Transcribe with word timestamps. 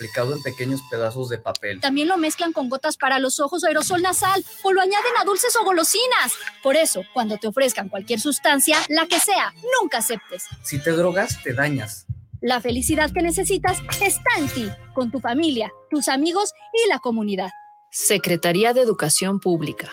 aplicado 0.00 0.34
en 0.34 0.42
pequeños 0.42 0.80
pedazos 0.90 1.28
de 1.28 1.36
papel. 1.36 1.78
También 1.78 2.08
lo 2.08 2.16
mezclan 2.16 2.54
con 2.54 2.70
gotas 2.70 2.96
para 2.96 3.18
los 3.18 3.38
ojos 3.38 3.62
o 3.62 3.66
aerosol 3.66 4.00
nasal 4.00 4.42
o 4.62 4.72
lo 4.72 4.80
añaden 4.80 5.12
a 5.20 5.24
dulces 5.24 5.54
o 5.56 5.64
golosinas. 5.64 6.32
Por 6.62 6.74
eso, 6.76 7.02
cuando 7.12 7.36
te 7.36 7.48
ofrezcan 7.48 7.90
cualquier 7.90 8.18
sustancia, 8.18 8.78
la 8.88 9.06
que 9.06 9.20
sea, 9.20 9.52
nunca 9.78 9.98
aceptes. 9.98 10.44
Si 10.62 10.82
te 10.82 10.92
drogas, 10.92 11.42
te 11.42 11.52
dañas. 11.52 12.06
La 12.40 12.62
felicidad 12.62 13.10
que 13.12 13.20
necesitas 13.20 13.78
está 14.00 14.30
en 14.38 14.48
ti, 14.48 14.70
con 14.94 15.10
tu 15.10 15.20
familia, 15.20 15.70
tus 15.90 16.08
amigos 16.08 16.54
y 16.72 16.88
la 16.88 16.98
comunidad. 16.98 17.50
Secretaría 17.90 18.72
de 18.72 18.80
Educación 18.80 19.38
Pública. 19.38 19.92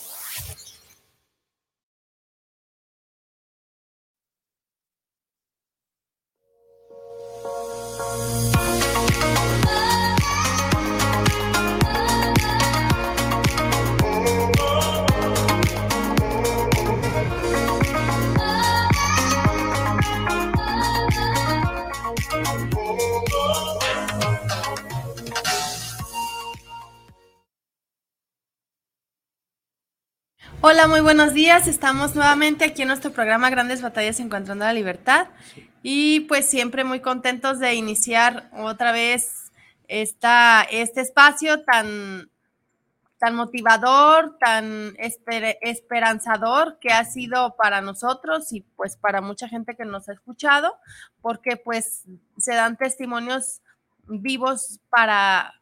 Hola, 30.63 30.85
muy 30.85 31.01
buenos 31.01 31.33
días. 31.33 31.67
Estamos 31.67 32.13
nuevamente 32.13 32.65
aquí 32.65 32.83
en 32.83 32.89
nuestro 32.89 33.11
programa 33.11 33.49
Grandes 33.49 33.81
Batallas 33.81 34.19
Encontrando 34.19 34.63
la 34.63 34.73
Libertad 34.73 35.27
y 35.81 36.19
pues 36.21 36.45
siempre 36.45 36.83
muy 36.83 36.99
contentos 36.99 37.57
de 37.57 37.73
iniciar 37.73 38.47
otra 38.55 38.91
vez 38.91 39.51
esta, 39.87 40.61
este 40.69 41.01
espacio 41.01 41.63
tan, 41.63 42.29
tan 43.17 43.33
motivador, 43.33 44.37
tan 44.37 44.93
esperanzador 44.99 46.77
que 46.77 46.89
ha 46.93 47.05
sido 47.05 47.55
para 47.55 47.81
nosotros 47.81 48.53
y 48.53 48.61
pues 48.61 48.97
para 48.97 49.19
mucha 49.19 49.49
gente 49.49 49.75
que 49.75 49.85
nos 49.85 50.09
ha 50.09 50.13
escuchado, 50.13 50.75
porque 51.23 51.57
pues 51.57 52.03
se 52.37 52.53
dan 52.53 52.77
testimonios 52.77 53.61
vivos 54.07 54.79
para 54.91 55.55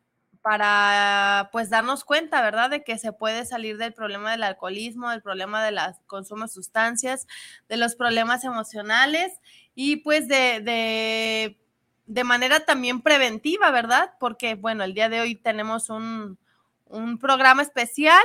para 0.49 1.49
pues 1.51 1.69
darnos 1.69 2.03
cuenta, 2.03 2.41
¿verdad? 2.41 2.71
De 2.71 2.83
que 2.83 2.97
se 2.97 3.13
puede 3.13 3.45
salir 3.45 3.77
del 3.77 3.93
problema 3.93 4.31
del 4.31 4.41
alcoholismo, 4.41 5.11
del 5.11 5.21
problema 5.21 5.63
del 5.63 5.77
consumo 6.07 6.45
de 6.45 6.47
sustancias, 6.47 7.27
de 7.67 7.77
los 7.77 7.93
problemas 7.93 8.43
emocionales 8.43 9.31
y 9.75 9.97
pues 9.97 10.27
de, 10.27 10.59
de, 10.61 11.59
de, 12.07 12.23
manera 12.23 12.61
también 12.61 13.01
preventiva, 13.01 13.69
¿verdad? 13.69 14.13
Porque 14.19 14.55
bueno, 14.55 14.83
el 14.83 14.95
día 14.95 15.07
de 15.07 15.21
hoy 15.21 15.35
tenemos 15.35 15.91
un, 15.91 16.39
un 16.85 17.19
programa 17.19 17.61
especial 17.61 18.23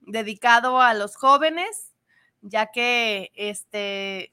dedicado 0.00 0.80
a 0.80 0.94
los 0.94 1.16
jóvenes, 1.16 1.92
ya 2.40 2.70
que 2.70 3.30
este... 3.34 4.32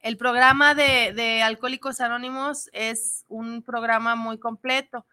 El 0.00 0.16
programa 0.16 0.74
de, 0.74 1.12
de 1.12 1.42
Alcohólicos 1.42 2.00
Anónimos 2.00 2.70
es 2.72 3.24
un 3.28 3.62
programa 3.62 4.14
muy 4.14 4.38
completo 4.38 5.04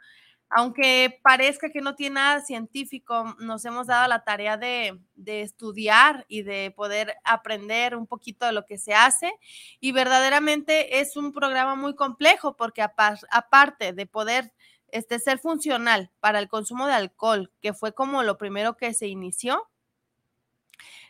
aunque 0.49 1.19
parezca 1.23 1.69
que 1.69 1.81
no 1.81 1.95
tiene 1.95 2.15
nada 2.15 2.41
científico, 2.41 3.35
nos 3.39 3.65
hemos 3.65 3.87
dado 3.87 4.07
la 4.07 4.23
tarea 4.23 4.57
de, 4.57 4.99
estudiar 5.25 6.25
y 6.27 6.43
de 6.43 6.71
poder 6.75 7.15
aprender 7.23 7.95
un 7.95 8.07
poquito 8.07 8.45
de 8.45 8.51
lo 8.51 8.65
que 8.65 8.77
se 8.77 8.93
hace. 8.93 9.33
Y 9.79 9.91
verdaderamente 9.91 10.99
es 10.99 11.17
un 11.17 11.31
programa 11.31 11.75
muy 11.75 11.95
complejo 11.95 12.55
porque 12.55 12.81
aparte 12.81 13.93
de 13.93 14.05
poder 14.05 14.53
este, 14.89 15.19
ser 15.19 15.39
funcional 15.39 16.11
para 16.19 16.39
el 16.39 16.47
consumo 16.47 16.87
de 16.87 16.93
alcohol, 16.93 17.51
que 17.61 17.73
fue 17.73 17.93
como 17.93 18.23
lo 18.23 18.37
primero 18.37 18.77
que 18.77 18.93
se 18.93 19.07
inició, 19.07 19.67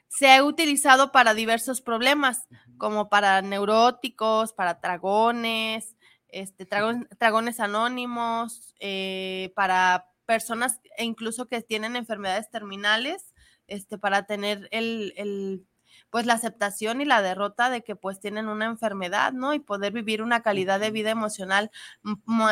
se 0.08 0.34
ha 0.34 0.44
utilizado 0.44 1.12
para 1.12 1.34
diversos 1.34 1.82
problemas, 1.82 2.48
como 2.78 3.10
para 3.10 3.42
neuróticos, 3.42 4.54
para 4.54 4.80
tragones, 4.80 5.95
este, 6.36 6.68
dragones 7.18 7.62
anónimos, 7.62 8.76
eh, 8.82 9.54
para 9.56 10.10
personas 10.26 10.82
e 10.98 11.06
incluso 11.06 11.48
que 11.48 11.62
tienen 11.62 11.96
enfermedades 11.96 12.50
terminales, 12.50 13.34
este, 13.68 13.98
para 13.98 14.26
tener 14.26 14.68
el, 14.72 15.66
pues 16.10 16.26
la 16.26 16.34
aceptación 16.34 17.00
y 17.00 17.06
la 17.06 17.22
derrota 17.22 17.70
de 17.70 17.84
que 17.84 17.96
pues 17.96 18.20
tienen 18.20 18.50
una 18.50 18.66
enfermedad, 18.66 19.32
¿no? 19.32 19.54
Y 19.54 19.60
poder 19.60 19.94
vivir 19.94 20.22
una 20.22 20.42
calidad 20.42 20.80
de 20.80 20.92
vida 20.92 21.10
emocional 21.10 21.72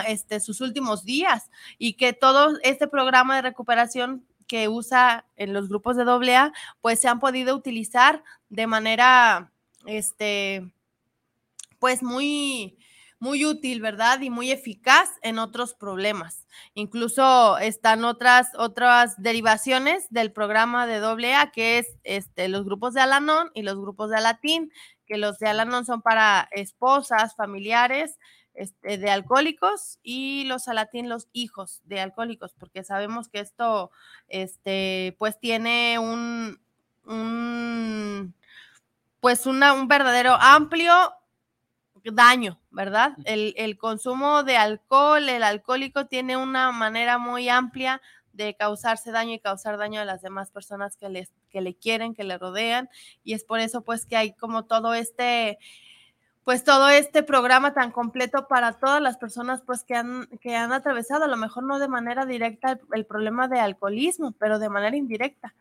este, 0.08 0.40
sus 0.40 0.62
últimos 0.62 1.04
días 1.04 1.52
y 1.78 1.94
que 1.94 2.14
todo 2.14 2.58
este 2.64 2.88
programa 2.88 3.36
de 3.36 3.42
recuperación 3.42 4.26
que 4.48 4.70
usa 4.70 5.26
en 5.36 5.52
los 5.52 5.68
grupos 5.68 5.98
de 5.98 6.04
AA, 6.04 6.54
pues 6.80 7.02
se 7.02 7.10
han 7.10 7.20
podido 7.20 7.54
utilizar 7.54 8.24
de 8.48 8.66
manera, 8.66 9.52
este, 9.86 10.72
pues 11.80 12.02
muy, 12.02 12.78
muy 13.24 13.46
útil, 13.46 13.80
¿verdad? 13.80 14.20
Y 14.20 14.30
muy 14.30 14.52
eficaz 14.52 15.10
en 15.22 15.40
otros 15.40 15.74
problemas. 15.74 16.46
Incluso 16.74 17.58
están 17.58 18.04
otras, 18.04 18.50
otras 18.58 19.16
derivaciones 19.18 20.08
del 20.10 20.34
programa 20.34 20.86
de 20.86 20.98
AA, 20.98 21.52
que 21.52 21.78
es 21.78 21.88
este, 22.04 22.50
los 22.50 22.66
grupos 22.66 22.94
de 22.94 23.00
Alanon 23.00 23.50
y 23.54 23.62
los 23.62 23.80
grupos 23.80 24.10
de 24.10 24.18
Alatín, 24.18 24.74
que 25.08 25.18
los 25.18 25.40
de 25.40 25.48
Alanon 25.48 25.86
son 25.86 26.02
para 26.02 26.50
esposas, 26.52 27.34
familiares, 27.38 28.20
este, 28.56 28.98
de 28.98 29.10
alcohólicos 29.10 30.00
y 30.04 30.44
los 30.44 30.68
alatín 30.68 31.08
los 31.08 31.30
hijos 31.32 31.80
de 31.86 32.02
alcohólicos, 32.02 32.54
porque 32.60 32.84
sabemos 32.84 33.30
que 33.30 33.40
esto, 33.40 33.90
este, 34.28 35.16
pues 35.18 35.40
tiene 35.40 35.98
un, 35.98 36.60
un 37.06 38.36
pues 39.22 39.46
una, 39.46 39.72
un 39.72 39.88
verdadero 39.88 40.34
amplio 40.34 41.14
daño, 42.04 42.60
¿verdad? 42.72 43.14
El, 43.26 43.78
consumo 43.78 44.44
de 44.44 44.58
alcohol, 44.58 45.30
el 45.30 45.44
alcohólico 45.44 46.08
tiene 46.08 46.38
una 46.38 46.72
manera 46.72 47.18
muy 47.18 47.50
amplia 47.50 48.02
de 48.34 48.56
causarse 48.56 49.12
daño 49.12 49.34
y 49.34 49.40
causar 49.40 49.78
daño 49.78 50.02
a 50.02 50.06
las 50.06 50.22
demás 50.22 50.52
personas 50.52 50.98
que, 50.98 51.08
les, 51.08 51.32
que 51.50 51.62
le 51.62 51.76
quieren, 51.76 52.16
que 52.16 52.24
le 52.24 52.38
rodean. 52.38 52.90
Y 53.24 53.34
es 53.34 53.44
por 53.44 53.60
eso 53.60 53.82
pues 53.82 54.06
que 54.06 54.18
hay 54.18 54.34
como 54.34 54.66
todo 54.66 54.94
este, 54.94 55.60
pues 56.44 56.64
todo 56.64 56.90
este 56.90 57.24
programa 57.24 57.74
tan 57.74 57.92
completo 57.92 58.48
para 58.48 58.74
todas 58.74 59.02
las 59.02 59.18
personas 59.18 59.62
pues 59.62 59.84
que 59.84 59.96
han, 59.96 60.28
que 60.42 60.56
han 60.56 60.74
atravesado, 60.74 61.24
a 61.24 61.28
lo 61.28 61.38
mejor 61.38 61.64
no 61.64 61.80
de 61.80 61.88
manera 61.88 62.26
directa 62.26 62.80
el, 62.92 63.06
problema 63.06 63.48
de 63.48 63.60
alcoholismo, 63.60 64.34
pero 64.34 64.60
de 64.60 64.70
manera 64.70 64.98
indirecta, 64.98 65.54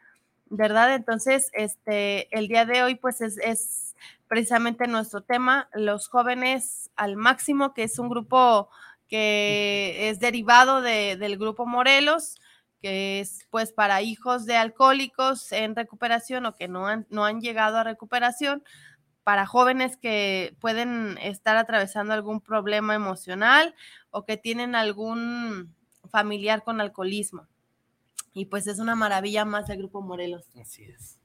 ¿verdad? 0.52 0.94
Entonces, 0.94 1.50
este, 1.54 2.28
el 2.36 2.46
día 2.46 2.66
de 2.66 2.82
hoy 2.82 2.94
pues 2.94 3.22
es, 3.22 3.96
precisamente 4.28 4.86
nuestro 4.86 5.22
tema, 5.22 5.68
los 5.72 6.08
jóvenes 6.08 6.90
al 6.94 7.16
máximo, 7.16 7.72
que 7.72 7.84
es 7.84 7.98
un 7.98 8.10
grupo 8.10 8.68
que 9.08 10.10
es 10.10 10.20
derivado 10.20 10.82
del 10.82 11.38
grupo 11.38 11.64
Morelos, 11.64 12.36
que 12.82 13.20
es 13.20 13.46
pues 13.50 13.72
para 13.72 14.02
hijos 14.02 14.44
de 14.44 14.56
alcohólicos 14.56 15.52
en 15.52 15.74
recuperación 15.74 16.44
o 16.44 16.54
que 16.54 16.68
no 16.68 16.86
han, 16.86 17.06
no 17.08 17.24
han 17.24 17.40
llegado 17.40 17.78
a 17.78 17.84
recuperación, 17.84 18.62
para 19.24 19.46
jóvenes 19.46 19.96
que 19.96 20.54
pueden 20.60 21.16
estar 21.22 21.56
atravesando 21.56 22.12
algún 22.12 22.40
problema 22.42 22.94
emocional 22.94 23.74
o 24.10 24.26
que 24.26 24.36
tienen 24.36 24.74
algún 24.74 25.74
familiar 26.10 26.62
con 26.62 26.80
alcoholismo. 26.80 27.46
Y 28.34 28.46
pues 28.46 28.66
es 28.66 28.78
una 28.78 28.94
maravilla 28.94 29.44
más 29.44 29.68
el 29.70 29.78
Grupo 29.78 30.00
Morelos. 30.00 30.44
Así 30.60 30.84
es. 30.84 31.18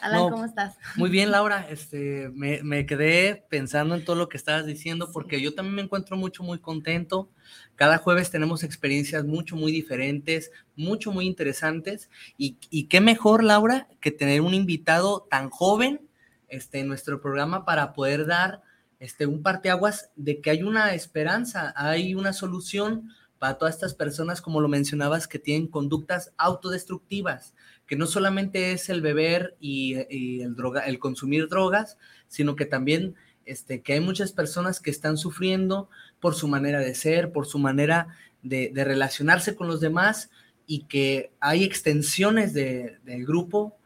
Alan, 0.00 0.20
No, 0.20 0.30
¿cómo 0.30 0.44
estás? 0.44 0.76
Muy 0.96 1.10
bien, 1.10 1.30
Laura. 1.30 1.66
Este, 1.70 2.30
me, 2.34 2.62
me 2.62 2.86
quedé 2.86 3.44
pensando 3.48 3.94
en 3.94 4.04
todo 4.04 4.16
lo 4.16 4.28
que 4.28 4.36
estabas 4.36 4.66
diciendo 4.66 5.10
porque 5.12 5.40
yo 5.40 5.54
también 5.54 5.76
me 5.76 5.82
encuentro 5.82 6.16
mucho, 6.16 6.42
muy 6.42 6.58
contento. 6.58 7.30
Cada 7.76 7.98
jueves 7.98 8.30
tenemos 8.30 8.62
experiencias 8.62 9.24
mucho, 9.24 9.56
muy 9.56 9.72
diferentes, 9.72 10.50
mucho, 10.76 11.12
muy 11.12 11.26
interesantes. 11.26 12.10
Y, 12.36 12.58
y 12.70 12.84
qué 12.84 13.00
mejor, 13.00 13.44
Laura, 13.44 13.88
que 14.00 14.10
tener 14.10 14.40
un 14.40 14.54
invitado 14.54 15.26
tan 15.30 15.50
joven 15.50 16.06
este, 16.48 16.80
en 16.80 16.88
nuestro 16.88 17.20
programa 17.20 17.64
para 17.64 17.92
poder 17.92 18.26
dar 18.26 18.62
este, 18.98 19.26
un 19.26 19.42
parteaguas 19.42 20.10
de 20.16 20.40
que 20.40 20.50
hay 20.50 20.62
una 20.62 20.94
esperanza, 20.94 21.72
hay 21.76 22.14
una 22.14 22.32
solución 22.32 23.10
para 23.40 23.58
todas 23.58 23.74
estas 23.74 23.94
personas, 23.94 24.40
como 24.40 24.60
lo 24.60 24.68
mencionabas, 24.68 25.26
que 25.26 25.38
tienen 25.40 25.66
conductas 25.66 26.32
autodestructivas, 26.36 27.54
que 27.86 27.96
no 27.96 28.06
solamente 28.06 28.72
es 28.72 28.88
el 28.88 29.00
beber 29.00 29.56
y, 29.60 29.96
y 30.08 30.42
el, 30.42 30.54
droga, 30.54 30.82
el 30.82 30.98
consumir 31.00 31.48
drogas, 31.48 31.98
sino 32.28 32.54
que 32.54 32.66
también 32.66 33.14
este, 33.46 33.80
que 33.80 33.94
hay 33.94 34.00
muchas 34.00 34.30
personas 34.32 34.78
que 34.78 34.90
están 34.90 35.16
sufriendo 35.16 35.88
por 36.20 36.34
su 36.34 36.46
manera 36.46 36.78
de 36.78 36.94
ser, 36.94 37.32
por 37.32 37.46
su 37.46 37.58
manera 37.58 38.08
de, 38.42 38.70
de 38.72 38.84
relacionarse 38.84 39.56
con 39.56 39.66
los 39.66 39.80
demás 39.80 40.30
y 40.66 40.84
que 40.84 41.32
hay 41.40 41.64
extensiones 41.64 42.52
de- 42.54 42.98
del 43.04 43.26
grupo, 43.26 43.76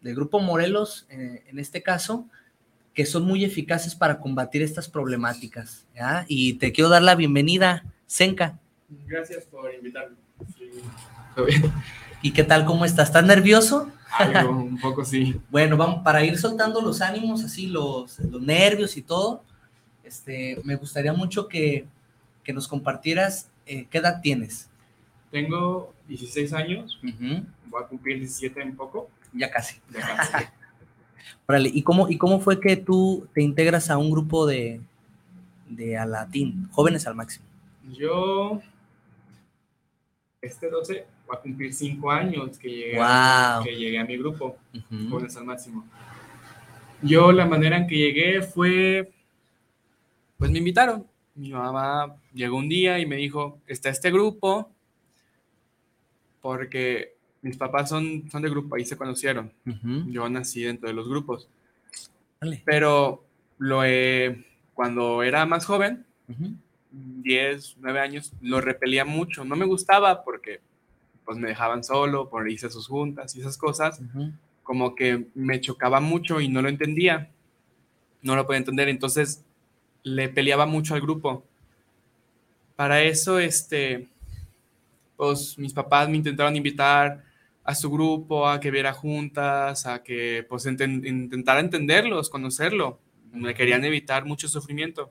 del 0.00 0.14
grupo 0.16 0.40
Morelos, 0.40 1.06
eh, 1.10 1.44
en 1.46 1.58
este 1.58 1.82
caso, 1.82 2.26
que 2.94 3.06
son 3.06 3.24
muy 3.24 3.44
eficaces 3.44 3.94
para 3.94 4.18
combatir 4.18 4.62
estas 4.62 4.88
problemáticas. 4.88 5.86
¿ya? 5.94 6.24
Y 6.28 6.54
te 6.54 6.72
quiero 6.72 6.88
dar 6.90 7.02
la 7.02 7.14
bienvenida, 7.14 7.84
Senka. 8.06 8.58
Gracias 9.06 9.44
por 9.44 9.72
invitarme. 9.74 10.16
Sí, 10.56 10.70
¿Y 12.22 12.32
qué 12.32 12.44
tal? 12.44 12.64
¿Cómo 12.64 12.84
estás? 12.84 13.08
¿Estás 13.08 13.24
nervioso? 13.24 13.90
algo, 14.18 14.50
un 14.58 14.78
poco 14.78 15.04
sí. 15.04 15.40
Bueno, 15.50 15.76
vamos, 15.76 16.02
para 16.02 16.24
ir 16.24 16.38
soltando 16.38 16.80
los 16.80 17.00
ánimos, 17.00 17.42
así 17.44 17.66
los, 17.66 18.18
los 18.18 18.42
nervios 18.42 18.96
y 18.96 19.02
todo, 19.02 19.42
este, 20.04 20.60
me 20.64 20.76
gustaría 20.76 21.12
mucho 21.12 21.48
que, 21.48 21.86
que 22.44 22.52
nos 22.52 22.68
compartieras 22.68 23.50
eh, 23.66 23.86
qué 23.90 23.98
edad 23.98 24.20
tienes. 24.20 24.68
Tengo 25.30 25.94
16 26.08 26.52
años, 26.52 27.00
voy 27.02 27.82
a 27.82 27.86
cumplir 27.86 28.18
17 28.18 28.60
en 28.60 28.76
poco. 28.76 29.08
Ya 29.32 29.50
casi. 29.50 29.80
Ya 29.90 30.16
casi. 30.16 30.44
Órale, 31.46 31.70
¿y 31.72 31.82
cómo, 31.82 32.08
¿y 32.08 32.18
cómo 32.18 32.40
fue 32.40 32.60
que 32.60 32.76
tú 32.76 33.26
te 33.32 33.42
integras 33.42 33.90
a 33.90 33.96
un 33.96 34.10
grupo 34.10 34.46
de, 34.46 34.80
de 35.68 35.96
Alatín, 35.96 36.68
jóvenes 36.70 37.06
al 37.06 37.14
máximo? 37.14 37.46
Yo, 37.98 38.60
este 40.42 40.68
12, 40.68 41.06
voy 41.26 41.36
a 41.36 41.40
cumplir 41.40 41.72
5 41.72 42.10
años 42.10 42.58
que 42.58 42.68
llegué, 42.68 42.96
Wow. 42.98 43.64
que 43.64 43.76
llegué 43.76 43.98
a 43.98 44.04
mi 44.04 44.16
grupo, 44.18 44.58
Ujú. 44.74 45.08
Jóvenes 45.08 45.36
al 45.36 45.44
Máximo. 45.44 45.86
Yo, 47.00 47.32
la 47.32 47.46
manera 47.46 47.76
en 47.76 47.86
que 47.86 47.96
llegué 47.96 48.42
fue, 48.42 49.12
pues 50.36 50.50
me 50.50 50.58
invitaron. 50.58 51.06
Mi 51.34 51.50
mamá 51.52 52.16
llegó 52.34 52.56
un 52.58 52.68
día 52.68 52.98
y 52.98 53.06
me 53.06 53.16
dijo, 53.16 53.60
está 53.66 53.88
este 53.88 54.10
grupo, 54.10 54.68
porque 56.40 57.14
mis 57.40 57.56
papás 57.56 57.88
son, 57.88 58.28
son 58.30 58.42
de 58.42 58.50
grupo, 58.50 58.74
ahí 58.74 58.84
se 58.84 58.96
conocieron. 58.96 59.52
Ujú. 59.66 60.10
Yo 60.10 60.28
nací 60.28 60.62
dentro 60.62 60.88
de 60.88 60.94
los 60.94 61.08
grupos. 61.08 61.48
Órale. 62.40 62.62
Pero 62.64 63.24
lo 63.58 63.84
he- 63.84 64.44
cuando 64.74 65.22
era 65.22 65.46
más 65.46 65.64
joven, 65.66 66.04
Ujú. 66.28 66.54
10, 66.92 67.76
9 67.80 68.00
años, 68.00 68.32
lo 68.40 68.60
repelía 68.60 69.04
mucho. 69.04 69.44
No 69.44 69.56
me 69.56 69.64
gustaba 69.66 70.22
porque 70.24 70.60
pues 71.24 71.38
me 71.38 71.48
dejaban 71.48 71.82
solo 71.84 72.28
por 72.28 72.48
irse 72.50 72.66
a 72.66 72.70
sus 72.70 72.86
juntas 72.88 73.34
y 73.36 73.40
esas 73.40 73.56
cosas. 73.56 74.00
Como 74.62 74.94
que 74.94 75.26
me 75.34 75.60
chocaba 75.60 76.00
mucho 76.00 76.40
y 76.40 76.48
no 76.48 76.62
lo 76.62 76.68
entendía. 76.68 77.30
No 78.22 78.36
lo 78.36 78.46
podía 78.46 78.58
entender. 78.58 78.88
Entonces 78.88 79.44
le 80.02 80.28
peleaba 80.28 80.66
mucho 80.66 80.94
al 80.94 81.00
grupo. 81.00 81.44
Para 82.76 83.02
eso, 83.02 83.38
este, 83.38 84.08
pues 85.16 85.56
mis 85.58 85.72
papás 85.72 86.08
me 86.08 86.16
intentaron 86.16 86.56
invitar 86.56 87.24
a 87.64 87.74
su 87.74 87.90
grupo, 87.90 88.48
a 88.48 88.58
que 88.58 88.70
viera 88.72 88.92
juntas, 88.92 89.86
a 89.86 90.02
que 90.02 90.44
pues 90.48 90.66
enten- 90.66 91.06
intentara 91.06 91.60
entenderlos, 91.60 92.28
conocerlo. 92.28 92.98
Me 93.32 93.54
querían 93.54 93.84
evitar 93.84 94.24
mucho 94.24 94.48
sufrimiento. 94.48 95.10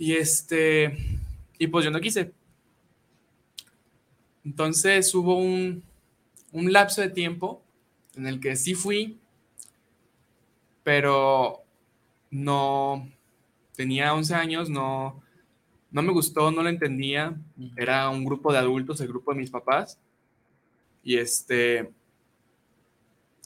Y 0.00 0.14
este, 0.14 0.96
y 1.58 1.66
pues 1.66 1.84
yo 1.84 1.90
no 1.90 2.00
quise. 2.00 2.32
Entonces 4.42 5.14
hubo 5.14 5.36
un, 5.36 5.82
un 6.52 6.72
lapso 6.72 7.02
de 7.02 7.10
tiempo 7.10 7.62
en 8.16 8.26
el 8.26 8.40
que 8.40 8.56
sí 8.56 8.74
fui, 8.74 9.18
pero 10.82 11.62
no, 12.30 13.10
tenía 13.76 14.14
11 14.14 14.34
años, 14.34 14.70
no, 14.70 15.22
no 15.90 16.00
me 16.00 16.12
gustó, 16.12 16.50
no 16.50 16.62
lo 16.62 16.70
entendía. 16.70 17.38
Era 17.76 18.08
un 18.08 18.24
grupo 18.24 18.54
de 18.54 18.58
adultos, 18.58 19.02
el 19.02 19.08
grupo 19.08 19.34
de 19.34 19.40
mis 19.40 19.50
papás. 19.50 20.00
Y 21.04 21.18
este, 21.18 21.92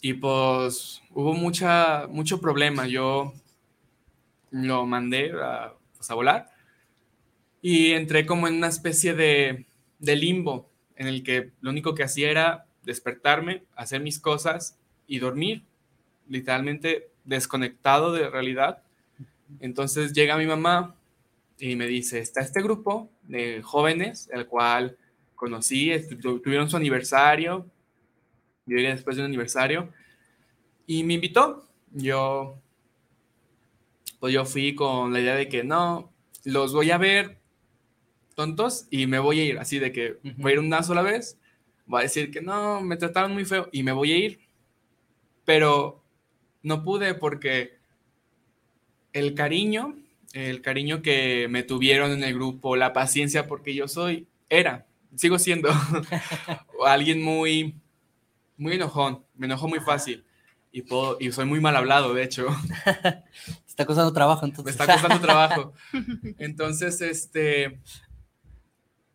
y 0.01 0.12
pues 0.15 1.03
hubo 1.11 1.35
mucha, 1.35 2.06
mucho 2.06 2.41
problema. 2.41 2.87
Yo 2.87 3.35
lo 4.53 4.87
mandé 4.87 5.33
a, 5.33 5.75
pues, 6.05 6.11
a 6.11 6.15
volar 6.15 6.51
y 7.62 7.93
entré 7.93 8.27
como 8.27 8.47
en 8.47 8.55
una 8.55 8.69
especie 8.69 9.15
de, 9.15 9.65
de 9.99 10.17
limbo 10.17 10.71
en 10.97 11.06
el 11.06 11.23
que 11.23 11.53
lo 11.61 11.71
único 11.71 11.95
que 11.95 12.05
hacía 12.05 12.31
era 12.31 12.67
despertarme, 12.83 13.65
hacer 13.75 14.03
mis 14.03 14.21
cosas 14.21 14.79
y 15.06 15.19
dormir, 15.19 15.65
literalmente 16.29 17.09
desconectado 17.25 18.12
de 18.12 18.29
realidad. 18.29 18.83
Entonces 19.61 20.12
llega 20.12 20.37
mi 20.37 20.47
mamá 20.47 20.95
y 21.59 21.75
me 21.77 21.87
dice, 21.87 22.19
está 22.19 22.43
este 22.43 22.62
grupo 22.62 23.11
de 23.23 23.62
jóvenes, 23.62 24.29
el 24.33 24.47
cual 24.47 24.99
conocí, 25.35 25.91
tuvieron 26.21 26.69
su 26.69 26.77
aniversario, 26.77 27.67
yo 28.67 28.77
llegué 28.77 28.91
después 28.91 29.17
de 29.17 29.23
un 29.23 29.27
aniversario, 29.27 29.91
y 30.87 31.03
me 31.03 31.15
invitó. 31.15 31.67
Yo, 31.93 32.59
pues 34.25 34.32
yo 34.32 34.47
fui 34.47 34.75
con 34.75 35.12
la 35.12 35.21
idea 35.21 35.35
de 35.35 35.50
que 35.50 35.65
no, 35.65 36.10
los 36.44 36.72
voy 36.72 36.91
a 36.91 36.96
ver 36.96 37.43
tontos 38.34 38.87
y 38.91 39.06
me 39.06 39.19
voy 39.19 39.39
a 39.39 39.44
ir, 39.44 39.58
así 39.58 39.79
de 39.79 39.93
que 39.93 40.17
voy 40.39 40.53
a 40.53 40.55
ir 40.55 40.60
una 40.60 40.82
sola 40.82 41.03
vez, 41.03 41.39
voy 41.84 42.01
a 42.01 42.03
decir 42.05 42.31
que 42.31 42.41
no, 42.41 42.81
me 42.81 42.96
trataron 42.96 43.34
muy 43.34 43.44
feo 43.44 43.69
y 43.70 43.82
me 43.82 43.93
voy 43.93 44.13
a 44.13 44.17
ir, 44.17 44.41
pero 45.44 46.03
no 46.63 46.82
pude 46.82 47.13
porque 47.13 47.75
el 49.13 49.34
cariño, 49.34 49.94
el 50.32 50.63
cariño 50.63 51.03
que 51.03 51.46
me 51.51 51.63
tuvieron 51.63 52.10
en 52.13 52.25
el 52.25 52.32
grupo, 52.32 52.77
la 52.77 52.94
paciencia, 52.94 53.46
porque 53.46 53.75
yo 53.75 53.89
soy, 53.89 54.27
era, 54.48 54.87
sigo 55.17 55.39
siendo 55.39 55.69
alguien 56.87 57.22
muy, 57.22 57.75
muy 58.56 58.72
enojón, 58.72 59.22
me 59.34 59.44
enojo 59.44 59.69
muy 59.69 59.81
fácil 59.81 60.25
y, 60.75 60.82
puedo, 60.82 61.17
y 61.20 61.31
soy 61.31 61.44
muy 61.44 61.60
mal 61.60 61.77
hablado, 61.77 62.15
de 62.15 62.25
hecho. 62.25 62.48
Está 63.74 63.86
costando 63.86 64.12
trabajo, 64.12 64.46
entonces. 64.46 64.64
Me 64.64 64.70
está 64.70 64.93
costando 64.93 65.20
trabajo. 65.20 65.72
Entonces, 66.38 67.00
este, 67.00 67.81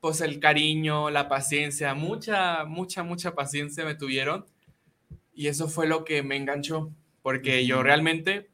pues 0.01 0.19
el 0.19 0.41
cariño, 0.41 1.09
la 1.09 1.29
paciencia, 1.29 1.93
mucha, 1.93 2.65
mucha, 2.65 3.03
mucha 3.03 3.33
paciencia 3.35 3.85
me 3.85 3.95
tuvieron. 3.95 4.45
Y 5.33 5.47
eso 5.47 5.69
fue 5.69 5.87
lo 5.87 6.03
que 6.03 6.23
me 6.23 6.35
enganchó, 6.35 6.91
porque 7.21 7.65
yo 7.65 7.83
realmente 7.83 8.49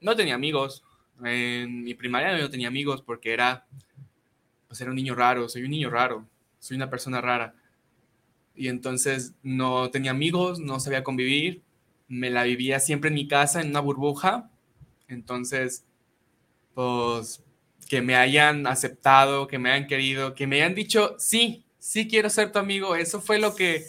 no 0.00 0.14
tenía 0.14 0.36
amigos. 0.36 0.84
En 1.24 1.82
mi 1.82 1.94
primaria 1.94 2.36
yo 2.36 2.44
no 2.44 2.50
tenía 2.50 2.68
amigos 2.68 3.02
porque 3.02 3.32
era, 3.32 3.66
pues 4.68 4.80
era 4.80 4.90
un 4.90 4.96
niño 4.96 5.16
raro, 5.16 5.48
soy 5.48 5.64
un 5.64 5.72
niño 5.72 5.90
raro, 5.90 6.24
soy 6.60 6.76
una 6.76 6.88
persona 6.88 7.20
rara. 7.20 7.56
Y 8.54 8.68
entonces 8.68 9.34
no 9.42 9.90
tenía 9.90 10.12
amigos, 10.12 10.60
no 10.60 10.78
sabía 10.78 11.02
convivir, 11.02 11.62
me 12.06 12.30
la 12.30 12.44
vivía 12.44 12.78
siempre 12.78 13.08
en 13.08 13.14
mi 13.14 13.26
casa, 13.26 13.60
en 13.60 13.70
una 13.70 13.80
burbuja. 13.80 14.51
Entonces, 15.12 15.84
pues 16.74 17.42
que 17.88 18.00
me 18.00 18.16
hayan 18.16 18.66
aceptado, 18.66 19.46
que 19.46 19.58
me 19.58 19.70
hayan 19.70 19.86
querido, 19.86 20.34
que 20.34 20.46
me 20.46 20.56
hayan 20.56 20.74
dicho, 20.74 21.14
sí, 21.18 21.66
sí 21.78 22.08
quiero 22.08 22.30
ser 22.30 22.50
tu 22.50 22.58
amigo, 22.58 22.96
eso 22.96 23.20
fue 23.20 23.38
lo 23.38 23.54
que, 23.54 23.84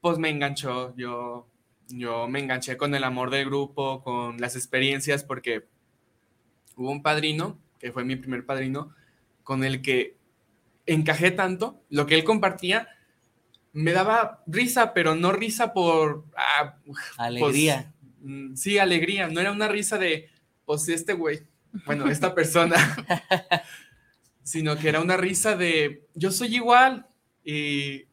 pues 0.00 0.18
me 0.18 0.28
enganchó. 0.28 0.94
Yo, 0.96 1.48
yo 1.88 2.28
me 2.28 2.40
enganché 2.40 2.76
con 2.76 2.94
el 2.94 3.04
amor 3.04 3.30
del 3.30 3.46
grupo, 3.46 4.02
con 4.02 4.40
las 4.40 4.56
experiencias, 4.56 5.24
porque 5.24 5.66
hubo 6.76 6.90
un 6.90 7.02
padrino, 7.02 7.58
que 7.78 7.92
fue 7.92 8.04
mi 8.04 8.16
primer 8.16 8.44
padrino, 8.44 8.94
con 9.42 9.64
el 9.64 9.80
que 9.80 10.16
encajé 10.84 11.30
tanto, 11.30 11.82
lo 11.88 12.06
que 12.06 12.14
él 12.14 12.24
compartía 12.24 12.88
me 13.72 13.92
daba 13.92 14.42
risa, 14.46 14.94
pero 14.94 15.14
no 15.14 15.32
risa 15.32 15.72
por... 15.72 16.24
ah, 16.36 16.76
pues, 16.84 16.98
Alegría. 17.18 17.92
Sí, 18.54 18.78
alegría, 18.78 19.28
no 19.28 19.40
era 19.40 19.52
una 19.52 19.68
risa 19.68 19.98
de, 19.98 20.28
pues 20.64 20.88
este 20.88 21.12
güey, 21.12 21.42
bueno, 21.84 22.08
esta 22.08 22.34
persona, 22.34 22.76
sino 24.42 24.76
que 24.76 24.88
era 24.88 25.00
una 25.00 25.16
risa 25.16 25.56
de, 25.56 26.06
yo 26.14 26.30
soy 26.30 26.54
igual 26.56 27.06
y... 27.44 28.04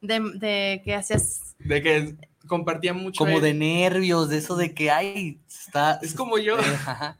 De, 0.00 0.20
de 0.34 0.82
que 0.84 0.94
hacías... 0.94 1.54
De 1.58 1.82
que 1.82 2.16
compartía 2.46 2.92
mucho. 2.94 3.18
Como 3.18 3.36
él. 3.36 3.42
de 3.42 3.54
nervios, 3.54 4.28
de 4.28 4.38
eso 4.38 4.56
de 4.56 4.74
que, 4.74 4.90
ay, 4.90 5.40
está... 5.48 5.98
Es 6.02 6.14
como 6.14 6.38
yo. 6.38 6.58
Ajá. 6.86 7.18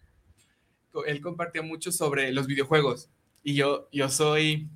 Él 1.07 1.21
compartía 1.21 1.63
mucho 1.63 1.93
sobre 1.93 2.33
los 2.33 2.47
videojuegos 2.47 3.09
y 3.43 3.55
yo, 3.55 3.89
yo 3.93 4.09
soy 4.09 4.69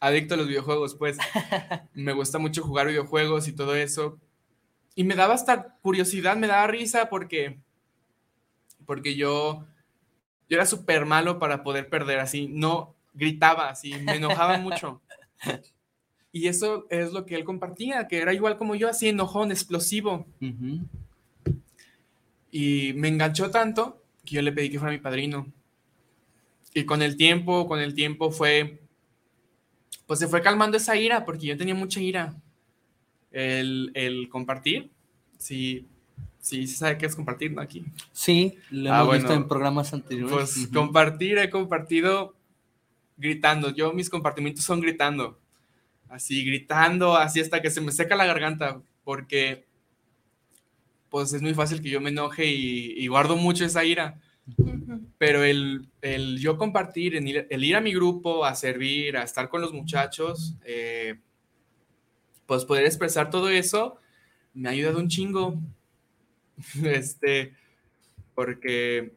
adicto 0.00 0.34
a 0.34 0.36
los 0.36 0.46
videojuegos, 0.46 0.94
pues 0.94 1.18
me 1.94 2.12
gusta 2.12 2.38
mucho 2.38 2.62
jugar 2.62 2.86
videojuegos 2.86 3.48
y 3.48 3.52
todo 3.52 3.74
eso. 3.74 4.18
Y 4.98 5.04
me 5.04 5.14
daba 5.14 5.34
hasta 5.34 5.76
curiosidad, 5.80 6.36
me 6.36 6.48
daba 6.48 6.66
risa 6.66 7.08
porque, 7.08 7.60
porque 8.84 9.14
yo, 9.14 9.64
yo 10.48 10.56
era 10.56 10.66
súper 10.66 11.06
malo 11.06 11.38
para 11.38 11.62
poder 11.62 11.88
perder 11.88 12.18
así, 12.18 12.48
no 12.48 12.96
gritaba 13.14 13.68
así, 13.68 13.94
me 13.94 14.16
enojaba 14.16 14.58
mucho. 14.58 15.00
Y 16.32 16.48
eso 16.48 16.88
es 16.90 17.12
lo 17.12 17.26
que 17.26 17.36
él 17.36 17.44
compartía, 17.44 18.08
que 18.08 18.18
era 18.18 18.34
igual 18.34 18.58
como 18.58 18.74
yo, 18.74 18.88
así 18.88 19.08
enojón, 19.08 19.52
explosivo. 19.52 20.26
Y 22.50 22.92
me 22.94 23.06
enganchó 23.06 23.52
tanto 23.52 24.02
que 24.24 24.34
yo 24.34 24.42
le 24.42 24.50
pedí 24.50 24.68
que 24.68 24.80
fuera 24.80 24.92
mi 24.92 24.98
padrino. 24.98 25.46
Y 26.74 26.84
con 26.86 27.02
el 27.02 27.16
tiempo, 27.16 27.68
con 27.68 27.78
el 27.78 27.94
tiempo 27.94 28.32
fue, 28.32 28.80
pues 30.08 30.18
se 30.18 30.26
fue 30.26 30.42
calmando 30.42 30.76
esa 30.76 30.96
ira, 30.96 31.24
porque 31.24 31.46
yo 31.46 31.56
tenía 31.56 31.76
mucha 31.76 32.00
ira. 32.00 32.34
El, 33.38 33.92
el 33.94 34.28
compartir, 34.28 34.90
sí, 35.36 35.86
sí, 36.40 36.66
se 36.66 36.76
sabe 36.76 36.98
qué 36.98 37.06
es 37.06 37.14
compartir, 37.14 37.52
¿no? 37.52 37.60
Aquí. 37.62 37.84
Sí, 38.10 38.56
lo 38.70 38.92
Ah, 38.92 39.02
hemos 39.02 39.14
visto 39.14 39.32
en 39.32 39.46
programas 39.46 39.92
anteriores. 39.92 40.32
Pues 40.34 40.68
compartir, 40.74 41.38
he 41.38 41.48
compartido 41.48 42.34
gritando. 43.16 43.70
Yo 43.70 43.92
mis 43.92 44.10
compartimientos 44.10 44.64
son 44.64 44.80
gritando. 44.80 45.38
Así, 46.08 46.44
gritando, 46.44 47.16
así 47.16 47.38
hasta 47.38 47.62
que 47.62 47.70
se 47.70 47.80
me 47.80 47.92
seca 47.92 48.16
la 48.16 48.26
garganta, 48.26 48.80
porque 49.04 49.66
pues 51.10 51.32
es 51.32 51.40
muy 51.40 51.54
fácil 51.54 51.80
que 51.80 51.90
yo 51.90 52.00
me 52.00 52.10
enoje 52.10 52.44
y, 52.46 52.94
y 52.96 53.06
guardo 53.06 53.36
mucho 53.36 53.64
esa 53.64 53.84
ira. 53.84 54.20
Pero 55.18 55.44
el, 55.44 55.86
el 56.00 56.38
yo 56.40 56.56
compartir, 56.56 57.14
el 57.14 57.28
ir, 57.28 57.46
el 57.50 57.62
ir 57.64 57.76
a 57.76 57.80
mi 57.80 57.92
grupo, 57.92 58.44
a 58.44 58.54
servir, 58.54 59.16
a 59.16 59.22
estar 59.22 59.48
con 59.48 59.60
los 59.60 59.72
muchachos, 59.72 60.54
eh, 60.64 61.20
pues 62.48 62.64
poder 62.64 62.86
expresar 62.86 63.28
todo 63.28 63.50
eso, 63.50 63.98
me 64.54 64.70
ha 64.70 64.72
ayudado 64.72 64.98
un 64.98 65.08
chingo. 65.08 65.54
Este, 66.82 67.54
porque 68.34 69.12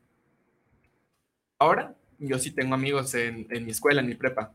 ahora 1.58 1.96
yo 2.20 2.38
sí 2.38 2.52
tengo 2.52 2.76
amigos 2.76 3.16
en, 3.16 3.48
en 3.50 3.66
mi 3.66 3.72
escuela, 3.72 4.02
en 4.02 4.08
mi 4.08 4.14
prepa. 4.14 4.54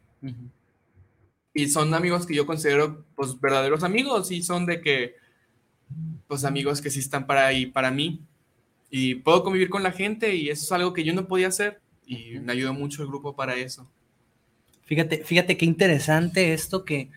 Y 1.52 1.68
son 1.68 1.92
amigos 1.94 2.26
que 2.26 2.34
yo 2.36 2.46
considero, 2.46 3.04
pues, 3.16 3.40
verdaderos 3.40 3.82
amigos 3.82 4.30
y 4.30 4.42
son 4.42 4.66
de 4.66 4.80
que, 4.80 5.16
pues, 6.28 6.44
amigos 6.44 6.80
que 6.80 6.90
sí 6.90 7.00
están 7.00 7.26
para 7.26 7.46
ahí, 7.46 7.66
para 7.66 7.90
mí. 7.90 8.20
Y 8.88 9.16
puedo 9.16 9.42
convivir 9.42 9.68
con 9.68 9.82
la 9.82 9.90
gente 9.90 10.36
y 10.36 10.48
eso 10.48 10.62
es 10.62 10.70
algo 10.70 10.92
que 10.92 11.02
yo 11.02 11.12
no 11.12 11.26
podía 11.26 11.48
hacer 11.48 11.80
y 12.06 12.38
me 12.38 12.52
ayudó 12.52 12.72
mucho 12.72 13.02
el 13.02 13.08
grupo 13.08 13.34
para 13.34 13.56
eso. 13.56 13.90
Fíjate, 14.84 15.24
fíjate 15.24 15.56
qué 15.56 15.64
interesante 15.64 16.52
esto 16.52 16.84
que, 16.84 17.10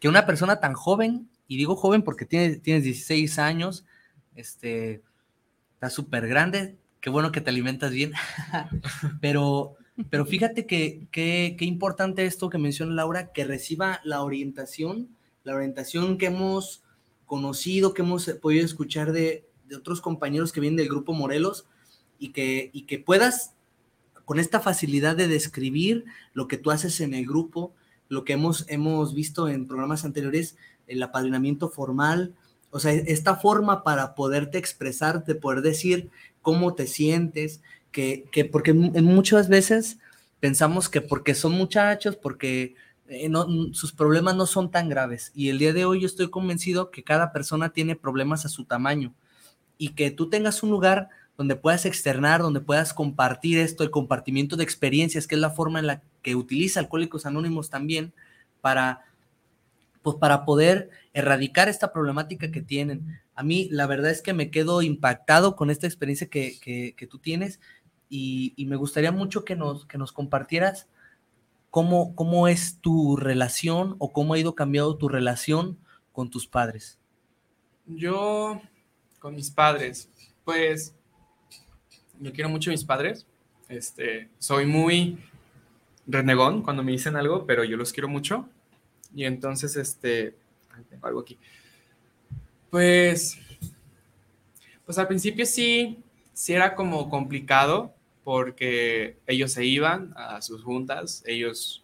que 0.00 0.08
una 0.08 0.26
persona 0.26 0.60
tan 0.60 0.74
joven, 0.74 1.28
y 1.46 1.56
digo 1.56 1.76
joven 1.76 2.02
porque 2.02 2.24
tienes, 2.24 2.60
tienes 2.62 2.84
16 2.84 3.38
años, 3.38 3.84
este, 4.36 5.02
está 5.74 5.90
súper 5.90 6.28
grande, 6.28 6.76
qué 7.00 7.10
bueno 7.10 7.32
que 7.32 7.40
te 7.40 7.50
alimentas 7.50 7.90
bien, 7.92 8.12
pero, 9.20 9.76
pero 10.10 10.26
fíjate 10.26 10.66
que, 10.66 11.06
que- 11.10 11.56
qué 11.58 11.64
importante 11.64 12.24
esto 12.24 12.50
que 12.50 12.58
menciona 12.58 12.94
Laura, 12.94 13.32
que 13.32 13.44
reciba 13.44 14.00
la 14.04 14.22
orientación, 14.22 15.08
la 15.44 15.54
orientación 15.54 16.18
que 16.18 16.26
hemos 16.26 16.82
conocido, 17.26 17.94
que 17.94 18.02
hemos 18.02 18.26
podido 18.40 18.64
escuchar 18.64 19.12
de, 19.12 19.46
de 19.68 19.76
otros 19.76 20.00
compañeros 20.00 20.52
que 20.52 20.60
vienen 20.60 20.76
del 20.76 20.88
grupo 20.88 21.12
Morelos, 21.12 21.66
y 22.18 22.30
que, 22.32 22.70
y 22.72 22.82
que 22.82 22.98
puedas 22.98 23.54
con 24.24 24.40
esta 24.40 24.60
facilidad 24.60 25.16
de 25.16 25.28
describir 25.28 26.04
lo 26.34 26.48
que 26.48 26.58
tú 26.58 26.70
haces 26.70 27.00
en 27.00 27.14
el 27.14 27.24
grupo, 27.26 27.74
lo 28.08 28.24
que 28.24 28.34
hemos, 28.34 28.64
hemos 28.68 29.14
visto 29.14 29.48
en 29.48 29.66
programas 29.66 30.04
anteriores, 30.04 30.56
el 30.86 31.02
apadrinamiento 31.02 31.68
formal, 31.68 32.34
o 32.70 32.80
sea, 32.80 32.92
esta 32.92 33.36
forma 33.36 33.82
para 33.82 34.14
poderte 34.14 34.58
expresar, 34.58 35.24
de 35.24 35.34
poder 35.34 35.62
decir 35.62 36.10
cómo 36.42 36.74
te 36.74 36.86
sientes, 36.86 37.62
que, 37.92 38.24
que 38.30 38.44
porque 38.44 38.74
muchas 38.74 39.48
veces 39.48 39.98
pensamos 40.40 40.88
que 40.88 41.00
porque 41.00 41.34
son 41.34 41.52
muchachos, 41.52 42.16
porque 42.16 42.74
eh, 43.08 43.30
sus 43.72 43.92
problemas 43.92 44.36
no 44.36 44.46
son 44.46 44.70
tan 44.70 44.88
graves. 44.88 45.32
Y 45.34 45.48
el 45.48 45.58
día 45.58 45.72
de 45.72 45.84
hoy 45.84 46.00
yo 46.00 46.06
estoy 46.06 46.30
convencido 46.30 46.90
que 46.90 47.02
cada 47.02 47.32
persona 47.32 47.70
tiene 47.70 47.96
problemas 47.96 48.44
a 48.44 48.48
su 48.48 48.64
tamaño 48.64 49.14
y 49.78 49.90
que 49.90 50.10
tú 50.10 50.28
tengas 50.28 50.62
un 50.62 50.70
lugar 50.70 51.08
donde 51.38 51.56
puedas 51.56 51.86
externar, 51.86 52.42
donde 52.42 52.60
puedas 52.60 52.92
compartir 52.92 53.58
esto, 53.58 53.84
el 53.84 53.90
compartimiento 53.90 54.56
de 54.56 54.64
experiencias, 54.64 55.26
que 55.26 55.36
es 55.36 55.40
la 55.40 55.50
forma 55.50 55.78
en 55.78 55.86
la 55.86 56.02
utiliza 56.34 56.80
Alcohólicos 56.80 57.26
Anónimos 57.26 57.70
también 57.70 58.12
para, 58.60 59.04
pues 60.02 60.16
para 60.16 60.44
poder 60.44 60.90
erradicar 61.12 61.68
esta 61.68 61.92
problemática 61.92 62.50
que 62.50 62.62
tienen. 62.62 63.20
A 63.34 63.42
mí 63.42 63.68
la 63.70 63.86
verdad 63.86 64.10
es 64.10 64.22
que 64.22 64.32
me 64.32 64.50
quedo 64.50 64.82
impactado 64.82 65.54
con 65.56 65.70
esta 65.70 65.86
experiencia 65.86 66.28
que, 66.28 66.58
que- 66.60 67.06
tú 67.06 67.18
tienes 67.18 67.60
y, 68.08 68.52
y 68.56 68.66
me 68.66 68.76
gustaría 68.76 69.12
mucho 69.12 69.44
que 69.44 69.54
nos, 69.56 69.86
que 69.86 69.98
nos 69.98 70.12
compartieras 70.12 70.88
cómo, 71.70 72.14
cómo 72.14 72.48
es 72.48 72.78
tu 72.80 73.16
relación 73.16 73.96
o 73.98 74.12
cómo 74.12 74.34
ha 74.34 74.38
ido 74.38 74.54
cambiando 74.54 74.96
tu 74.96 75.08
relación 75.08 75.78
con 76.12 76.30
tus 76.30 76.46
padres. 76.46 76.98
Yo, 77.86 78.60
con 79.20 79.34
mis 79.34 79.50
padres, 79.50 80.10
pues, 80.44 80.94
yo 82.20 82.32
quiero 82.32 82.48
mucho 82.50 82.70
a 82.70 82.72
mis 82.72 82.84
padres. 82.84 83.26
Este, 83.68 84.28
soy 84.38 84.66
muy 84.66 85.18
renegón 86.08 86.62
cuando 86.62 86.82
me 86.82 86.92
dicen 86.92 87.14
algo, 87.14 87.46
pero 87.46 87.62
yo 87.62 87.76
los 87.76 87.92
quiero 87.92 88.08
mucho. 88.08 88.48
Y 89.14 89.24
entonces, 89.24 89.76
este, 89.76 90.34
tengo 90.90 91.06
algo 91.06 91.20
aquí. 91.20 91.38
Pues, 92.70 93.38
pues 94.84 94.98
al 94.98 95.06
principio 95.06 95.46
sí, 95.46 96.02
sí 96.32 96.54
era 96.54 96.74
como 96.74 97.08
complicado 97.08 97.94
porque 98.24 99.18
ellos 99.26 99.52
se 99.52 99.64
iban 99.64 100.12
a 100.16 100.42
sus 100.42 100.62
juntas, 100.62 101.22
ellos, 101.26 101.82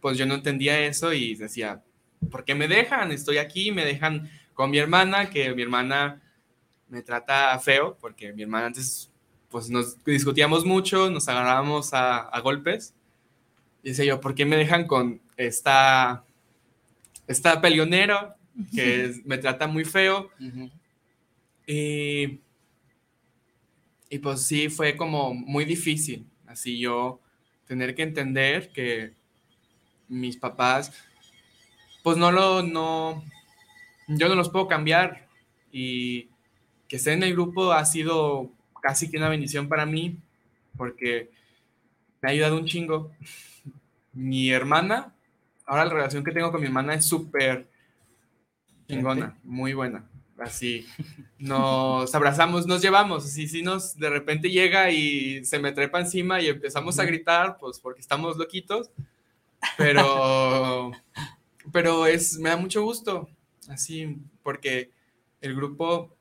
pues 0.00 0.16
yo 0.16 0.24
no 0.24 0.34
entendía 0.34 0.80
eso 0.86 1.12
y 1.12 1.34
decía, 1.34 1.82
¿por 2.30 2.44
qué 2.44 2.54
me 2.54 2.66
dejan? 2.66 3.12
Estoy 3.12 3.36
aquí, 3.36 3.70
me 3.70 3.84
dejan 3.84 4.30
con 4.54 4.70
mi 4.70 4.78
hermana, 4.78 5.28
que 5.28 5.54
mi 5.54 5.62
hermana 5.62 6.22
me 6.88 7.02
trata 7.02 7.58
feo, 7.58 7.98
porque 8.00 8.32
mi 8.32 8.42
hermana 8.42 8.68
antes, 8.68 9.10
pues 9.50 9.68
nos 9.68 10.02
discutíamos 10.02 10.64
mucho, 10.64 11.10
nos 11.10 11.28
agarrábamos 11.28 11.90
a 11.92 12.40
golpes. 12.42 12.94
Y 13.82 13.90
decía 13.90 14.04
yo, 14.04 14.20
¿por 14.20 14.34
qué 14.34 14.44
me 14.44 14.56
dejan 14.56 14.86
con 14.86 15.20
esta, 15.36 16.24
esta 17.26 17.60
peleonera 17.60 18.36
que 18.74 19.04
es- 19.04 19.24
me 19.24 19.38
trata 19.38 19.66
muy 19.66 19.84
feo? 19.84 20.30
Y, 21.66 22.40
y 24.10 24.18
pues 24.20 24.42
sí, 24.42 24.68
fue 24.68 24.96
como 24.96 25.34
muy 25.34 25.64
difícil, 25.64 26.26
así 26.46 26.78
yo 26.78 27.20
tener 27.66 27.94
que 27.94 28.02
entender 28.02 28.70
que 28.72 29.12
mis 30.08 30.36
papás, 30.38 30.92
pues 32.02 32.16
no 32.16 32.32
lo, 32.32 32.62
no, 32.62 33.22
yo 34.08 34.28
no 34.28 34.34
los 34.34 34.48
puedo 34.50 34.68
cambiar 34.68 35.28
y 35.72 36.28
que 36.88 36.96
esté 36.96 37.12
en 37.12 37.22
el 37.22 37.32
grupo 37.34 37.72
ha 37.72 37.84
sido 37.84 38.52
casi 38.82 39.10
que 39.10 39.18
una 39.18 39.28
bendición 39.28 39.68
para 39.68 39.86
mí 39.86 40.16
porque 40.76 41.30
me 42.22 42.28
ha 42.30 42.32
ayudado 42.32 42.56
un 42.58 42.66
chingo. 42.66 43.12
Mi 44.18 44.50
hermana, 44.50 45.14
ahora 45.64 45.84
la 45.84 45.94
relación 45.94 46.24
que 46.24 46.32
tengo 46.32 46.50
con 46.50 46.60
mi 46.60 46.66
hermana 46.66 46.92
es 46.92 47.04
súper 47.04 47.68
chingona, 48.88 49.38
muy 49.44 49.74
buena. 49.74 50.10
Así, 50.38 50.88
nos 51.38 52.12
abrazamos, 52.16 52.66
nos 52.66 52.82
llevamos, 52.82 53.24
así, 53.24 53.46
si 53.46 53.62
nos 53.62 53.96
de 53.96 54.10
repente 54.10 54.50
llega 54.50 54.90
y 54.90 55.44
se 55.44 55.60
me 55.60 55.70
trepa 55.70 56.00
encima 56.00 56.40
y 56.40 56.48
empezamos 56.48 56.98
a 56.98 57.04
gritar, 57.04 57.58
pues 57.58 57.78
porque 57.78 58.00
estamos 58.00 58.36
loquitos, 58.36 58.90
pero, 59.76 60.90
pero 61.72 62.06
es, 62.06 62.40
me 62.40 62.48
da 62.48 62.56
mucho 62.56 62.82
gusto, 62.82 63.28
así, 63.68 64.18
porque 64.42 64.90
el 65.40 65.54
grupo 65.54 66.12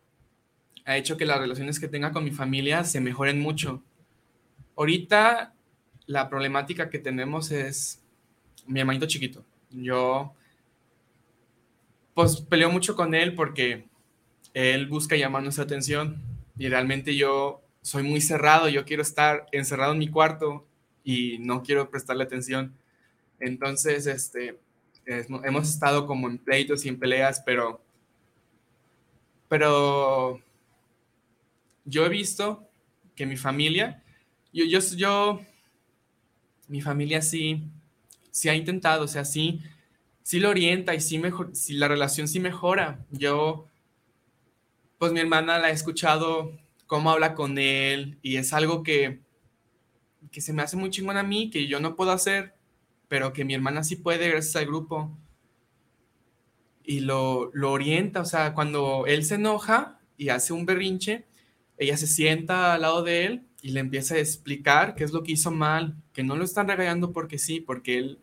ha 0.86 0.98
hecho 0.98 1.18
que 1.18 1.26
las 1.26 1.40
relaciones 1.40 1.80
que 1.80 1.88
tenga 1.88 2.12
con 2.12 2.24
mi 2.24 2.32
familia 2.32 2.84
se 2.84 3.02
mejoren 3.02 3.40
mucho. 3.40 3.82
Ahorita 4.76 5.56
la 6.08 6.30
problemática 6.30 6.90
que 6.90 7.00
tenemos 7.00 7.52
es 7.52 8.02
mi 8.66 8.80
hermanito 8.80 9.06
chiquito. 9.06 9.44
Yo 9.70 10.34
pues 12.14 12.42
peleo 12.42 12.72
mucho 12.72 12.96
con 12.96 13.14
él 13.14 13.36
porque 13.36 13.86
él 14.54 14.88
busca 14.88 15.16
llamar 15.16 15.44
nuestra 15.44 15.66
atención 15.66 16.20
y 16.58 16.68
realmente 16.68 17.16
yo 17.16 17.62
soy 17.84 18.02
muy 18.02 18.22
cerrado, 18.22 18.70
yo 18.70 18.86
quiero 18.86 19.04
estar 19.04 19.46
encerrado 19.52 19.94
en 19.94 20.00
mi 20.00 20.10
cuarto 20.10 20.66
y 21.04 21.38
no 21.40 21.62
quiero 21.62 21.90
prestarle 21.92 22.24
atención. 22.24 22.74
Entonces, 23.40 24.08
este, 24.08 24.58
hemos 25.06 25.70
estado 25.70 26.08
como 26.08 26.28
en 26.28 26.40
pleitos 26.40 26.86
y 26.86 26.90
en 26.90 26.98
peleas, 26.98 27.42
pero, 27.46 27.82
pero 29.48 30.42
yo 31.86 32.06
he 32.06 32.10
visto 32.10 32.68
que 33.16 33.26
mi 33.26 33.38
familia, 33.38 34.04
yo, 34.52 34.66
yo 34.66 35.40
mi 36.68 36.82
familia 36.82 37.22
sí, 37.22 37.64
sí 38.32 38.50
ha 38.50 38.56
intentado, 38.56 39.06
o 39.06 39.08
sea, 39.08 39.26
sí, 39.26 39.62
sí 40.24 40.40
lo 40.40 40.50
orienta 40.50 40.94
y 40.96 41.02
sí 41.02 41.18
mejor, 41.18 41.56
si 41.56 41.74
la 41.74 41.88
relación 41.88 42.28
sí 42.28 42.40
mejora. 42.40 43.06
Yo, 43.12 43.68
pues 44.98 45.12
mi 45.12 45.20
hermana 45.20 45.60
la 45.60 45.70
he 45.70 45.74
escuchado 45.74 46.52
cómo 46.86 47.12
habla 47.12 47.36
con 47.36 47.58
él 47.58 48.20
y 48.22 48.38
es 48.38 48.54
algo 48.54 48.84
que, 48.84 49.22
que 50.32 50.42
se 50.42 50.54
me 50.54 50.62
hace 50.62 50.78
muy 50.78 50.90
chingón 50.90 51.18
a 51.18 51.24
mí, 51.24 51.50
que 51.50 51.68
yo 51.68 51.80
no 51.80 51.96
puedo 51.96 52.12
hacer, 52.12 52.56
pero 53.08 53.34
que 53.34 53.46
mi 53.46 53.54
hermana 53.54 53.84
sí 53.84 53.96
puede 53.96 54.30
gracias 54.30 54.56
al 54.58 54.66
grupo. 54.66 55.18
Y 56.84 57.02
lo, 57.02 57.52
lo 57.54 57.72
orienta, 57.72 58.22
o 58.22 58.26
sea, 58.26 58.54
cuando 58.54 59.06
él 59.08 59.26
se 59.26 59.36
enoja 59.36 60.00
y 60.18 60.30
hace 60.30 60.54
un 60.54 60.66
berrinche, 60.66 61.26
ella 61.78 61.98
se 61.98 62.08
sienta 62.08 62.74
al 62.74 62.82
lado 62.82 63.04
de 63.04 63.26
él 63.26 63.47
y 63.62 63.70
le 63.70 63.80
empieza 63.80 64.16
a 64.16 64.20
explicar 64.20 64.96
qué 64.96 65.04
es 65.04 65.12
lo 65.12 65.24
que 65.24 65.32
hizo 65.32 65.52
mal, 65.52 65.96
que 66.14 66.24
no 66.24 66.36
lo 66.36 66.44
están 66.44 66.68
regañando 66.68 67.12
porque 67.12 67.38
sí, 67.38 67.60
porque 67.60 67.98
él, 67.98 68.20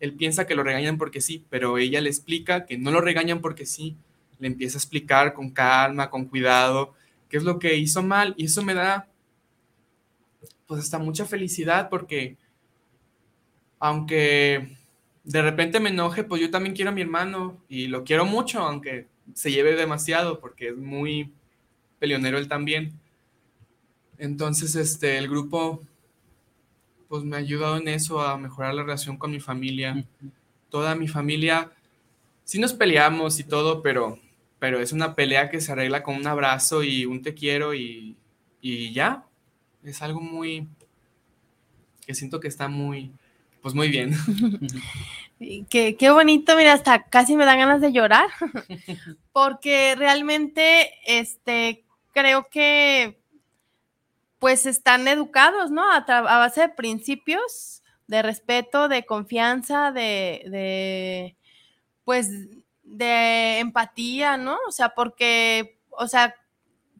él 0.00 0.14
piensa 0.14 0.46
que 0.46 0.54
lo 0.54 0.62
regañan 0.62 0.98
porque 0.98 1.20
sí, 1.20 1.44
pero 1.50 1.78
ella 1.78 2.00
le 2.00 2.10
explica 2.10 2.66
que 2.66 2.78
no 2.78 2.90
lo 2.90 3.00
regañan 3.00 3.40
porque 3.40 3.66
sí, 3.66 3.96
le 4.38 4.48
empieza 4.48 4.76
a 4.76 4.80
explicar 4.80 5.34
con 5.34 5.50
calma, 5.50 6.10
con 6.10 6.24
cuidado, 6.26 6.94
qué 7.28 7.36
es 7.36 7.44
lo 7.44 7.58
que 7.58 7.76
hizo 7.76 8.02
mal 8.02 8.34
y 8.36 8.46
eso 8.46 8.62
me 8.62 8.74
da 8.74 9.08
pues 10.66 10.80
hasta 10.82 10.98
mucha 10.98 11.26
felicidad 11.26 11.88
porque 11.88 12.36
aunque 13.78 14.76
de 15.24 15.42
repente 15.42 15.80
me 15.80 15.90
enoje, 15.90 16.24
pues 16.24 16.40
yo 16.40 16.50
también 16.50 16.74
quiero 16.74 16.90
a 16.90 16.94
mi 16.94 17.02
hermano 17.02 17.62
y 17.68 17.86
lo 17.86 18.04
quiero 18.04 18.24
mucho, 18.24 18.60
aunque 18.60 19.06
se 19.34 19.52
lleve 19.52 19.76
demasiado 19.76 20.40
porque 20.40 20.68
es 20.68 20.76
muy 20.76 21.32
peleonero 21.98 22.38
él 22.38 22.48
también. 22.48 22.98
Entonces, 24.22 24.76
este, 24.76 25.18
el 25.18 25.28
grupo, 25.28 25.82
pues 27.08 27.24
me 27.24 27.34
ha 27.34 27.40
ayudado 27.40 27.76
en 27.78 27.88
eso, 27.88 28.22
a 28.22 28.38
mejorar 28.38 28.72
la 28.72 28.82
relación 28.82 29.16
con 29.16 29.32
mi 29.32 29.40
familia. 29.40 30.04
Toda 30.70 30.94
mi 30.94 31.08
familia, 31.08 31.72
sí 32.44 32.60
nos 32.60 32.72
peleamos 32.72 33.40
y 33.40 33.42
todo, 33.42 33.82
pero, 33.82 34.20
pero 34.60 34.78
es 34.78 34.92
una 34.92 35.16
pelea 35.16 35.50
que 35.50 35.60
se 35.60 35.72
arregla 35.72 36.04
con 36.04 36.14
un 36.14 36.26
abrazo 36.28 36.84
y 36.84 37.04
un 37.04 37.20
te 37.20 37.34
quiero 37.34 37.74
y, 37.74 38.16
y 38.60 38.92
ya. 38.92 39.26
Es 39.82 40.00
algo 40.02 40.20
muy, 40.20 40.68
que 42.06 42.14
siento 42.14 42.38
que 42.38 42.46
está 42.46 42.68
muy, 42.68 43.10
pues 43.60 43.74
muy 43.74 43.88
bien. 43.88 44.14
Qué, 45.68 45.96
qué, 45.98 46.10
bonito, 46.10 46.56
mira, 46.56 46.72
hasta 46.72 47.02
casi 47.02 47.34
me 47.34 47.44
dan 47.44 47.58
ganas 47.58 47.80
de 47.80 47.90
llorar, 47.90 48.28
porque 49.32 49.96
realmente, 49.96 50.92
este, 51.04 51.82
creo 52.12 52.46
que 52.48 53.21
pues 54.42 54.66
están 54.66 55.06
educados, 55.06 55.70
¿no? 55.70 55.84
A, 55.88 56.00
base 56.00 56.62
de 56.62 56.68
principios, 56.68 57.80
de 58.08 58.22
respeto, 58.22 58.88
de 58.88 59.06
confianza, 59.06 59.92
de, 59.92 60.42
de, 60.46 61.36
pues, 62.02 62.28
de 62.82 63.60
empatía, 63.60 64.36
¿no? 64.36 64.58
O 64.66 64.72
sea, 64.72 64.96
porque, 64.96 65.78
o 65.90 66.08
sea, 66.08 66.34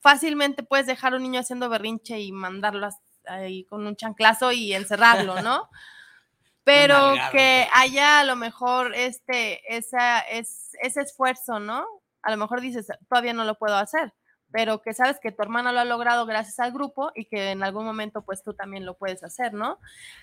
fácilmente 0.00 0.62
puedes 0.62 0.86
dejar 0.86 1.14
a 1.14 1.16
un 1.16 1.24
niño 1.24 1.40
haciendo 1.40 1.68
berrinche 1.68 2.20
y 2.20 2.30
mandarlo 2.30 2.88
ahí 3.26 3.64
con 3.64 3.84
un 3.88 3.96
chanclazo 3.96 4.52
y 4.52 4.72
encerrarlo, 4.72 5.42
¿no? 5.42 5.68
Pero 6.62 7.14
que 7.32 7.66
haya 7.72 8.20
a 8.20 8.24
lo 8.24 8.36
mejor 8.36 8.94
este, 8.94 9.76
esa, 9.76 10.20
es, 10.20 10.76
ese 10.80 11.00
esfuerzo, 11.00 11.58
¿no? 11.58 11.88
A 12.22 12.30
lo 12.30 12.36
mejor 12.36 12.60
dices, 12.60 12.86
todavía 13.08 13.32
no 13.32 13.44
lo 13.44 13.58
puedo 13.58 13.74
hacer, 13.74 14.14
pero 14.52 14.82
que 14.82 14.92
sabes 14.92 15.18
que 15.18 15.32
tu 15.32 15.42
hermana 15.42 15.72
lo 15.72 15.80
ha 15.80 15.84
logrado 15.84 16.26
gracias 16.26 16.60
al 16.60 16.72
grupo 16.72 17.10
y 17.14 17.24
que 17.24 17.50
en 17.50 17.62
algún 17.62 17.84
momento 17.84 18.22
pues 18.22 18.42
tú 18.42 18.52
también 18.52 18.84
lo 18.84 18.94
puedes 18.94 19.24
hacer, 19.24 19.54
¿no? 19.54 19.78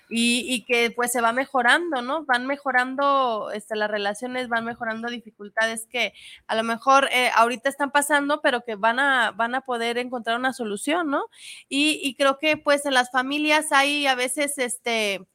Y, 0.08 0.64
que 0.66 0.90
pues 0.90 1.10
se 1.10 1.20
va 1.20 1.32
mejorando, 1.32 2.00
¿no? 2.02 2.24
Van 2.24 2.46
mejorando 2.46 3.50
este, 3.52 3.74
las 3.76 3.90
relaciones, 3.90 4.48
van 4.48 4.64
mejorando 4.64 5.08
dificultades 5.08 5.86
que 5.86 6.14
a 6.46 6.54
lo 6.54 6.62
mejor 6.62 7.08
eh, 7.12 7.30
ahorita 7.34 7.68
están 7.68 7.90
pasando, 7.90 8.40
pero 8.40 8.62
que 8.62 8.76
van 8.76 9.00
a, 9.00 9.32
van 9.32 9.54
a 9.54 9.62
poder 9.62 9.98
encontrar 9.98 10.38
una 10.38 10.52
solución, 10.52 11.10
¿no? 11.10 11.24
Y, 11.68 12.14
creo 12.16 12.38
que 12.38 12.56
pues 12.56 12.84
en 12.86 12.94
las 12.94 13.10
familias 13.10 13.72
hay 13.72 14.06
a 14.06 14.14
veces 14.14 14.58
este 14.58 15.26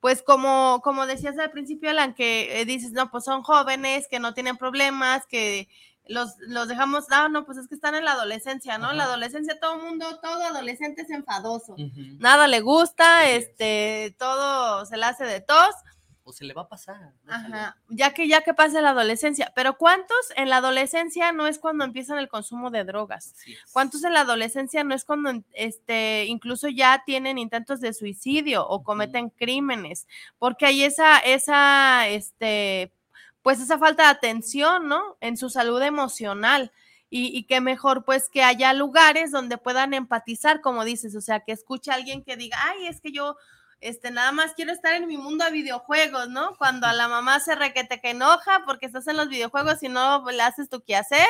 pues 0.00 0.22
como, 0.22 0.80
como 0.82 1.06
decías 1.06 1.38
al 1.38 1.52
principio, 1.52 1.90
Alan, 1.90 2.14
que 2.14 2.60
eh, 2.60 2.64
dices, 2.64 2.90
no, 2.90 3.10
pues 3.12 3.24
son 3.24 3.42
jóvenes, 3.44 4.08
que 4.10 4.18
no 4.18 4.34
tienen 4.34 4.56
problemas, 4.56 5.26
que, 5.26 5.68
los, 6.06 6.36
los 6.40 6.68
dejamos, 6.68 7.06
ah, 7.10 7.28
no, 7.28 7.44
pues 7.44 7.58
es 7.58 7.68
que 7.68 7.74
están 7.74 7.94
en 7.94 8.04
la 8.04 8.12
adolescencia, 8.12 8.78
¿no? 8.78 8.90
En 8.90 8.96
la 8.96 9.04
adolescencia 9.04 9.60
todo 9.60 9.78
mundo, 9.78 10.18
todo 10.20 10.44
adolescente 10.44 11.02
es 11.02 11.10
enfadoso. 11.10 11.76
Nada 12.18 12.48
le 12.48 12.60
gusta, 12.60 13.28
este, 13.30 14.14
todo 14.18 14.84
se 14.84 14.96
le 14.96 15.04
hace 15.04 15.24
de 15.24 15.40
tos. 15.40 15.74
O 16.24 16.32
se 16.32 16.44
le 16.44 16.54
va 16.54 16.62
a 16.62 16.68
pasar. 16.68 17.14
Ajá, 17.26 17.76
ya 17.88 18.14
que 18.14 18.28
ya 18.28 18.42
que 18.42 18.54
pasa 18.54 18.80
la 18.80 18.90
adolescencia. 18.90 19.52
Pero 19.56 19.76
¿cuántos 19.76 20.16
en 20.36 20.50
la 20.50 20.58
adolescencia 20.58 21.32
no 21.32 21.48
es 21.48 21.58
cuando 21.58 21.84
empiezan 21.84 22.18
el 22.18 22.28
consumo 22.28 22.70
de 22.70 22.84
drogas? 22.84 23.34
¿Cuántos 23.72 24.04
en 24.04 24.12
la 24.12 24.20
adolescencia 24.20 24.84
no 24.84 24.94
es 24.94 25.04
cuando 25.04 25.42
este 25.52 26.26
incluso 26.26 26.68
ya 26.68 27.02
tienen 27.04 27.38
intentos 27.38 27.80
de 27.80 27.92
suicidio 27.92 28.64
o 28.68 28.84
cometen 28.84 29.30
crímenes? 29.30 30.06
Porque 30.38 30.66
hay 30.66 30.84
esa 30.84 31.18
esa 31.18 32.06
este 32.06 32.92
pues 33.42 33.60
esa 33.60 33.78
falta 33.78 34.04
de 34.04 34.10
atención, 34.10 34.88
¿no? 34.88 35.16
En 35.20 35.36
su 35.36 35.50
salud 35.50 35.82
emocional. 35.82 36.72
Y, 37.10 37.36
y 37.36 37.44
qué 37.44 37.60
mejor, 37.60 38.04
pues, 38.04 38.30
que 38.30 38.42
haya 38.42 38.72
lugares 38.72 39.30
donde 39.30 39.58
puedan 39.58 39.92
empatizar, 39.92 40.60
como 40.62 40.84
dices, 40.84 41.14
o 41.14 41.20
sea, 41.20 41.40
que 41.40 41.52
escuche 41.52 41.90
a 41.90 41.94
alguien 41.94 42.24
que 42.24 42.36
diga, 42.36 42.56
ay, 42.62 42.86
es 42.86 43.02
que 43.02 43.12
yo, 43.12 43.36
este, 43.80 44.10
nada 44.10 44.32
más 44.32 44.54
quiero 44.54 44.72
estar 44.72 44.94
en 44.94 45.06
mi 45.06 45.18
mundo 45.18 45.44
de 45.44 45.50
videojuegos, 45.50 46.30
¿no? 46.30 46.56
Cuando 46.56 46.86
a 46.86 46.94
la 46.94 47.08
mamá 47.08 47.38
se 47.40 47.54
requete 47.54 48.00
que 48.00 48.10
enoja 48.10 48.62
porque 48.64 48.86
estás 48.86 49.06
en 49.08 49.18
los 49.18 49.28
videojuegos 49.28 49.82
y 49.82 49.88
no 49.88 50.24
le 50.30 50.42
haces 50.42 50.70
tu 50.70 50.82
qué 50.82 50.96
hacer 50.96 51.28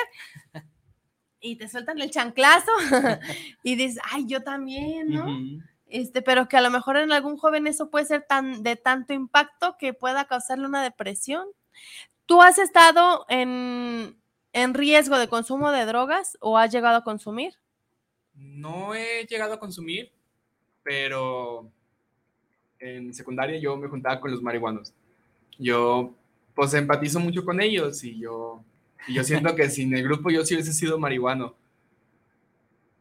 y 1.43 1.57
te 1.57 1.69
sueltan 1.69 2.01
el 2.01 2.11
chanclazo 2.11 2.71
y 3.63 3.75
dices, 3.75 4.01
ay, 4.11 4.25
yo 4.27 4.43
también, 4.43 5.11
¿no? 5.11 5.27
Este, 5.87 6.23
pero 6.23 6.49
que 6.49 6.57
a 6.57 6.63
lo 6.63 6.71
mejor 6.71 6.97
en 6.97 7.13
algún 7.13 7.37
joven 7.37 7.67
eso 7.67 7.91
puede 7.91 8.07
ser 8.07 8.25
tan 8.27 8.63
de 8.63 8.77
tanto 8.77 9.13
impacto 9.13 9.77
que 9.79 9.93
pueda 9.93 10.25
causarle 10.25 10.67
una 10.67 10.83
depresión. 10.83 11.47
¿Tú 12.27 12.41
has 12.41 12.59
estado 12.59 13.27
en, 13.29 14.17
riesgo 14.73 15.19
de 15.19 15.29
consumo 15.29 15.71
de 15.71 15.85
drogas 15.85 16.39
o 16.41 16.57
has 16.57 16.73
llegado 16.73 16.97
a 16.97 17.05
consumir? 17.05 17.55
No 18.35 18.95
he 18.95 19.27
llegado 19.27 19.55
a 19.55 19.61
consumir, 19.61 20.11
pero 20.83 21.71
en 22.79 23.13
secundaria 23.13 23.59
yo 23.59 23.77
me 23.77 23.89
juntaba 23.89 24.21
con 24.21 24.31
los 24.31 24.43
marihuanos. 24.43 24.93
Yo 25.59 26.15
pues 26.55 26.75
empatizo 26.75 27.21
mucho 27.21 27.45
con 27.45 27.61
ellos 27.61 28.03
y 28.05 28.19
yo, 28.19 28.63
y 29.07 29.15
yo 29.15 29.25
siento 29.25 29.55
que 29.55 29.69
sin 29.71 29.95
el 29.95 30.03
grupo 30.03 30.31
yo 30.31 30.45
sí 30.45 30.55
hubiese 30.55 30.73
sido 30.73 30.99
marihuano. 30.99 31.55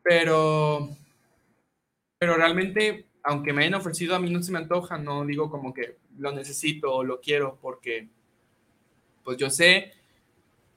Pero, 0.04 0.90
pero 2.18 2.36
realmente, 2.36 3.06
aunque 3.24 3.54
me 3.54 3.62
hayan 3.62 3.76
ofrecido, 3.76 4.16
a 4.16 4.20
mí 4.20 4.30
no 4.30 4.42
se 4.42 4.52
me 4.52 4.58
antoja, 4.58 4.98
no 4.98 5.26
digo 5.26 5.50
como 5.50 5.74
que 5.74 5.98
lo 6.18 6.32
necesito 6.32 6.94
o 6.94 7.04
lo 7.04 7.22
quiero 7.22 7.58
porque 7.62 8.10
pues 9.24 9.38
yo 9.38 9.50
sé 9.50 9.94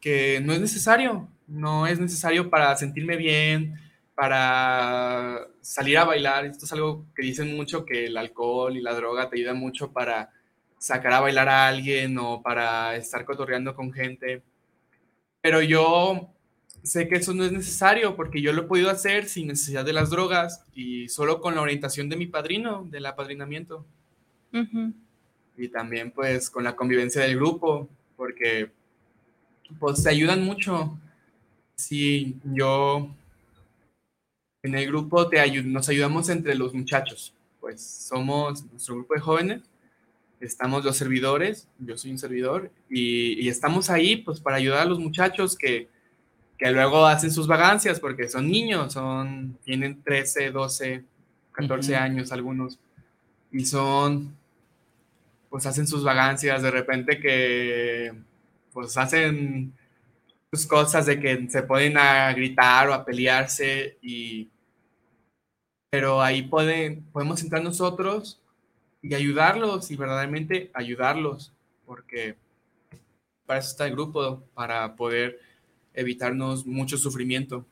que 0.00 0.40
no 0.40 0.52
es 0.52 0.61
necesario, 0.61 1.28
no 1.46 1.87
es 1.87 1.98
necesario 1.98 2.50
para 2.50 2.76
sentirme 2.76 3.16
bien, 3.16 3.74
para 4.14 5.48
salir 5.61 5.98
a 5.98 6.04
bailar. 6.04 6.46
Esto 6.46 6.66
es 6.66 6.72
algo 6.72 7.07
que 7.14 7.22
dicen 7.22 7.57
mucho, 7.57 7.85
que 7.85 8.07
el 8.07 8.16
alcohol 8.16 8.76
y 8.76 8.80
la 8.80 8.94
droga 8.94 9.28
te 9.28 9.37
ayudan 9.37 9.59
mucho 9.59 9.92
para 9.92 10.30
sacar 10.78 11.14
a 11.14 11.20
bailar 11.20 11.48
a 11.48 11.66
alguien 11.66 12.18
o 12.18 12.42
para 12.42 12.96
estar 12.96 13.24
cotorreando 13.24 13.74
con 13.74 13.92
gente. 13.92 14.42
Pero 15.40 15.62
yo 15.62 16.30
sé 16.83 17.09
que 17.09 17.16
eso 17.16 17.33
no 17.33 17.44
es 17.44 17.52
necesario 17.52 18.14
porque 18.16 18.42
yo 18.42 18.52
lo 18.52 18.62
he 18.62 18.66
podido 18.66 18.90
hacer 18.90 19.26
sin 19.26 19.48
necesidad 19.48 19.85
de 19.85 19.94
las 19.94 20.11
drogas 20.11 20.64
y 20.74 21.09
solo 21.09 21.40
con 21.40 21.54
la 21.54 21.62
orientación 21.62 22.09
de 22.09 22.16
mi 22.16 22.26
padrino, 22.26 22.87
del 22.90 23.07
apadrinamiento. 23.07 23.87
Y 25.57 25.68
también 25.68 26.11
pues 26.12 26.50
con 26.50 26.62
la 26.62 26.76
convivencia 26.76 27.22
del 27.22 27.37
grupo 27.37 27.88
porque 28.24 28.70
pues 29.78 30.02
te 30.02 30.08
ayudan 30.08 30.42
mucho. 30.42 30.98
Si 31.74 32.38
yo 32.42 33.10
en 34.62 34.74
el 34.74 34.87
grupo 34.87 35.28
te 35.28 35.62
nos 35.62 35.90
ayudamos 35.90 36.30
entre 36.30 36.54
los 36.54 36.72
muchachos, 36.72 37.34
pues 37.60 37.82
somos 37.82 38.64
nuestro 38.72 38.94
grupo 38.94 39.12
de 39.12 39.20
jóvenes, 39.20 39.62
estamos 40.40 40.87
los 40.87 40.96
servidores, 40.96 41.68
yo 41.78 41.98
soy 41.98 42.12
un 42.12 42.18
servidor, 42.18 42.70
y, 42.88 43.46
estamos 43.46 43.90
ahí 43.90 44.16
pues 44.16 44.40
para 44.40 44.56
ayudar 44.56 44.78
a 44.78 44.87
los 44.87 44.98
muchachos 44.98 45.54
que, 45.54 45.90
que 46.56 46.70
luego 46.70 47.04
hacen 47.04 47.30
sus 47.30 47.46
vagancias 47.46 48.00
porque 48.00 48.30
son 48.30 48.50
niños, 48.50 48.94
son, 48.94 49.58
tienen 49.64 50.02
13, 50.02 50.50
12, 50.50 51.04
14 51.52 51.94
años 51.94 52.32
algunos, 52.32 52.78
y 53.52 53.66
son, 53.66 54.34
pues 55.54 55.66
hacen 55.66 55.86
sus 55.86 56.02
vagancias 56.02 56.62
de 56.62 56.70
repente 56.72 57.20
que, 57.20 58.12
pues 58.72 58.96
hacen 58.96 59.72
sus 60.52 60.66
cosas 60.66 61.06
de 61.06 61.20
que 61.20 61.48
se 61.48 61.62
ponen 61.62 61.96
a 61.96 62.32
gritar 62.32 62.88
o 62.88 62.92
a 62.92 63.04
pelearse 63.04 63.96
y 64.02 64.50
pero 65.92 66.20
ahí 66.20 66.42
pueden, 66.42 67.04
podemos 67.12 67.40
entrar 67.40 67.62
nosotros 67.62 68.40
y 69.00 69.14
ayudarlos 69.14 69.92
y 69.92 69.96
verdaderamente 69.96 70.72
ayudarlos, 70.74 71.52
porque 71.86 72.34
para 73.46 73.60
eso 73.60 73.70
está 73.70 73.86
el 73.86 73.92
grupo, 73.92 74.42
para 74.54 74.96
poder 74.96 75.38
evitarnos 75.94 76.66
mucho 76.66 76.98
sufrimiento. 76.98 77.64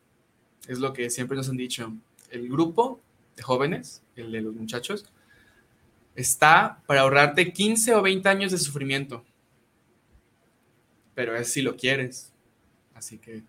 Es 0.69 0.79
lo 0.79 0.93
que 0.93 1.11
siempre 1.11 1.37
nos 1.37 1.49
han 1.49 1.57
dicho. 1.57 1.93
El 2.31 2.49
grupo 2.49 3.01
de 3.35 3.43
jóvenes, 3.43 4.05
el 4.15 4.31
de 4.31 4.41
los 4.41 4.55
muchachos, 4.55 5.11
está 6.15 6.83
para 6.87 7.03
ahorrarte 7.03 7.53
15 7.53 7.95
o 7.95 8.03
20 8.03 8.29
años 8.29 8.53
de 8.53 8.59
sufrimiento. 8.59 9.25
Pero 11.15 11.37
es 11.37 11.53
si 11.53 11.63
lo 11.63 11.77
quieres. 11.77 12.33
Así 12.95 13.19
que 13.19 13.43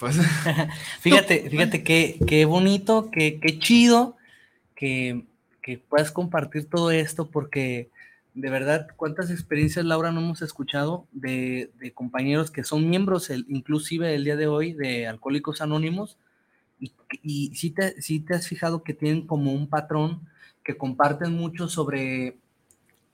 pues, 0.00 0.16
fíjate, 1.00 1.50
fíjate 1.50 1.84
qué, 1.84 2.18
qué 2.26 2.46
bonito, 2.46 3.10
qué, 3.12 3.38
qué 3.38 3.58
chido 3.58 4.16
que, 4.74 5.26
que, 5.62 5.76
puedas 5.76 6.10
compartir 6.10 6.64
todo 6.64 6.90
esto, 6.90 7.30
porque 7.30 7.90
de 8.32 8.48
verdad, 8.48 8.88
cuántas 8.96 9.30
experiencias, 9.30 9.84
Laura, 9.84 10.10
no 10.10 10.20
hemos 10.20 10.40
escuchado 10.40 11.06
de, 11.12 11.70
de 11.78 11.92
compañeros 11.92 12.50
que 12.50 12.64
son 12.64 12.88
miembros, 12.88 13.30
inclusive 13.48 14.14
el 14.14 14.24
día 14.24 14.36
de 14.36 14.46
hoy, 14.46 14.72
de 14.72 15.06
Alcohólicos 15.06 15.60
Anónimos, 15.60 16.16
y, 16.80 16.92
y 17.22 17.54
sí, 17.54 17.70
te, 17.70 18.00
sí 18.00 18.20
te 18.20 18.34
has 18.34 18.48
fijado 18.48 18.82
que 18.82 18.94
tienen 18.94 19.26
como 19.26 19.52
un 19.52 19.68
patrón 19.68 20.26
comparten 20.76 21.32
mucho 21.34 21.68
sobre 21.68 22.38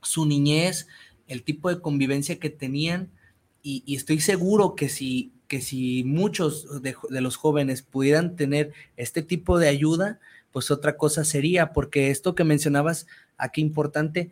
su 0.03 0.27
niñez, 0.27 0.87
el 1.27 1.43
tipo 1.43 1.69
de 1.69 1.81
convivencia 1.81 2.39
que 2.39 2.51
tenían, 2.51 3.11
y, 3.63 3.83
estoy 3.97 4.21
seguro 4.21 4.77
que 4.77 4.89
si 4.89 5.33
que 5.49 5.61
si 5.61 6.05
muchos 6.05 6.83
de, 6.83 6.97
los 7.11 7.37
jóvenes 7.37 7.83
pudieran 7.83 8.37
tener 8.37 8.73
este 8.97 9.23
tipo 9.23 9.59
de 9.59 9.69
ayuda, 9.69 10.19
pues 10.53 10.71
otra 10.71 10.97
cosa 10.97 11.25
sería, 11.25 11.73
porque 11.73 12.11
esto 12.11 12.35
que 12.35 12.45
mencionabas 12.45 13.07
aquí 13.37 13.61
importante, 13.61 14.31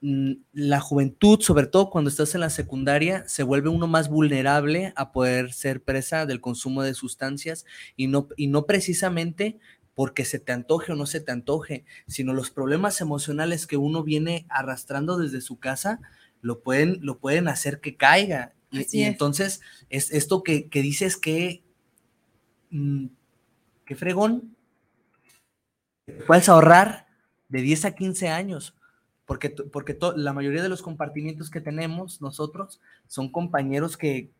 mm, 0.00 0.32
la 0.52 0.80
juventud, 0.80 1.40
sobre 1.40 1.66
todo 1.66 1.90
cuando 1.90 2.10
estás 2.10 2.34
en 2.34 2.40
la 2.40 2.50
secundaria, 2.50 3.24
se 3.28 3.42
vuelve 3.42 3.68
uno 3.68 3.86
más 3.86 4.08
vulnerable 4.08 4.92
a 4.96 5.12
poder 5.12 5.52
ser 5.52 5.82
presa 5.82 6.26
del 6.26 6.40
consumo 6.40 6.82
de 6.82 6.94
sustancias 6.94 7.64
y 7.96 8.08
no, 8.08 8.28
y 8.36 8.48
no 8.48 8.66
precisamente 8.66 9.58
porque 9.94 10.24
se 10.24 10.38
te 10.38 10.52
antoje 10.52 10.92
o 10.92 10.96
no 10.96 11.06
se 11.06 11.20
te 11.20 11.32
antoje, 11.32 11.84
sino 12.06 12.32
los 12.32 12.50
problemas 12.50 13.00
emocionales 13.00 13.66
que 13.66 13.76
uno 13.76 14.02
viene 14.02 14.46
arrastrando 14.48 15.18
desde 15.18 15.40
su 15.40 15.58
casa 15.58 16.00
lo 16.40 16.60
pueden, 16.60 16.98
lo 17.00 17.18
pueden 17.18 17.48
hacer 17.48 17.80
que 17.80 17.96
caiga. 17.96 18.52
Y, 18.70 19.04
entonces, 19.04 19.60
es 19.88 20.10
esto 20.10 20.42
que, 20.42 20.68
dices 20.70 21.16
que, 21.16 21.62
mm, 22.70 23.06
qué 23.86 23.94
fregón, 23.94 24.56
puedes 26.26 26.48
ahorrar 26.48 27.06
de 27.48 27.62
10 27.62 27.84
a 27.86 27.94
15 27.94 28.28
años, 28.28 28.74
porque, 29.26 29.50
porque 29.50 29.96
la 30.16 30.32
mayoría 30.32 30.62
de 30.62 30.68
los 30.68 30.82
compartimientos 30.82 31.50
que 31.50 31.60
tenemos 31.60 32.20
nosotros 32.20 32.80
son 33.06 33.30
compañeros 33.30 33.96
que, 33.96 34.30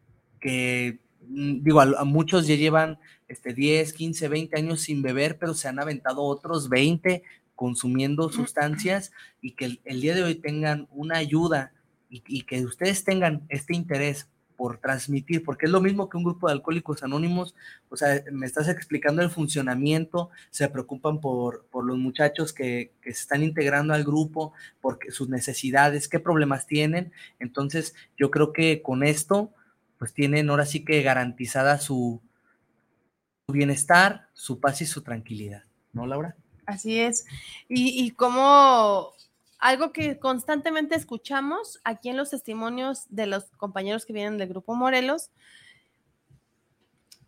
mm, 0.43 1.63
digo, 1.63 1.81
a, 1.81 2.05
muchos 2.05 2.47
ya 2.47 2.57
llevan 2.57 2.99
este, 3.35 3.53
10, 3.53 3.93
15, 3.93 4.29
20 4.29 4.57
años 4.57 4.81
sin 4.81 5.03
beber, 5.03 5.39
pero 5.39 5.55
se 5.55 5.67
han 5.67 5.81
aventado 5.81 6.23
otros 6.23 6.69
20 6.69 7.25
consumiendo 7.57 8.31
sustancias 8.31 9.13
y 9.41 9.53
que 9.53 9.81
el 9.85 10.01
día 10.01 10.15
de 10.15 10.23
hoy 10.23 10.37
tengan 10.37 10.87
una 10.93 11.19
ayuda 11.19 11.73
y, 12.09 12.43
que 12.43 12.65
ustedes 12.65 13.03
tengan 13.03 13.43
este 13.49 13.75
interés 13.75 14.29
por 14.57 14.79
transmitir, 14.79 15.43
porque 15.43 15.67
es 15.67 15.73
lo 15.73 15.81
mismo 15.81 16.09
que 16.09 16.17
un 16.17 16.23
grupo 16.23 16.47
de 16.47 16.53
alcohólicos 16.53 17.03
anónimos, 17.03 17.57
o 17.89 17.97
sea, 17.97 18.23
me 18.31 18.47
estás 18.47 18.69
explicando 18.69 19.21
el 19.21 19.31
funcionamiento, 19.31 20.31
se 20.51 20.69
preocupan 20.69 21.21
por, 21.21 21.67
por 21.73 21.85
los 21.85 21.99
muchachos 21.99 22.53
que, 22.53 22.93
que, 23.03 23.13
se 23.13 23.23
están 23.23 23.43
integrando 23.43 23.95
al 23.95 24.05
grupo, 24.05 24.53
porque 24.81 25.11
sus 25.11 25.29
necesidades, 25.29 26.07
qué 26.07 26.21
problemas 26.21 26.69
tienen. 26.69 27.11
Entonces, 27.41 27.97
yo 28.17 28.31
creo 28.31 28.53
que 28.53 28.81
con 28.81 29.03
esto, 29.03 29.53
pues 29.99 30.13
tienen 30.13 30.51
ahora 30.51 30.67
sí 30.67 30.85
que 30.85 31.03
garantizada 31.03 31.79
su, 31.79 32.23
su 33.47 33.53
bienestar, 33.53 34.29
su 34.33 34.61
paz 34.61 34.81
y 34.81 34.87
su 34.87 35.03
tranquilidad, 35.03 35.65
¿no, 35.93 36.07
Laura? 36.07 36.37
Así 36.67 36.99
es. 36.99 37.27
Y, 37.69 38.05
y 38.05 38.11
cómo 38.13 39.13
algo 39.59 39.93
que 39.93 40.19
constantemente 40.19 40.95
escuchamos 40.95 41.81
aquí 41.85 42.09
en 42.09 42.17
los 42.17 42.31
testimonios 42.31 43.05
de 43.09 43.27
los 43.27 43.45
compañeros 43.57 44.07
que 44.07 44.13
vienen 44.13 44.39
del 44.39 44.49
grupo 44.49 44.75
Morelos 44.75 45.31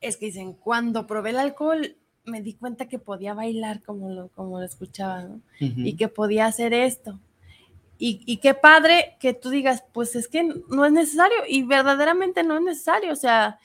es 0.00 0.16
que 0.16 0.26
dicen, 0.26 0.52
cuando 0.52 1.06
probé 1.06 1.30
el 1.30 1.38
alcohol 1.38 1.96
me 2.24 2.42
di 2.42 2.54
cuenta 2.54 2.88
que 2.88 2.98
podía 2.98 3.34
bailar 3.34 3.82
como 3.82 4.10
lo, 4.10 4.28
como 4.28 4.58
lo 4.58 4.66
escuchaba, 4.66 5.28
Y 5.58 5.96
que 5.96 6.08
podía 6.08 6.46
hacer 6.46 6.74
esto. 6.74 7.20
Y, 7.98 8.20
y, 8.26 8.38
qué 8.38 8.52
padre 8.52 9.16
que 9.20 9.32
tú 9.32 9.48
digas, 9.48 9.84
pues 9.94 10.16
es 10.16 10.28
que 10.28 10.44
no 10.68 10.84
es 10.84 10.92
necesario 10.92 11.38
y 11.48 11.62
verdaderamente 11.62 12.42
no 12.42 12.56
es 12.56 12.62
necesario. 12.62 13.12
O 13.12 13.16
sea, 13.16 13.58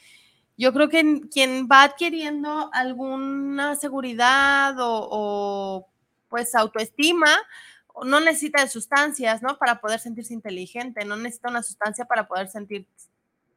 yo 0.61 0.71
creo 0.73 0.89
que 0.89 1.21
quien 1.33 1.67
va 1.67 1.81
adquiriendo 1.81 2.69
alguna 2.71 3.75
seguridad 3.75 4.75
o, 4.77 5.89
pues 6.29 6.53
autoestima, 6.53 7.35
no 8.03 8.19
necesita 8.19 8.61
de 8.61 8.69
sustancias, 8.69 9.41
¿no? 9.41 9.57
Para 9.57 9.81
poder 9.81 9.99
sentirse 9.99 10.35
inteligente, 10.35 11.03
no 11.03 11.15
necesita 11.15 11.49
una 11.49 11.63
sustancia 11.63 12.05
para 12.05 12.27
poder 12.27 12.47
sentir, 12.47 12.85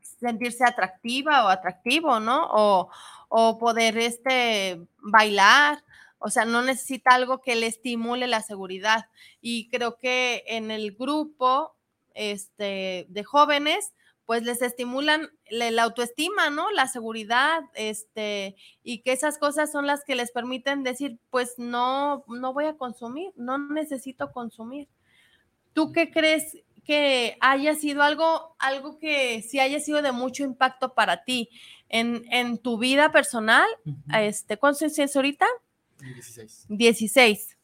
sentirse 0.00 0.64
atractiva 0.64 1.44
o 1.44 1.48
atractivo, 1.48 2.20
¿no? 2.20 2.48
O, 2.50 2.90
o 3.28 3.58
poder 3.58 3.98
este, 3.98 4.80
bailar, 4.96 5.84
o 6.18 6.30
sea, 6.30 6.46
no 6.46 6.62
necesita 6.62 7.10
algo 7.10 7.42
que 7.42 7.54
le 7.54 7.66
estimule 7.66 8.26
la 8.28 8.40
seguridad. 8.40 9.10
Y 9.42 9.68
creo 9.68 9.98
que 9.98 10.42
en 10.46 10.70
el 10.70 10.92
grupo 10.96 11.76
este, 12.14 13.04
de 13.10 13.24
jóvenes, 13.24 13.92
pues 14.26 14.42
les 14.42 14.62
estimulan 14.62 15.30
la 15.50 15.82
autoestima, 15.82 16.50
¿no? 16.50 16.70
La 16.70 16.86
seguridad, 16.86 17.62
este, 17.74 18.56
y 18.82 19.02
que 19.02 19.12
esas 19.12 19.38
cosas 19.38 19.70
son 19.70 19.86
las 19.86 20.02
que 20.04 20.14
les 20.14 20.30
permiten 20.30 20.82
decir, 20.82 21.18
pues 21.30 21.54
no, 21.58 22.24
no 22.28 22.52
voy 22.54 22.64
a 22.66 22.76
consumir, 22.76 23.32
no 23.36 23.58
necesito 23.58 24.32
consumir. 24.32 24.88
¿Tú 25.74 25.92
qué 25.92 26.10
crees 26.10 26.56
que 26.84 27.36
haya 27.40 27.74
sido 27.74 28.02
algo, 28.02 28.56
algo 28.58 28.98
que 28.98 29.42
sí 29.42 29.60
haya 29.60 29.80
sido 29.80 30.00
de 30.00 30.12
mucho 30.12 30.44
impacto 30.44 30.94
para 30.94 31.24
ti 31.24 31.50
en, 31.88 32.58
tu 32.58 32.78
vida 32.78 33.12
personal? 33.12 33.68
este, 34.18 34.56
¿Cuántos 34.56 34.98
años 34.98 35.14
ahorita? 35.14 35.46
16. 35.98 36.66
16. 36.68 37.58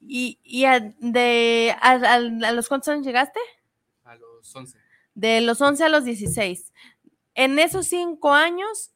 ¿Y, 0.00 0.38
y 0.42 0.64
de, 1.00 1.76
a, 1.80 1.90
a 1.90 2.52
los 2.52 2.68
cuántos 2.68 2.88
años 2.88 3.06
llegaste? 3.06 3.40
A 4.04 4.16
los 4.16 4.54
11 4.54 4.88
de 5.18 5.40
los 5.40 5.60
11 5.60 5.82
a 5.82 5.88
los 5.88 6.04
16. 6.04 6.72
En 7.34 7.58
esos 7.58 7.88
cinco 7.88 8.34
años 8.34 8.92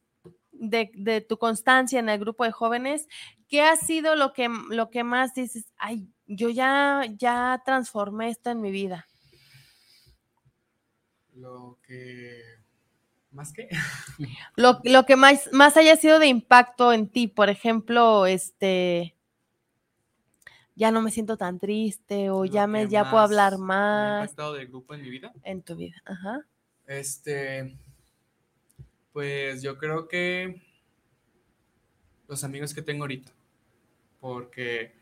de, 0.53 1.27
tu 1.29 1.37
constancia 1.37 1.99
en 1.99 2.09
el 2.09 2.21
grupo 2.21 2.45
de 2.45 2.53
jóvenes, 2.53 3.09
¿qué 3.49 3.63
ha 3.63 3.75
sido 3.77 4.15
lo 4.15 4.33
que, 4.33 4.49
lo 4.71 4.89
que 4.89 5.03
más 5.03 5.35
dices, 5.35 5.65
ay, 5.77 6.09
yo 6.27 6.49
ya, 6.49 7.03
ya 7.17 7.61
transformé 7.65 8.29
esto 8.29 8.51
en 8.51 8.61
mi 8.61 8.71
vida? 8.71 9.09
Lo 11.35 11.81
que... 11.85 12.41
¿Más 13.33 13.53
que? 13.53 13.69
Lo, 14.57 14.79
lo, 14.85 15.05
que 15.07 15.17
más, 15.17 15.49
más 15.53 15.77
haya 15.77 15.97
sido 15.97 16.21
de 16.21 16.29
impacto 16.29 16.93
en 16.93 17.09
ti, 17.09 17.27
por 17.27 17.49
ejemplo, 17.49 18.27
este, 18.27 19.17
ya 20.75 20.91
no 20.91 21.03
me 21.03 21.11
siento 21.11 21.37
tan 21.37 21.59
triste 21.59 22.31
o 22.31 22.45
ya 22.45 22.67
me 22.67 22.89
ya 22.89 23.11
puedo 23.11 23.23
hablar 23.23 23.59
más. 23.59 24.13
¿Ha 24.13 24.23
impactado 24.23 24.55
del 24.55 24.69
grupo 24.69 24.95
en 24.95 25.03
mi 25.03 25.11
vida? 25.11 25.33
En 25.43 25.63
tu 25.63 25.77
vida, 25.77 26.03
ajá. 26.05 26.47
Este, 26.87 27.77
pues 29.13 29.63
yo 29.63 29.79
creo 29.79 30.09
que 30.09 30.63
los 32.29 32.45
amigos 32.45 32.73
que 32.73 32.83
tengo 32.83 33.05
ahorita, 33.05 33.33
porque 34.21 34.95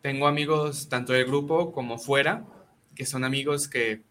tengo 0.00 0.26
amigos 0.26 0.88
tanto 0.88 1.12
del 1.12 1.26
grupo 1.26 1.72
como 1.72 1.98
fuera, 1.98 2.44
que 2.94 3.04
son 3.04 3.24
amigos 3.24 3.68
que, 3.68 4.02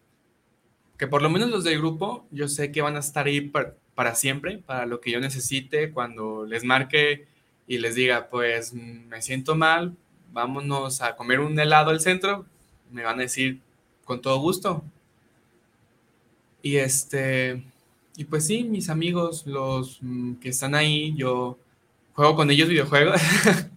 que 0.96 1.06
por 1.06 1.22
lo 1.22 1.30
menos 1.30 1.50
los 1.50 1.64
del 1.64 1.78
grupo, 1.78 2.26
yo 2.30 2.48
sé 2.48 2.70
que 2.70 2.82
van 2.82 2.96
a 2.96 3.00
estar 3.00 3.26
ahí 3.26 3.40
para, 3.40 3.74
para 3.94 4.14
siempre, 4.14 4.58
para 4.58 4.86
lo 4.86 5.00
que 5.00 5.10
yo 5.10 5.20
necesite, 5.20 5.90
cuando 5.90 6.46
les 6.46 6.62
marque 6.64 7.26
y 7.66 7.78
les 7.78 7.96
diga, 7.96 8.28
pues 8.30 8.72
me 8.72 9.20
siento 9.22 9.56
mal, 9.56 9.96
vámonos 10.36 11.00
a 11.00 11.16
comer 11.16 11.40
un 11.40 11.58
helado 11.58 11.90
al 11.90 12.00
centro, 12.00 12.44
me 12.92 13.02
van 13.02 13.18
a 13.18 13.22
decir 13.22 13.62
con 14.04 14.20
todo 14.20 14.38
gusto. 14.38 14.84
Y 16.62 16.76
este, 16.76 17.64
y 18.16 18.24
pues 18.24 18.46
sí, 18.46 18.64
mis 18.64 18.90
amigos, 18.90 19.46
los 19.46 19.98
mm, 20.02 20.34
que 20.34 20.50
están 20.50 20.74
ahí, 20.74 21.14
yo 21.16 21.58
juego 22.12 22.36
con 22.36 22.50
ellos 22.50 22.68
videojuegos. 22.68 23.20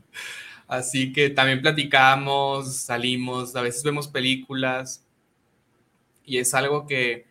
Así 0.68 1.14
que 1.14 1.30
también 1.30 1.62
platicamos, 1.62 2.76
salimos, 2.76 3.56
a 3.56 3.62
veces 3.62 3.84
vemos 3.84 4.10
películas. 4.10 5.06
Y 6.26 6.40
es 6.40 6.54
algo 6.54 6.86
que, 6.88 7.26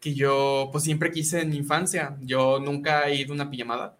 que 0.00 0.14
yo 0.14 0.68
pues 0.72 0.84
siempre 0.84 1.12
quise 1.12 1.42
en 1.42 1.50
mi 1.50 1.58
infancia. 1.58 2.16
Yo 2.22 2.58
nunca 2.58 3.08
he 3.08 3.16
ido 3.16 3.32
a 3.32 3.36
una 3.36 3.50
pijamada. 3.50 3.96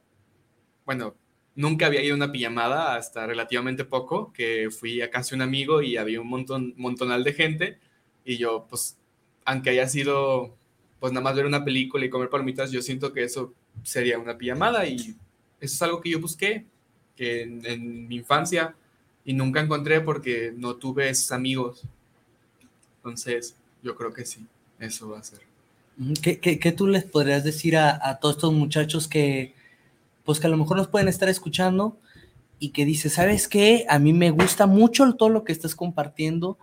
Bueno, 0.85 1.15
nunca 1.55 1.87
había 1.87 2.03
ido 2.03 2.15
a 2.15 2.17
una 2.17 2.33
pijamada 2.33 2.97
hasta 2.97 3.27
relativamente 3.27 3.85
poco, 3.85 4.33
que 4.33 4.69
fui 4.71 5.01
a 5.03 5.11
casi 5.11 5.35
un 5.35 5.43
amigo 5.43 5.83
y 5.83 5.97
había 5.97 6.21
un 6.21 6.29
montón, 6.29 6.75
montonal 6.77 7.25
de 7.25 7.33
gente. 7.33 7.79
Y 8.25 8.37
yo, 8.37 8.67
pues, 8.69 8.97
aunque 9.45 9.71
haya 9.71 9.89
sido 9.89 10.55
pues 11.01 11.13
nada 11.15 11.25
más 11.25 11.35
ver 11.35 11.47
una 11.47 11.65
película 11.65 12.05
y 12.05 12.11
comer 12.11 12.29
palomitas, 12.29 12.71
yo 12.71 12.83
siento 12.83 13.13
que 13.13 13.25
eso 13.25 13.55
sería 13.83 14.19
una 14.19 14.37
pijamada 14.37 14.87
y 14.87 14.97
eso 14.97 15.75
es 15.75 15.83
algo 15.83 16.01
que 16.01 16.11
yo 16.11 16.21
busqué 16.21 16.67
que 17.17 17.43
en, 17.43 18.07
mi 18.07 18.17
infancia 18.17 18.75
y 19.25 19.33
nunca 19.33 19.61
encontré 19.61 20.01
porque 20.03 20.53
no 20.55 20.77
tuve 20.77 21.09
esos 21.09 21.33
amigos. 21.33 21.83
Entonces, 22.97 23.57
yo 23.83 23.97
creo 23.97 24.13
que 24.13 24.27
sí, 24.27 24.47
eso 24.79 25.09
va 25.09 25.21
a 25.21 25.23
ser. 25.23 25.41
¿Qué, 26.23 26.39
qué, 26.39 26.73
tú 26.73 26.87
les 26.87 27.05
podrías 27.05 27.45
decir 27.45 27.77
a, 27.77 27.99
a, 28.03 28.19
todos 28.19 28.37
estos 28.37 28.53
muchachos 28.53 29.09
que, 29.09 29.55
pues 30.25 30.41
que 30.41 30.47
a 30.47 30.51
lo 30.51 30.57
mejor 30.57 30.77
nos 30.77 30.89
pueden 30.89 31.09
estar 31.09 31.29
escuchando 31.29 31.99
y 32.59 32.71
que 32.71 32.85
dice, 32.85 33.09
¿sabes 33.09 33.49
qué? 33.49 33.87
A 33.89 33.99
mí 33.99 34.13
me 34.13 34.31
gusta 34.31 34.67
mucho 34.67 35.11
todo 35.15 35.31
lo 35.31 35.45
que 35.45 35.53
estás 35.53 35.75
compartiendo, 35.75 36.59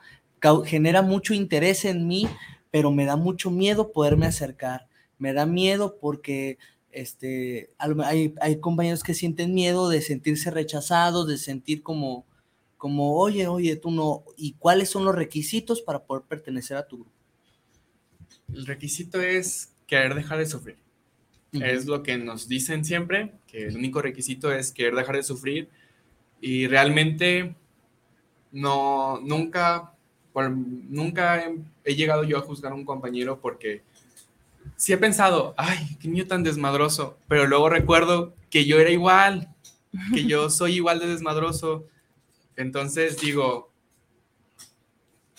genera 0.65 1.01
mucho 1.01 1.33
interés 1.33 1.85
en 1.85 2.07
mí, 2.07 2.27
pero 2.71 2.91
me 2.91 3.05
da 3.05 3.15
mucho 3.15 3.49
miedo 3.49 3.91
poderme 3.91 4.27
acercar. 4.27 4.87
Me 5.17 5.33
da 5.33 5.47
miedo 5.47 5.97
porque 5.99 6.59
este, 6.91 7.71
hay, 7.77 8.33
hay, 8.39 8.59
compañeros 8.59 9.03
que 9.03 9.15
sienten 9.15 9.53
miedo 9.53 9.89
de 9.89 10.01
sentirse 10.01 10.51
rechazados, 10.51 11.27
de 11.27 11.37
sentir 11.37 11.81
como, 11.81 12.25
como, 12.77 13.17
oye, 13.17 13.47
oye, 13.47 13.75
tú 13.75 13.91
no. 13.91 14.23
¿Y 14.35 14.53
cuáles 14.53 14.89
son 14.89 15.05
los 15.05 15.15
requisitos 15.15 15.81
para 15.81 16.03
poder 16.05 16.25
pertenecer 16.25 16.77
a 16.77 16.87
tu 16.87 16.97
grupo? 16.97 17.11
El 18.53 18.65
requisito 18.65 19.21
es 19.21 19.73
querer 19.87 20.13
dejar 20.13 20.37
de 20.37 20.45
sufrir. 20.45 20.77
Es 21.53 21.85
lo 21.85 22.03
que 22.03 22.17
nos 22.17 22.47
dicen 22.47 22.83
siempre, 22.83 23.31
que 23.47 23.67
el 23.67 23.77
único 23.77 24.01
requisito 24.01 24.51
es 24.51 24.71
querer 24.71 24.95
dejar 24.95 25.15
de 25.15 25.23
sufrir. 25.23 25.69
Y 26.41 26.67
realmente 26.67 27.55
no, 28.51 29.19
nunca 29.21 29.93
nunca 30.45 31.43
he, 31.83 31.95
llegado 31.95 32.23
yo 32.23 32.37
a 32.37 32.41
juzgar 32.41 32.71
a 32.71 32.75
un 32.75 32.85
compañero 32.85 33.39
porque 33.41 33.81
sí 34.75 34.93
he 34.93 34.97
pensado, 34.97 35.55
ay, 35.57 35.97
qué 35.99 36.07
niño 36.07 36.27
tan 36.27 36.43
desmadroso, 36.43 37.17
pero 37.27 37.47
luego 37.47 37.69
recuerdo 37.69 38.35
que 38.49 38.65
yo 38.65 38.79
era 38.79 38.91
igual, 38.91 39.53
que 40.13 40.25
yo 40.25 40.49
soy 40.51 40.75
igual 40.75 40.99
de 40.99 41.07
desmadroso. 41.07 41.87
Entonces 42.55 43.19
digo, 43.19 43.71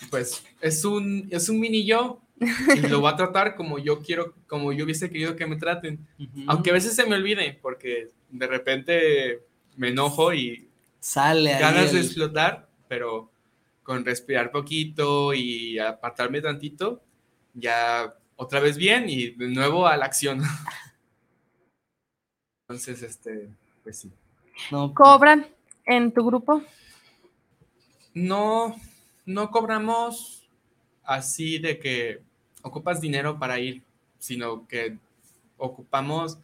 pues 0.09 0.43
es 0.61 0.83
un, 0.85 1.27
es 1.31 1.49
un 1.49 1.59
mini 1.59 1.85
yo 1.85 2.21
y 2.39 2.87
lo 2.87 3.01
voy 3.01 3.11
a 3.11 3.15
tratar 3.15 3.55
como 3.55 3.79
yo 3.79 3.99
quiero, 3.99 4.33
como 4.47 4.71
yo 4.71 4.85
hubiese 4.85 5.09
querido 5.09 5.35
que 5.35 5.45
me 5.45 5.57
traten. 5.57 6.07
Aunque 6.47 6.69
a 6.69 6.73
veces 6.73 6.95
se 6.95 7.05
me 7.05 7.15
olvide, 7.15 7.59
porque 7.61 8.11
de 8.29 8.47
repente 8.47 9.43
me 9.75 9.89
enojo 9.89 10.33
y 10.33 10.67
sale 10.99 11.57
ganas 11.59 11.93
de 11.93 11.99
explotar, 11.99 12.69
pero 12.87 13.31
con 13.83 14.05
respirar 14.05 14.51
poquito 14.51 15.33
y 15.33 15.79
apartarme 15.79 16.41
tantito, 16.41 17.01
ya 17.53 18.15
otra 18.35 18.59
vez 18.59 18.77
bien 18.77 19.09
y 19.09 19.31
de 19.31 19.47
nuevo 19.47 19.87
a 19.87 19.97
la 19.97 20.05
acción. 20.05 20.41
Entonces, 22.67 23.01
este, 23.01 23.49
pues 23.83 23.99
sí. 23.99 24.11
¿Cobran 24.93 25.47
en 25.85 26.11
tu 26.11 26.23
grupo? 26.23 26.61
No, 28.13 28.75
no 29.25 29.49
cobramos 29.49 30.47
así 31.03 31.57
de 31.57 31.79
que 31.79 32.28
ocupas 32.61 33.01
dinero 33.01 33.39
para 33.39 33.59
ir, 33.59 33.83
sino 34.17 34.67
que 34.67 34.97
ocupamos, 35.57 36.39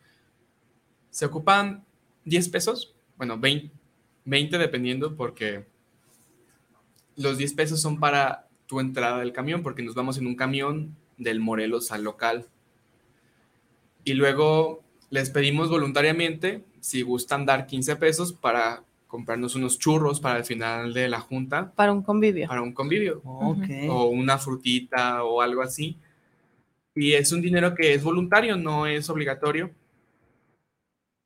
se 1.10 1.26
ocupan 1.26 1.84
10 2.26 2.50
pesos, 2.50 2.96
bueno, 3.18 3.40
20, 3.40 3.72
20 4.26 4.58
dependiendo 4.58 5.16
porque 5.16 5.66
los 7.16 7.38
10 7.38 7.54
pesos 7.54 7.82
son 7.82 8.00
para 8.00 8.48
tu 8.66 8.80
entrada 8.80 9.20
del 9.20 9.32
camión, 9.32 9.64
porque 9.64 9.84
nos 9.84 9.96
vamos 9.96 10.18
en 10.18 10.28
un 10.28 10.36
camión 10.36 10.96
del 11.18 11.40
Morelos 11.40 11.92
al 11.92 12.04
local. 12.04 12.48
Y 14.04 14.14
luego 14.14 14.84
les 15.10 15.30
pedimos 15.30 15.70
voluntariamente 15.70 16.64
si 16.80 17.02
gustan 17.02 17.46
dar 17.46 17.68
15 17.68 17.96
pesos 17.96 18.34
para 18.34 18.84
comprarnos 19.08 19.56
unos 19.56 19.80
churros 19.80 20.20
para 20.20 20.40
el 20.40 20.46
final 20.46 20.94
de 20.94 21.08
la 21.08 21.22
junta. 21.22 21.72
Para 21.72 21.94
un 21.94 22.02
convivio. 22.02 22.48
Para 22.48 22.62
un 22.62 22.74
convivio. 22.74 23.22
O 23.24 24.06
una 24.06 24.38
frutita 24.38 25.24
o 25.24 25.42
algo 25.42 25.62
así. 25.62 25.98
Y 26.96 27.12
es 27.14 27.32
un 27.34 27.42
dinero 27.42 27.76
que 27.76 27.94
es 27.94 28.04
voluntario, 28.04 28.56
no 28.56 28.88
es 28.88 29.10
obligatorio. 29.10 29.70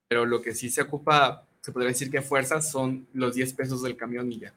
Pero 0.07 0.25
lo 0.25 0.41
que 0.41 0.55
sí 0.55 0.69
se 0.71 0.81
ocupa, 0.81 1.45
se 1.61 1.71
podría 1.71 1.89
decir 1.89 2.09
que 2.09 2.23
fuerzas, 2.23 2.71
son 2.71 3.07
los 3.13 3.35
10 3.35 3.53
pesos 3.53 3.83
del 3.83 3.95
camión 3.95 4.31
y 4.31 4.39
ya. 4.39 4.53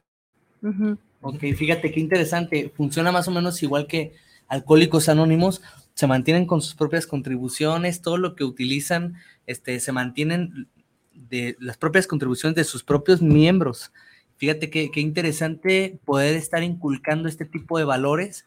Ok, 1.20 1.40
fíjate 1.55 1.92
qué 1.92 2.01
interesante. 2.01 2.72
Funciona 2.75 3.12
más 3.12 3.29
o 3.29 3.31
menos 3.31 3.62
igual 3.62 3.87
que 3.87 4.14
Alcohólicos 4.48 5.11
Anónimos. 5.11 5.61
Se 5.92 6.07
mantienen 6.07 6.46
con 6.46 6.62
sus 6.62 6.75
propias 6.75 7.07
contribuciones, 7.07 8.01
todo 8.01 8.16
lo 8.16 8.35
que 8.35 8.44
utilizan, 8.44 9.16
este, 9.46 9.79
se 9.81 9.92
mantienen 9.92 10.68
de 11.12 11.57
las 11.61 11.77
propias 11.77 12.07
contribuciones 12.07 12.57
de 12.57 12.64
sus 12.64 12.83
propios 12.83 13.20
miembros. 13.20 13.92
Fíjate 14.38 14.70
qué, 14.70 14.90
qué 14.90 15.01
interesante 15.01 15.98
poder 16.07 16.37
estar 16.37 16.62
inculcando 16.62 17.29
este 17.29 17.44
tipo 17.44 17.77
de 17.77 17.85
valores 17.85 18.46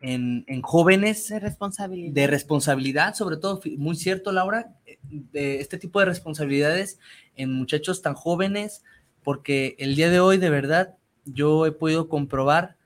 en, 0.00 0.44
en, 0.46 0.62
jóvenes. 0.62 1.28
De 1.28 1.40
responsabilidad. 1.40 2.12
De 2.12 2.26
responsabilidad, 2.26 3.14
sobre 3.14 3.36
todo, 3.36 3.60
muy 3.76 3.96
cierto, 3.96 4.32
Laura, 4.32 4.74
de 5.10 5.60
este 5.60 5.78
tipo 5.78 6.00
de 6.00 6.06
responsabilidades 6.06 6.98
en 7.36 7.52
muchachos 7.52 8.02
tan 8.02 8.14
jóvenes, 8.14 8.82
porque 9.22 9.76
el 9.78 9.96
día 9.96 10.10
de 10.10 10.20
hoy, 10.20 10.38
de 10.38 10.50
verdad, 10.50 10.96
yo 11.24 11.66
he 11.66 11.72
podido 11.72 12.08
comprobar 12.08 12.76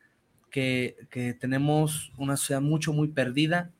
que, 0.55 1.37
tenemos 1.41 2.13
una 2.17 2.37
sociedad 2.37 2.61
mucho, 2.61 2.93
muy 2.93 3.09
perdida, 3.09 3.73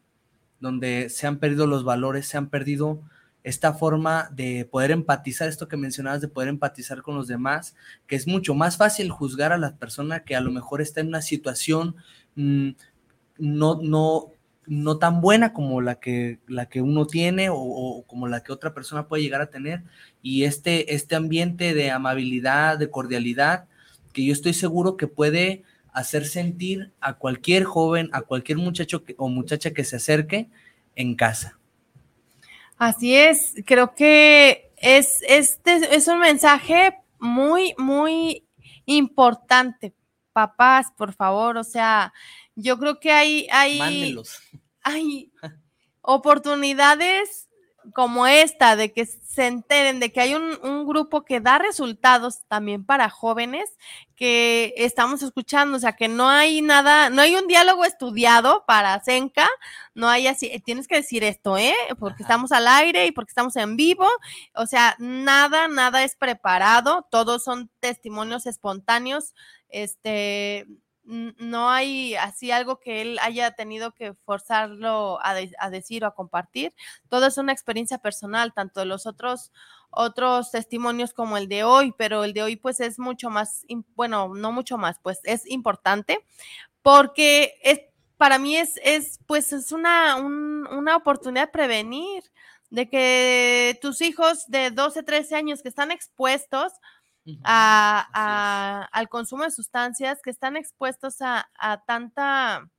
donde 0.59 1.09
se 1.09 1.27
han 1.27 1.39
perdido 1.39 1.69
los 1.69 1.85
valores, 1.85 2.27
se 2.27 2.37
han 2.37 2.49
perdido 2.49 3.01
esta 3.45 3.75
forma 3.75 4.29
de 4.33 4.65
poder 4.65 4.91
empatizar, 4.91 5.49
esto 5.49 5.69
que 5.69 5.77
mencionabas, 5.77 6.21
de 6.21 6.29
poder 6.29 6.49
empatizar 6.49 7.03
con 7.03 7.15
los 7.15 7.29
demás, 7.29 7.77
que 8.09 8.17
es 8.17 8.27
mucho 8.27 8.55
más 8.55 8.77
fácil 8.77 9.11
juzgar 9.11 9.53
a 9.53 9.59
la 9.59 9.77
persona 9.77 10.25
que 10.25 10.35
a 10.35 10.41
lo 10.41 10.51
mejor 10.51 10.81
está 10.81 11.01
en 11.01 11.09
una 11.09 11.23
situación 11.23 11.95
mm, 12.35 12.71
no, 13.39 13.81
no, 13.83 14.33
no 14.67 14.99
tan 14.99 15.21
buena 15.21 15.53
como 15.53 15.81
la 15.81 15.97
que, 15.97 16.39
la 16.47 16.67
que 16.67 16.81
uno 16.81 17.07
tiene 17.07 17.49
o, 17.51 18.05
como 18.07 18.29
la 18.29 18.43
que 18.43 18.53
otra 18.53 18.75
persona 18.75 19.09
puede 19.09 19.23
llegar 19.23 19.41
a 19.41 19.51
tener. 19.51 19.83
Y 20.23 20.45
este, 20.45 20.95
este 20.95 21.17
ambiente 21.17 21.75
de 21.75 21.91
amabilidad, 21.91 22.79
de 22.79 22.91
cordialidad, 22.91 23.67
que 24.13 24.25
yo 24.25 24.33
estoy 24.33 24.55
seguro 24.55 24.97
que 24.97 25.07
puede 25.07 25.65
hacer 25.93 26.27
sentir 26.27 26.93
a 27.01 27.15
cualquier 27.15 27.65
joven, 27.65 28.11
a 28.13 28.23
cualquier 28.23 28.59
muchacho 28.59 29.05
o 29.17 29.29
muchacha 29.29 29.73
que 29.73 29.85
se 29.85 29.97
acerque 29.97 30.49
en 30.97 31.15
casa. 31.15 31.59
Así 32.77 33.15
es, 33.15 33.55
creo 33.65 33.95
que 33.95 34.73
es, 34.77 35.23
este 35.29 35.95
es 35.95 36.09
un 36.09 36.19
mensaje 36.19 36.99
muy, 37.21 37.75
muy 37.79 38.45
importante. 38.87 39.95
Papás, 40.33 40.89
por 40.97 41.13
favor, 41.13 41.57
o 41.57 41.65
sea, 41.65 42.13
yo 42.55 42.79
creo 42.79 43.01
que 43.01 43.13
hay, 43.13 43.47
hay, 43.51 44.17
hay 44.83 45.33
oportunidades 46.01 47.49
como 47.93 48.27
esta, 48.27 48.77
de 48.77 48.93
que 48.93 49.05
se 49.05 49.47
enteren 49.47 50.01
de 50.01 50.13
que 50.13 50.21
hay 50.21 50.35
un, 50.35 50.87
grupo 50.87 51.25
que 51.25 51.41
da 51.41 51.59
resultados 51.59 52.43
también 52.47 52.85
para 52.85 53.11
jóvenes 53.11 53.77
que 54.17 54.75
estamos 54.77 55.23
escuchando, 55.23 55.77
o 55.77 55.81
sea, 55.81 55.95
que 55.95 56.09
no 56.09 56.29
hay 56.29 56.63
nada, 56.63 57.11
no 57.11 57.23
hay 57.23 57.35
un 57.35 57.47
diálogo 57.47 57.85
estudiado 57.85 58.65
para 58.67 59.01
Senca, 59.01 59.49
no 59.95 60.09
hay 60.09 60.27
así, 60.27 60.47
eh, 60.47 60.61
tienes 60.61 60.87
que 60.87 60.97
decir 60.97 61.25
esto, 61.25 61.59
¿eh? 61.59 61.75
Porque 61.99 62.23
estamos 62.23 62.53
al 62.53 62.69
aire 62.69 63.07
y 63.07 63.13
porque 63.13 63.31
estamos 63.31 63.57
en 63.57 63.77
vivo, 63.77 64.07
o 64.55 64.67
sea, 64.67 64.95
nada, 64.99 65.69
nada 65.69 66.05
es 66.05 66.17
preparado, 66.17 67.07
todos 67.11 67.43
son 67.43 67.71
testimonios 67.81 68.47
espontáneos, 68.47 69.35
este, 69.69 70.67
no 71.05 71.71
hay 71.71 72.15
así 72.15 72.51
algo 72.51 72.81
que 72.81 73.03
él 73.03 73.19
haya 73.23 73.53
tenido 73.53 73.93
que 73.93 74.15
forzarlo 74.25 75.19
a, 75.23 75.35
decir 75.71 76.05
o 76.05 76.09
a 76.09 76.15
compartir. 76.15 76.75
Todo 77.09 77.27
es 77.27 77.39
una 77.39 77.53
experiencia 77.53 77.99
personal, 77.99 78.53
tanto 78.55 78.81
de 78.81 78.87
los 78.87 79.07
otros 79.07 79.53
otros 79.97 80.51
testimonios 80.51 81.13
como 81.13 81.37
el 81.37 81.49
de 81.49 81.63
hoy, 81.63 81.95
pero 81.97 82.25
el 82.25 82.33
de 82.33 82.43
hoy 82.43 82.57
pues 82.57 82.81
es 82.81 82.99
mucho 82.99 83.31
más, 83.31 83.65
bueno, 83.95 84.35
no 84.35 84.51
mucho 84.51 84.77
más, 84.77 84.99
pues 84.99 85.21
es 85.23 85.47
importante 85.49 86.19
porque 86.83 87.55
es, 87.63 87.81
para 88.17 88.39
mí 88.39 88.57
es, 88.57 88.81
es 88.83 89.21
pues 89.27 89.53
es 89.53 89.71
una, 89.71 90.17
una 90.17 90.97
oportunidad 90.97 91.47
de 91.47 91.53
prevenir, 91.53 92.25
de 92.71 92.89
que 92.89 93.79
tus 93.81 94.01
hijos 94.01 94.49
de 94.49 94.73
12, 94.73 95.05
13 95.05 95.37
años 95.37 95.63
que 95.63 95.69
están 95.69 95.93
expuestos 95.93 96.73
a, 97.45 98.89
al 98.93 99.09
consumo 99.09 99.45
de 99.45 99.51
sustancias, 99.51 100.21
que 100.23 100.31
están 100.31 100.57
expuestos 100.57 101.21
a, 101.21 101.51
a, 101.59 101.85
tanta, 101.85 102.71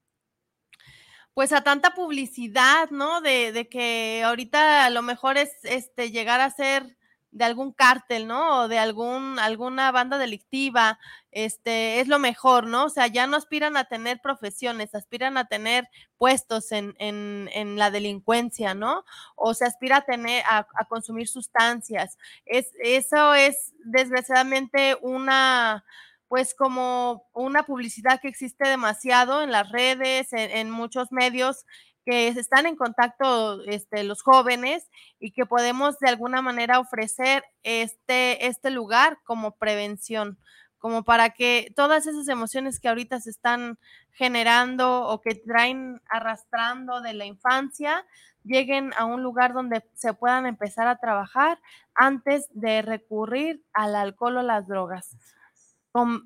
pues 1.34 1.52
a 1.52 1.62
tanta 1.62 1.94
publicidad, 1.94 2.90
¿no? 2.92 3.22
De, 3.22 3.52
de, 3.52 3.68
que 3.70 4.24
ahorita 4.24 4.90
lo 4.90 5.02
mejor 5.02 5.38
es 5.38 5.52
este, 5.64 6.12
llegar 6.12 6.42
a 6.42 6.52
ser 6.52 6.98
de 7.36 7.44
algún 7.44 7.74
cártel, 7.74 8.28
¿no? 8.28 8.62
O 8.62 8.68
de 8.70 8.80
algún, 8.80 9.40
alguna 9.40 9.92
banda 9.92 10.18
delictiva, 10.18 10.98
este, 11.32 12.00
es 12.00 12.08
lo 12.08 12.18
mejor, 12.18 12.66
¿no? 12.66 12.86
O 12.86 12.90
sea, 12.90 13.08
ya 13.08 13.28
no 13.28 13.36
aspiran 13.36 13.76
a 13.76 13.90
tener 13.90 14.22
profesiones, 14.22 14.96
aspiran 14.96 15.38
a 15.38 15.46
tener 15.46 15.90
puestos 16.18 16.72
en, 16.72 16.96
en, 16.98 17.50
en 17.52 17.78
la 17.78 17.92
delincuencia, 17.92 18.74
¿no? 18.74 19.04
O 19.36 19.54
se 19.54 19.66
aspira 19.66 19.98
a 19.98 20.06
tener, 20.06 20.46
a, 20.46 20.60
a, 20.60 20.86
consumir 20.86 21.28
sustancias. 21.28 22.18
Es, 22.46 22.72
eso 22.82 23.34
es 23.34 23.74
desgraciadamente 23.84 24.98
una, 25.02 25.84
pues 26.30 26.56
como 26.56 27.28
una 27.34 27.64
publicidad 27.64 28.22
que 28.22 28.30
existe 28.30 28.66
demasiado 28.66 29.42
en 29.42 29.52
las 29.52 29.70
redes, 29.74 30.32
en, 30.32 30.52
en 30.52 30.70
muchos 30.70 31.12
medios 31.12 31.66
que 32.06 32.28
están 32.28 32.68
en 32.68 32.76
contacto 32.76 33.64
este, 33.66 34.04
los 34.04 34.22
jóvenes 34.22 34.88
y 35.20 35.32
que 35.32 35.46
podemos 35.46 35.98
de 36.00 36.10
alguna 36.10 36.42
manera 36.42 36.80
ofrecer 36.80 37.44
este, 37.64 38.46
este 38.48 38.70
lugar 38.70 39.20
como 39.24 39.56
prevención, 39.56 40.38
como 40.78 41.04
para 41.04 41.32
que 41.32 41.74
todas 41.76 42.06
esas 42.06 42.28
emociones 42.28 42.80
que 42.80 42.88
ahorita 42.88 43.20
se 43.20 43.32
están 43.32 43.80
generando 44.12 45.08
o 45.08 45.20
que 45.20 45.36
traen 45.36 46.00
arrastrando 46.10 47.02
de 47.02 47.14
la 47.14 47.26
infancia 47.26 48.06
lleguen 48.44 48.92
a 48.98 49.06
un 49.06 49.24
lugar 49.24 49.54
donde 49.54 49.84
se 49.96 50.14
puedan 50.14 50.46
empezar 50.46 50.88
a 50.88 51.00
trabajar 51.00 51.60
antes 51.96 52.48
de 52.52 52.84
recurrir 52.84 53.64
al 53.74 53.96
alcohol 53.96 54.38
o 54.38 54.44
las 54.44 54.68
drogas. 54.68 55.18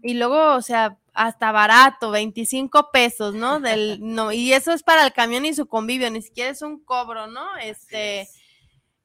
Y 0.02 0.16
luego, 0.16 0.56
o 0.56 0.62
sea, 0.64 0.98
hasta 1.14 1.52
barato, 1.52 2.12
25 2.12 2.92
pesos, 2.92 3.34
¿no? 3.36 3.60
Del, 3.60 4.00
no, 4.02 4.32
y 4.32 4.54
eso 4.54 4.72
es 4.72 4.84
para 4.84 5.06
el 5.06 5.14
camión 5.14 5.46
y 5.46 5.54
su 5.54 5.68
convivio, 5.68 6.10
ni 6.12 6.22
siquiera 6.22 6.50
es 6.50 6.62
un 6.62 6.84
cobro, 6.84 7.28
¿no? 7.28 7.58
Este, 7.58 8.28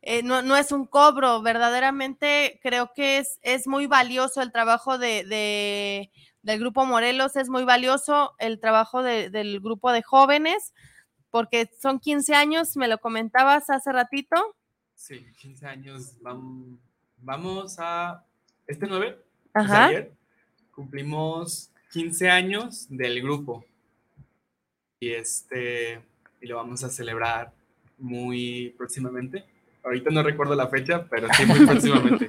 eh, 0.03 0.23
no, 0.23 0.43
no, 0.43 0.57
es 0.57 0.73
un 0.73 0.87
cobro, 0.87 1.43
verdaderamente 1.43 2.61
creo 2.63 2.93
que 2.95 3.19
es, 3.19 3.39
es 3.43 3.67
muy 3.67 3.87
valioso 3.87 4.43
el 4.43 4.53
trabajo 4.53 4.99
de, 4.99 5.25
de, 5.25 6.11
del 6.43 6.61
Grupo 6.61 6.85
Morelos, 6.85 7.37
es 7.37 7.49
muy 7.49 7.65
valioso 7.65 8.35
el 8.39 8.61
trabajo 8.61 9.03
de, 9.03 9.31
del 9.31 9.61
grupo 9.61 9.93
de 9.93 10.03
jóvenes, 10.03 10.75
porque 11.31 11.71
son 11.81 11.99
15 11.99 12.35
años, 12.35 12.77
me 12.77 12.87
lo 12.87 12.99
comentabas 12.99 13.71
hace 13.71 13.93
ratito. 13.93 14.37
Sí, 14.95 15.27
15 15.39 15.67
años, 15.67 16.17
vamos, 16.21 16.79
vamos 17.17 17.77
a, 17.79 18.25
este 18.67 18.87
9, 18.87 19.19
Ajá. 19.55 19.87
ayer, 19.87 20.13
cumplimos 20.71 21.71
15 21.95 22.29
años 22.29 22.87
del 22.91 23.23
grupo. 23.23 23.65
Y 24.99 25.11
este 25.11 26.01
y 26.41 26.47
lo 26.49 26.57
vamos 26.57 26.83
a 26.83 26.91
celebrar 26.91 27.53
muy 27.99 28.75
próximamente. 28.77 29.45
Ahorita 29.85 30.11
no 30.11 30.25
recuerdo 30.25 30.57
la 30.57 30.67
fecha, 30.67 31.07
pero 31.09 31.29
sí 31.37 31.47
muy 31.47 31.61
próximamente. 31.67 32.27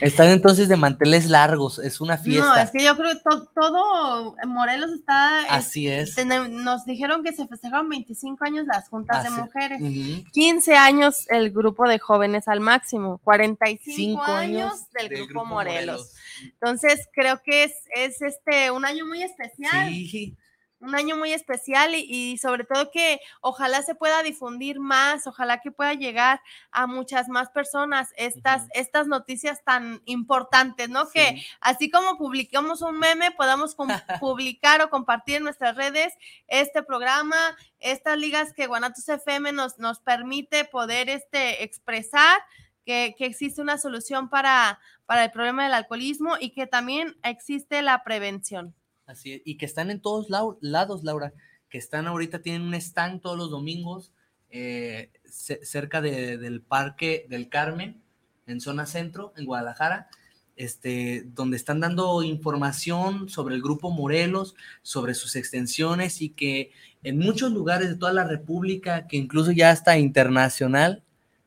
Están 0.00 0.28
entonces 0.28 0.68
de 0.68 0.76
manteles 0.76 1.26
largos, 1.26 1.78
es 1.78 2.00
una 2.00 2.18
fiesta. 2.18 2.46
No, 2.46 2.56
es 2.56 2.70
que 2.70 2.82
yo 2.82 2.96
creo 2.96 3.12
que 3.12 3.20
to 3.20 3.46
todo 3.54 4.36
Morelos 4.46 4.90
está. 4.92 5.42
Así 5.54 5.88
es. 5.88 6.16
es. 6.16 6.26
Nos 6.26 6.84
dijeron 6.84 7.22
que 7.22 7.32
se 7.32 7.46
festejaron 7.46 7.88
25 7.88 8.44
años 8.44 8.66
las 8.66 8.88
juntas 8.88 9.24
Así, 9.24 9.34
de 9.34 9.42
mujeres, 9.42 9.80
uh 9.80 9.84
-huh. 9.84 10.30
15 10.32 10.76
años 10.76 11.26
el 11.28 11.50
grupo 11.50 11.88
de 11.88 11.98
jóvenes 11.98 12.48
al 12.48 12.60
máximo, 12.60 13.18
45 13.24 13.96
Cinco 13.96 14.22
años, 14.22 14.72
años 14.72 14.90
del, 14.92 15.08
del 15.08 15.18
grupo, 15.18 15.40
Grupo 15.40 15.46
Morelos. 15.46 15.96
Morelos. 15.96 16.12
Entonces 16.42 17.08
creo 17.12 17.40
que 17.42 17.64
es, 17.64 17.74
es 17.94 18.22
este 18.22 18.70
un 18.70 18.84
año 18.84 19.06
muy 19.06 19.22
especial. 19.22 19.88
Sí. 19.88 20.36
Un 20.78 20.94
año 20.94 21.16
muy 21.16 21.32
especial 21.32 21.94
y, 21.94 22.00
y, 22.00 22.36
sobre 22.36 22.64
todo 22.64 22.90
que 22.90 23.20
ojalá 23.40 23.80
se 23.80 23.94
pueda 23.94 24.22
difundir 24.22 24.78
más, 24.78 25.26
ojalá 25.26 25.60
que 25.62 25.70
pueda 25.70 25.94
llegar 25.94 26.42
a 26.70 26.86
muchas 26.86 27.28
más 27.28 27.48
personas 27.48 28.10
estas, 28.16 28.62
uh 28.62 28.66
-huh. 28.66 28.70
estas 28.74 29.06
noticias 29.06 29.64
tan 29.64 30.02
importantes, 30.04 30.90
¿no? 30.90 31.06
Sí. 31.06 31.12
Que 31.14 31.46
así 31.60 31.90
como 31.90 32.18
publicamos 32.18 32.82
un 32.82 32.98
meme, 32.98 33.30
podamos 33.30 33.74
publicar 34.20 34.82
o 34.82 34.90
compartir 34.90 35.36
en 35.36 35.44
nuestras 35.44 35.76
redes 35.76 36.12
este 36.46 36.82
programa, 36.82 37.56
estas 37.80 38.18
ligas 38.18 38.52
que 38.52 38.66
Guanatos 38.66 39.08
FM 39.08 39.52
nos, 39.52 39.78
nos 39.78 40.00
permite 40.00 40.66
poder 40.66 41.08
este, 41.08 41.64
expresar. 41.64 42.38
Que, 42.84 43.16
que, 43.18 43.26
existe 43.26 43.60
una 43.60 43.78
solución 43.78 44.30
para, 44.30 44.78
para 45.06 45.24
el 45.24 45.32
problema 45.32 45.64
del 45.64 45.74
alcoholismo 45.74 46.36
y 46.38 46.50
que 46.50 46.68
también 46.68 47.16
existe 47.24 47.82
la 47.82 48.04
prevención. 48.04 48.76
Así 49.06 49.34
es, 49.34 49.42
y 49.44 49.56
que 49.56 49.66
están 49.66 49.90
en 49.90 50.00
todos 50.00 50.28
lados, 50.28 51.04
Laura, 51.04 51.32
que 51.68 51.78
están 51.78 52.06
ahorita, 52.06 52.42
tienen 52.42 52.62
un 52.62 52.74
stand 52.74 53.20
todos 53.20 53.38
los 53.38 53.50
domingos 53.50 54.12
eh, 54.50 55.10
cerca 55.24 56.00
de, 56.00 56.38
del 56.38 56.60
Parque 56.60 57.26
del 57.28 57.48
Carmen, 57.48 58.02
en 58.46 58.60
zona 58.60 58.86
centro, 58.86 59.32
en 59.36 59.44
Guadalajara, 59.44 60.08
este, 60.56 61.24
donde 61.34 61.56
están 61.56 61.80
dando 61.80 62.22
información 62.22 63.28
sobre 63.28 63.54
el 63.54 63.62
Grupo 63.62 63.90
Morelos, 63.90 64.54
sobre 64.82 65.14
sus 65.14 65.36
extensiones 65.36 66.22
y 66.22 66.30
que 66.30 66.72
en 67.02 67.18
muchos 67.18 67.52
lugares 67.52 67.88
de 67.88 67.96
toda 67.96 68.12
la 68.12 68.24
República, 68.24 69.06
que 69.06 69.16
incluso 69.16 69.52
ya 69.52 69.70
está 69.70 69.98
internacional, 69.98 71.02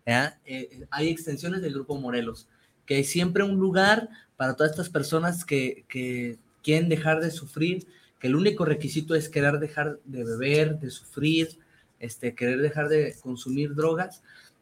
eh, 0.05 0.87
hay 0.89 1.09
extensiones 1.09 1.61
del 1.61 1.73
Grupo 1.73 1.95
Morelos, 1.97 2.47
que 2.85 2.95
hay 2.95 3.03
siempre 3.03 3.43
un 3.43 3.57
lugar 3.57 4.09
para 4.35 4.55
todas 4.55 4.71
estas 4.71 4.89
personas 4.89 5.45
que, 5.45 5.85
que 5.87 6.39
quieren 6.63 6.89
dejar 6.89 7.19
de 7.19 7.31
sufrir, 7.31 7.87
que 8.19 8.27
el 8.27 8.35
único 8.35 8.65
requisito 8.65 9.15
es 9.15 9.29
querer 9.29 9.59
dejar 9.59 9.99
de 10.05 10.23
beber, 10.23 10.79
de 10.79 10.89
sufrir, 10.89 11.57
este, 11.99 12.35
querer 12.35 12.59
dejar 12.61 12.89
de 12.89 13.15
consumir 13.21 13.75
drogas 13.75 14.21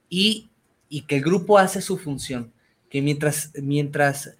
y, 0.09 0.49
y 0.89 1.01
que 1.01 1.17
el 1.17 1.23
grupo 1.23 1.57
hace 1.57 1.81
su 1.81 1.97
función, 1.97 2.51
que 2.89 3.01
mientras, 3.01 3.51
mientras 3.55 4.35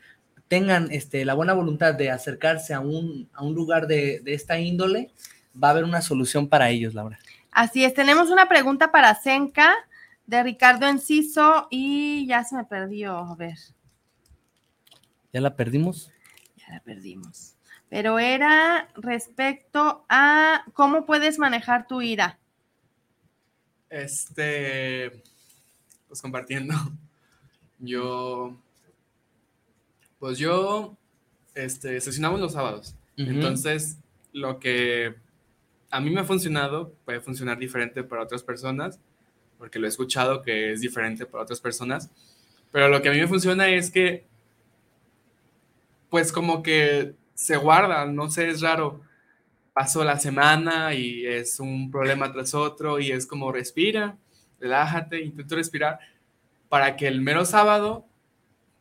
tengan 0.48 0.90
este, 0.92 1.26
la 1.26 1.34
buena 1.34 1.54
voluntad 1.54 1.94
de 1.94 2.10
acercarse 2.12 2.74
a 2.74 2.80
un, 2.80 3.28
a 3.34 3.44
un 3.44 3.54
lugar 3.54 3.88
de, 3.88 4.22
de 4.22 4.34
esta 4.34 4.60
índole, 4.60 5.12
va 5.62 5.70
a 5.70 5.72
haber 5.72 5.84
una 5.84 6.02
solución 6.02 6.48
para 6.48 6.70
ellos, 6.70 6.94
Laura. 6.94 7.20
Así 7.52 7.84
es, 7.84 7.94
tenemos 7.94 8.30
una 8.30 8.48
pregunta 8.48 8.92
para 8.92 9.16
Senka 9.16 9.74
de 10.28 10.44
Ricardo 10.44 10.88
Enciso 10.88 11.68
y 11.72 12.28
ya 12.28 12.44
se 12.44 12.56
me 12.56 12.66
perdió, 12.66 13.18
a 13.18 13.36
ver. 13.36 13.58
¿Ya 15.34 15.42
la 15.42 15.56
perdimos? 15.56 16.12
Ya 16.68 16.74
la 16.74 16.80
perdimos. 16.82 17.54
Pero 17.90 18.20
era 18.20 18.90
respecto 18.96 20.06
a 20.10 20.66
cómo 20.74 21.06
puedes 21.06 21.40
manejar 21.40 21.88
tu 21.88 22.02
ira. 22.02 22.38
Este, 23.90 25.24
pues 26.08 26.22
compartiendo. 26.22 26.74
Yo, 27.80 28.58
pues 30.18 30.40
yo, 30.40 30.98
este, 31.54 32.02
sesionamos 32.02 32.40
los 32.40 32.54
sábados. 32.54 32.96
Uh 33.20 33.22
-huh. 33.22 33.30
Entonces, 33.30 34.00
lo 34.34 34.60
que 34.60 35.14
a 35.90 36.00
mí 36.00 36.10
me 36.10 36.22
ha 36.22 36.24
funcionado 36.24 36.94
puede 37.06 37.22
funcionar 37.22 37.58
diferente 37.58 38.04
para 38.04 38.24
otras 38.24 38.44
personas, 38.44 39.00
porque 39.58 39.80
lo 39.80 39.86
he 39.86 39.90
escuchado 39.90 40.42
que 40.42 40.72
es 40.72 40.82
diferente 40.82 41.26
para 41.26 41.44
otras 41.44 41.62
personas. 41.62 42.10
Pero 42.72 42.90
lo 42.90 43.02
que 43.02 43.10
a 43.10 43.12
mí 43.12 43.20
me 43.20 43.28
funciona 43.28 43.70
es 43.70 43.92
que, 43.92 44.27
pues 46.10 46.32
como 46.32 46.64
que 46.64 47.16
se 47.34 47.58
guarda, 47.58 48.06
no 48.06 48.30
sé, 48.30 48.50
es 48.50 48.62
raro. 48.62 49.02
Pasó 49.74 50.04
la 50.04 50.20
semana 50.20 50.94
y 50.96 51.26
es 51.26 51.60
un 51.60 51.92
problema 51.92 52.32
tras 52.32 52.56
otro 52.56 53.00
y 53.00 53.12
es 53.12 53.28
como 53.28 53.52
respira, 53.52 54.18
relájate, 54.60 55.22
intento 55.22 55.56
respirar 55.56 56.00
para 56.68 56.96
que 56.96 57.08
el 57.08 57.22
mero 57.22 57.46
sábado 57.46 58.06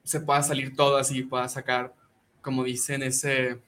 se 0.04 0.20
pueda 0.20 0.42
salir 0.42 0.74
todo 0.74 0.96
así, 0.96 1.22
pueda 1.22 1.48
sacar, 1.48 1.94
como 2.40 2.64
dicen, 2.64 3.02
ese, 3.02 3.58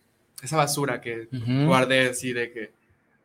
esa 0.43 0.57
basura 0.57 1.01
que 1.01 1.29
uh 1.31 1.37
-huh. 1.37 1.67
guardé 1.67 2.09
así 2.09 2.33
de 2.33 2.51
que 2.51 2.73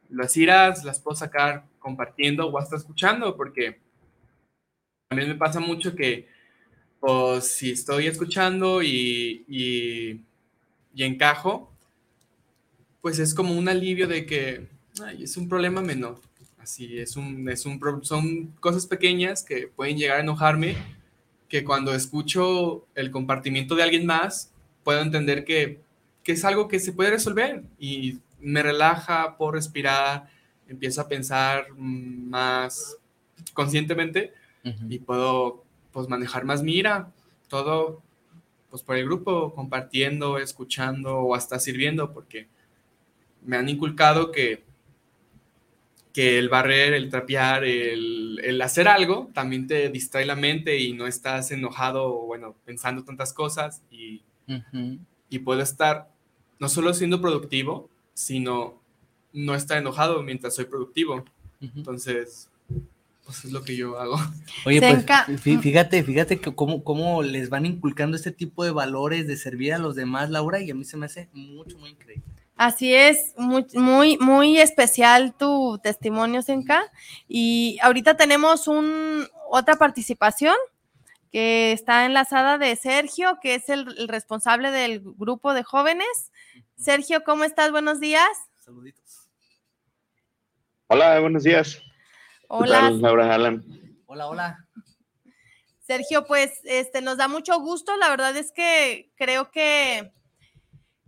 las 0.09 0.35
iras 0.35 0.83
las 0.83 0.99
puedo 0.99 1.15
sacar 1.15 1.63
compartiendo 1.79 2.47
o 2.47 2.57
hasta 2.57 2.75
escuchando, 2.75 3.35
porque 3.37 3.79
también 5.09 5.29
me 5.29 5.35
pasa 5.35 5.59
mucho 5.59 5.95
que, 5.95 6.27
pues, 7.03 7.47
si 7.47 7.71
estoy 7.71 8.07
escuchando 8.07 8.81
y, 8.81 9.43
y, 9.49 10.21
y 10.95 11.03
encajo, 11.03 11.69
pues 13.01 13.19
es 13.19 13.33
como 13.33 13.53
un 13.53 13.67
alivio 13.67 14.07
de 14.07 14.25
que 14.25 14.69
ay, 15.03 15.23
es 15.23 15.35
un 15.35 15.49
problema 15.49 15.81
menor. 15.81 16.21
Así, 16.57 16.97
es 16.97 17.17
un, 17.17 17.49
es 17.49 17.65
un, 17.65 17.77
son 18.03 18.53
cosas 18.61 18.87
pequeñas 18.87 19.43
que 19.43 19.67
pueden 19.67 19.97
llegar 19.97 20.19
a 20.19 20.21
enojarme, 20.21 20.77
que 21.49 21.65
cuando 21.65 21.93
escucho 21.93 22.85
el 22.95 23.11
compartimiento 23.11 23.75
de 23.75 23.83
alguien 23.83 24.05
más, 24.05 24.53
puedo 24.85 25.01
entender 25.01 25.43
que, 25.43 25.81
que 26.23 26.31
es 26.31 26.45
algo 26.45 26.69
que 26.69 26.79
se 26.79 26.93
puede 26.93 27.11
resolver 27.11 27.63
y 27.77 28.19
me 28.39 28.63
relaja, 28.63 29.35
puedo 29.35 29.51
respirar, 29.51 30.29
empiezo 30.69 31.01
a 31.01 31.09
pensar 31.09 31.67
más 31.75 32.95
conscientemente 33.53 34.31
y 34.87 34.99
puedo 34.99 35.62
pues 35.93 36.09
manejar 36.09 36.43
más 36.43 36.63
mira, 36.63 37.11
todo 37.47 38.01
pues 38.69 38.81
por 38.81 38.97
el 38.97 39.05
grupo, 39.05 39.53
compartiendo, 39.53 40.39
escuchando 40.39 41.19
o 41.19 41.35
hasta 41.35 41.59
sirviendo, 41.59 42.11
porque 42.11 42.47
me 43.45 43.55
han 43.55 43.69
inculcado 43.69 44.31
que, 44.31 44.63
que 46.11 46.39
el 46.39 46.49
barrer, 46.49 46.93
el 46.93 47.09
trapear, 47.09 47.63
el, 47.65 48.59
hacer 48.63 48.87
algo 48.87 49.29
también 49.33 49.67
te 49.67 49.89
distrae 49.89 50.25
la 50.25 50.35
mente 50.35 50.79
y 50.79 50.93
no 50.93 51.05
estás 51.05 51.51
enojado 51.51 52.05
o 52.05 52.25
bueno, 52.25 52.55
pensando 52.65 53.03
tantas 53.03 53.31
cosas 53.31 53.83
y, 53.91 54.23
y 55.29 55.39
puedo 55.39 55.61
estar 55.61 56.09
no 56.59 56.67
solo 56.67 56.93
siendo 56.93 57.21
productivo, 57.21 57.89
sino 58.13 58.81
no 59.33 59.53
estar 59.53 59.77
enojado 59.77 60.23
mientras 60.23 60.55
soy 60.55 60.65
productivo. 60.65 61.25
Entonces, 61.59 62.49
pues 63.25 63.45
es 63.45 63.51
lo 63.51 63.63
que 63.63 63.75
yo 63.75 63.99
hago. 63.99 64.17
Oye, 64.65 64.81
pues 64.81 65.41
fíjate, 65.41 66.03
fíjate 66.03 66.39
que 66.39 66.53
cómo, 66.53 66.83
cómo 66.83 67.23
les 67.23 67.49
van 67.49 67.65
inculcando 67.65 68.17
este 68.17 68.31
tipo 68.31 68.63
de 68.63 68.71
valores 68.71 69.27
de 69.27 69.37
servir 69.37 69.73
a 69.73 69.77
los 69.77 69.95
demás, 69.95 70.29
Laura, 70.29 70.59
y 70.61 70.71
a 70.71 70.75
mí 70.75 70.83
se 70.83 70.97
me 70.97 71.05
hace 71.05 71.29
mucho, 71.33 71.77
muy 71.77 71.91
increíble. 71.91 72.23
Así 72.55 72.93
es, 72.93 73.33
muy, 73.37 73.65
muy, 73.73 74.17
muy 74.17 74.59
especial 74.59 75.33
tu 75.35 75.79
testimonio, 75.81 76.41
Senka. 76.41 76.83
Y 77.27 77.79
ahorita 77.81 78.15
tenemos 78.15 78.67
un, 78.67 79.27
otra 79.49 79.75
participación 79.75 80.55
que 81.31 81.71
está 81.71 82.05
enlazada 82.05 82.59
de 82.59 82.75
Sergio, 82.75 83.39
que 83.41 83.55
es 83.55 83.69
el, 83.69 83.87
el 83.97 84.07
responsable 84.07 84.69
del 84.69 85.01
grupo 85.01 85.53
de 85.53 85.63
jóvenes. 85.63 86.31
Sergio, 86.77 87.23
¿cómo 87.23 87.43
estás? 87.43 87.71
Buenos 87.71 87.99
días. 87.99 88.29
Saluditos. 88.59 89.29
Hola, 90.87 91.19
buenos 91.19 91.43
días. 91.43 91.81
Hola. 92.55 92.91
Laura 92.91 93.33
Alan. 93.33 93.65
Hola, 94.05 94.27
hola. 94.27 94.67
Sergio, 95.79 96.27
pues 96.27 96.51
este 96.65 97.01
nos 97.01 97.17
da 97.17 97.27
mucho 97.27 97.59
gusto. 97.59 97.97
La 97.97 98.09
verdad 98.09 98.37
es 98.37 98.51
que 98.51 99.11
creo 99.15 99.49
que 99.49 100.13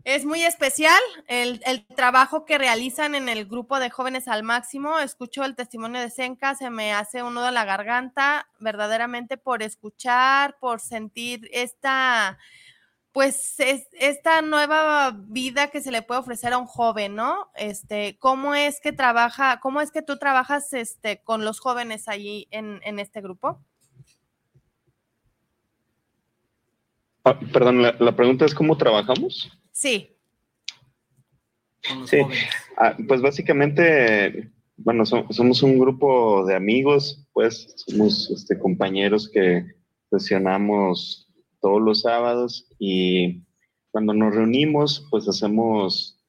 es 0.05 0.25
muy 0.25 0.41
especial 0.41 0.99
el, 1.27 1.85
trabajo 1.95 2.45
que 2.45 2.57
realizan 2.57 3.13
en 3.13 3.29
el 3.29 3.45
grupo 3.45 3.79
de 3.79 3.91
jóvenes 3.91 4.27
al 4.27 4.41
máximo. 4.41 4.97
Escucho 4.97 5.45
el 5.45 5.55
testimonio 5.55 6.01
de 6.01 6.09
Senka, 6.09 6.55
se 6.55 6.71
me 6.71 6.93
hace 6.93 7.21
un 7.21 7.35
nudo 7.35 7.45
a 7.45 7.51
la 7.51 7.63
garganta, 7.63 8.49
verdaderamente 8.59 9.37
por 9.37 9.61
escuchar, 9.61 10.57
por 10.59 10.79
sentir 10.79 11.47
esta 11.53 12.39
pues 13.15 13.61
es 13.61 13.87
esta 13.93 14.41
nueva 14.41 15.17
vida 15.29 15.69
que 15.69 15.79
se 15.79 15.89
le 15.89 16.01
puede 16.01 16.19
ofrecer 16.19 16.51
a 16.51 16.57
un 16.57 16.65
joven, 16.65 17.15
¿no? 17.15 17.47
Este, 17.55 18.17
¿cómo 18.19 18.55
es 18.55 18.81
que 18.81 18.91
trabaja, 18.91 19.61
cómo 19.61 19.79
es 19.79 19.89
que 19.89 20.01
tú 20.01 20.17
trabajas 20.17 20.73
este, 20.73 21.23
con 21.23 21.45
los 21.45 21.61
jóvenes 21.61 22.09
allí 22.09 22.49
en, 22.51 22.99
este 22.99 23.21
grupo? 23.21 23.63
Ah, 27.23 27.39
perdón, 27.53 27.83
la, 27.83 28.15
pregunta 28.17 28.43
es 28.43 28.53
cómo 28.53 28.75
trabajamos. 28.75 29.49
Sí. 29.71 30.13
Sí, 32.07 32.17
ah, 32.75 32.97
pues 33.07 33.21
básicamente, 33.21 34.51
bueno, 34.75 35.05
somos 35.05 35.63
un 35.63 35.79
grupo 35.79 36.45
de 36.45 36.55
amigos, 36.55 37.25
pues 37.31 37.75
somos 37.77 38.29
este, 38.29 38.59
compañeros 38.59 39.29
que 39.29 39.73
sesionamos 40.09 41.24
todos 41.65 41.81
los 41.81 42.01
sábados 42.01 42.67
y 42.77 43.41
cuando 43.89 44.13
nos 44.13 44.35
reunimos, 44.35 45.07
pues 45.09 45.27
hacemos 45.27 46.23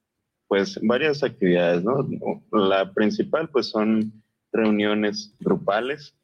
pues 0.48 0.80
varias 0.82 1.22
actividades, 1.22 1.84
¿no? 1.84 2.08
La 2.52 2.90
principal 2.94 3.50
pues 3.50 3.66
son 3.66 4.22
reuniones 4.50 5.36
grupales 5.38 6.16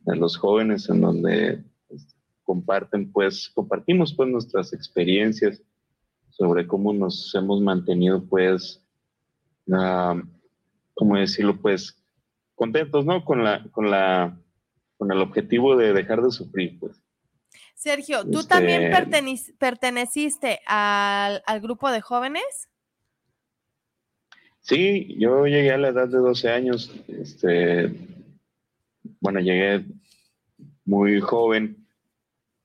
de 0.00 0.16
los 0.16 0.36
jóvenes 0.36 0.88
en 0.88 1.00
donde 1.00 1.62
pues, 1.86 2.16
comparten 2.42 3.12
pues 3.12 3.48
compartimos 3.54 4.12
pues 4.12 4.28
nuestras 4.30 4.72
experiencias 4.72 5.62
sobre 6.30 6.66
cómo 6.66 6.92
nos 6.92 7.32
hemos 7.36 7.60
mantenido 7.60 8.24
pues 8.24 8.82
uh, 9.68 10.20
cómo 10.94 11.16
decirlo 11.16 11.56
pues 11.62 12.02
contentos 12.56 13.06
no 13.06 13.24
con 13.24 13.44
la 13.44 13.64
con 13.70 13.92
la 13.92 14.36
con 14.96 15.12
el 15.12 15.18
objetivo 15.22 15.76
de 15.76 15.92
dejar 15.92 16.20
de 16.20 16.32
sufrir 16.32 16.80
pues 16.80 17.00
Sergio, 17.76 18.24
¿tú 18.24 18.42
también 18.42 18.84
este 18.84 19.52
perteneciste 19.58 20.60
al, 20.66 21.42
grupo 21.60 21.90
de 21.90 22.00
jóvenes? 22.00 22.70
Sí, 24.62 25.14
yo 25.18 25.46
llegué 25.46 25.72
a 25.72 25.76
la 25.76 25.88
edad 25.88 26.08
de 26.08 26.16
12 26.16 26.48
años. 26.48 26.90
Este, 27.06 27.94
bueno, 29.20 29.40
llegué 29.40 29.84
muy 30.86 31.20
joven. 31.20 31.86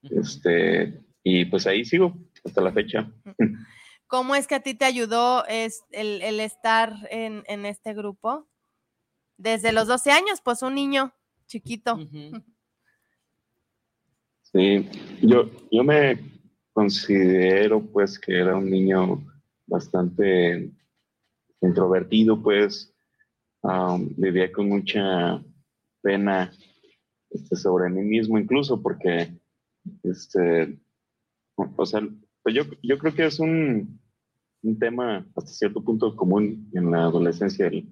Este, 0.01 1.03
y 1.23 1.43
pues 1.43 1.67
ahí 1.67 1.83
sigo 1.83 2.13
hasta 2.45 2.61
la 2.61 2.71
fecha. 2.71 3.11
¿Cómo 4.07 4.33
es 4.33 4.47
que 4.47 4.55
a 4.55 4.63
ti 4.63 4.75
te 4.75 4.85
ayudó 4.85 5.45
es 5.45 5.83
el, 5.91 6.39
estar 6.39 6.95
en, 7.11 7.65
este 7.65 7.93
grupo? 7.93 8.47
Desde 9.37 9.73
los 9.73 9.87
12 9.87 10.11
años, 10.11 10.41
pues 10.41 10.61
un 10.61 10.75
niño 10.75 11.13
chiquito. 11.47 11.99
Sí, 14.53 14.89
yo, 15.21 15.49
yo 15.71 15.83
me 15.83 16.19
considero 16.73 17.81
pues 17.81 18.19
que 18.19 18.37
era 18.37 18.57
un 18.57 18.69
niño 18.69 19.25
bastante 19.65 20.71
introvertido, 21.61 22.41
pues 22.41 22.93
vivía 24.17 24.51
con 24.51 24.67
mucha 24.67 25.41
pena 26.01 26.51
este, 27.29 27.55
sobre 27.55 27.89
mí 27.89 28.01
mismo, 28.01 28.37
incluso 28.37 28.81
porque, 28.81 29.39
este, 30.03 30.77
o 31.55 31.85
sea, 31.85 32.01
pues 32.43 32.55
yo, 32.55 32.63
yo 32.81 32.97
creo 32.97 33.13
que 33.13 33.25
es 33.25 33.39
un, 33.39 34.01
un 34.63 34.79
tema 34.79 35.25
hasta 35.35 35.51
cierto 35.51 35.81
punto 35.83 36.13
común 36.15 36.69
en 36.73 36.91
la 36.91 37.03
adolescencia, 37.03 37.67
el, 37.67 37.87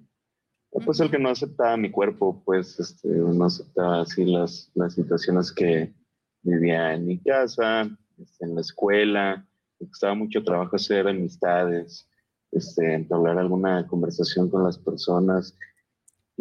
pues 0.71 0.99
el 0.99 1.09
que 1.09 1.19
no 1.19 1.29
aceptaba 1.29 1.77
mi 1.77 1.89
cuerpo, 1.89 2.43
pues 2.43 2.79
este, 2.79 3.07
no 3.07 3.45
aceptaba 3.45 4.01
así 4.01 4.25
las, 4.25 4.71
las 4.75 4.95
situaciones 4.95 5.53
que, 5.53 5.93
vivía 6.41 6.93
en 6.93 7.05
mi 7.05 7.19
casa, 7.19 7.89
este, 8.17 8.45
en 8.45 8.55
la 8.55 8.61
escuela, 8.61 9.45
me 9.79 9.87
costaba 9.87 10.13
mucho 10.13 10.43
trabajo 10.43 10.75
hacer 10.75 11.07
amistades, 11.07 12.07
este, 12.51 12.93
entablar 12.93 13.37
alguna 13.37 13.85
conversación 13.87 14.49
con 14.49 14.63
las 14.63 14.77
personas 14.77 15.57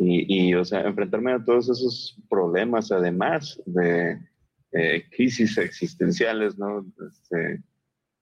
y, 0.00 0.54
o 0.54 0.64
sea, 0.64 0.82
enfrentarme 0.82 1.32
a 1.32 1.44
todos 1.44 1.68
esos 1.68 2.16
problemas, 2.30 2.92
además 2.92 3.60
de 3.66 4.16
eh, 4.70 5.04
crisis 5.10 5.58
existenciales, 5.58 6.56
¿no? 6.56 6.86
Este, 7.04 7.54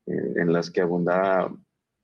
eh, 0.07 0.33
en 0.37 0.53
las 0.55 0.71
que 0.71 0.81
abundaba 0.81 1.55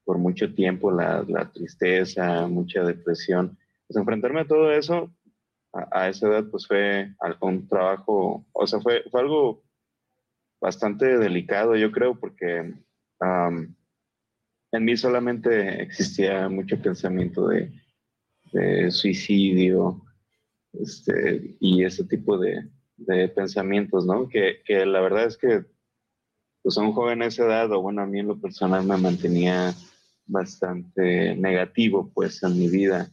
por 0.04 0.18
mucho 0.18 0.52
tiempo 0.52 0.90
la, 0.90 1.24
tristeza, 1.54 2.46
mucha 2.48 2.84
depresión. 2.84 3.56
Pues 3.86 3.96
enfrentarme 3.96 4.40
a 4.40 4.46
todo 4.46 4.70
eso 4.72 5.10
a, 5.72 6.08
esa 6.08 6.28
edad 6.28 6.44
pues 6.50 6.66
fue 6.66 7.14
un 7.40 7.66
trabajo, 7.68 8.44
o 8.52 8.66
sea, 8.66 8.80
fue, 8.80 9.02
fue 9.10 9.20
algo 9.20 9.62
bastante 10.60 11.18
delicado, 11.18 11.76
yo 11.76 11.90
creo, 11.90 12.18
porque 12.18 12.74
en 14.72 14.84
mí 14.84 14.96
solamente 14.96 15.82
existía 15.82 16.48
mucho 16.48 16.80
pensamiento 16.80 17.48
de, 17.48 17.70
suicidio 18.90 20.02
este, 20.74 21.56
y 21.58 21.84
ese 21.84 22.04
tipo 22.04 22.38
de, 22.38 22.68
pensamientos, 23.34 24.06
¿no? 24.06 24.28
Que, 24.28 24.62
que, 24.64 24.86
la 24.86 25.00
verdad 25.00 25.24
es 25.24 25.36
que 25.36 25.64
pues 26.62 26.78
a 26.78 26.82
un 26.82 26.92
joven 26.92 27.22
a 27.22 27.26
esa 27.26 27.44
edad, 27.44 27.72
o 27.72 27.82
bueno, 27.82 28.02
a 28.02 28.06
mí 28.06 28.20
en 28.20 28.28
lo 28.28 28.40
personal 28.40 28.84
me 28.84 28.96
mantenía 28.96 29.74
bastante 30.26 31.34
negativo 31.34 32.12
pues 32.14 32.40
en 32.44 32.56
mi 32.56 32.68
vida 32.68 33.10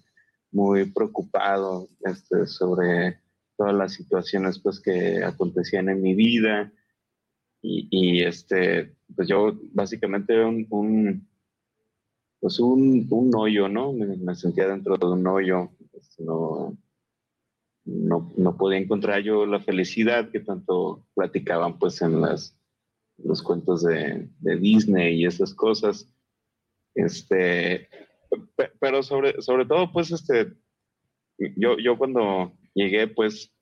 muy 0.52 0.92
preocupado 0.92 1.88
este, 2.06 2.46
sobre 2.48 3.20
todas 3.58 3.74
las 3.74 3.94
situaciones 3.94 4.60
pues 4.60 4.80
que 4.80 5.24
acontecían 5.24 5.90
en 5.90 6.02
mi 6.02 6.16
vida. 6.16 6.72
Y, 7.62 7.88
y 7.92 8.24
este 8.24 8.96
pues 9.16 9.28
yo 9.28 9.60
básicamente 9.74 10.44
un, 10.44 10.66
un 10.70 11.28
pues 12.40 12.60
un, 12.60 13.06
un, 13.10 13.36
hoyo 13.36 13.68
no 13.68 13.92
me, 13.92 14.36
sentía 14.36 14.68
dentro 14.68 14.98
de 14.98 15.06
un 15.08 15.28
hoyo. 15.28 15.72
Este, 15.94 16.24
no, 16.24 16.78
no, 17.84 18.32
no 18.38 18.58
podía 18.58 18.80
encontrar 18.80 19.22
yo 19.22 19.46
la 19.46 19.60
felicidad 19.60 20.30
que 20.30 20.40
tanto 20.40 21.06
platicaban 21.14 21.78
pues 21.78 22.02
en 22.02 22.22
las 22.22 22.56
los 23.24 23.42
cuentos 23.42 23.84
de, 23.84 24.30
de 24.40 24.56
Disney 24.58 25.20
y 25.20 25.26
esas 25.26 25.54
cosas. 25.54 26.10
Este 26.96 27.90
pero 28.80 29.04
sobre, 29.04 29.42
sobre 29.42 29.66
todo, 29.66 29.92
pues, 29.92 30.12
este, 30.12 30.54
yo, 31.56 31.78
yo 31.78 31.98
cuando 31.98 32.54
llegué, 32.74 33.08
pues, 33.08 33.54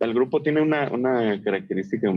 el 0.00 0.14
grupo 0.14 0.42
tiene 0.42 0.60
una, 0.60 0.90
una, 0.90 1.42
característica 1.42 2.12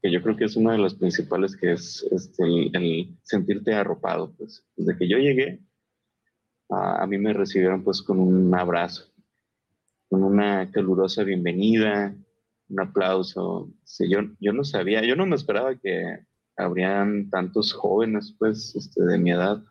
que 0.00 0.12
yo 0.12 0.22
creo 0.22 0.36
que 0.36 0.44
es 0.44 0.56
una 0.56 0.72
de 0.72 0.78
las 0.78 0.94
principales, 0.94 1.56
que 1.56 1.72
es 1.72 2.06
este, 2.10 2.44
el, 2.44 3.16
sentirte 3.22 3.74
arropado. 3.74 4.34
Pues, 4.36 4.64
desde 4.76 4.96
que 4.96 5.08
yo 5.08 5.18
llegué, 5.18 5.60
a, 6.70 7.02
a 7.02 7.06
mí 7.06 7.18
me 7.18 7.32
recibieron 7.32 7.82
pues 7.82 8.02
con 8.02 8.20
un 8.20 8.54
abrazo, 8.54 9.12
con 10.08 10.22
una 10.22 10.70
calurosa 10.70 11.24
bienvenida, 11.24 12.14
un 12.68 12.80
aplauso. 12.80 13.72
Sí, 13.84 14.08
yo, 14.08 14.20
yo 14.38 14.52
no 14.52 14.64
sabía, 14.64 15.04
yo 15.04 15.16
no 15.16 15.26
me 15.26 15.36
esperaba 15.36 15.74
que 15.76 16.20
habrían 16.58 17.30
tantos 17.30 17.72
jóvenes 17.72 18.34
pues 18.38 18.74
este, 18.76 19.02
de 19.04 19.18
mi 19.18 19.30
edad. 19.30 19.62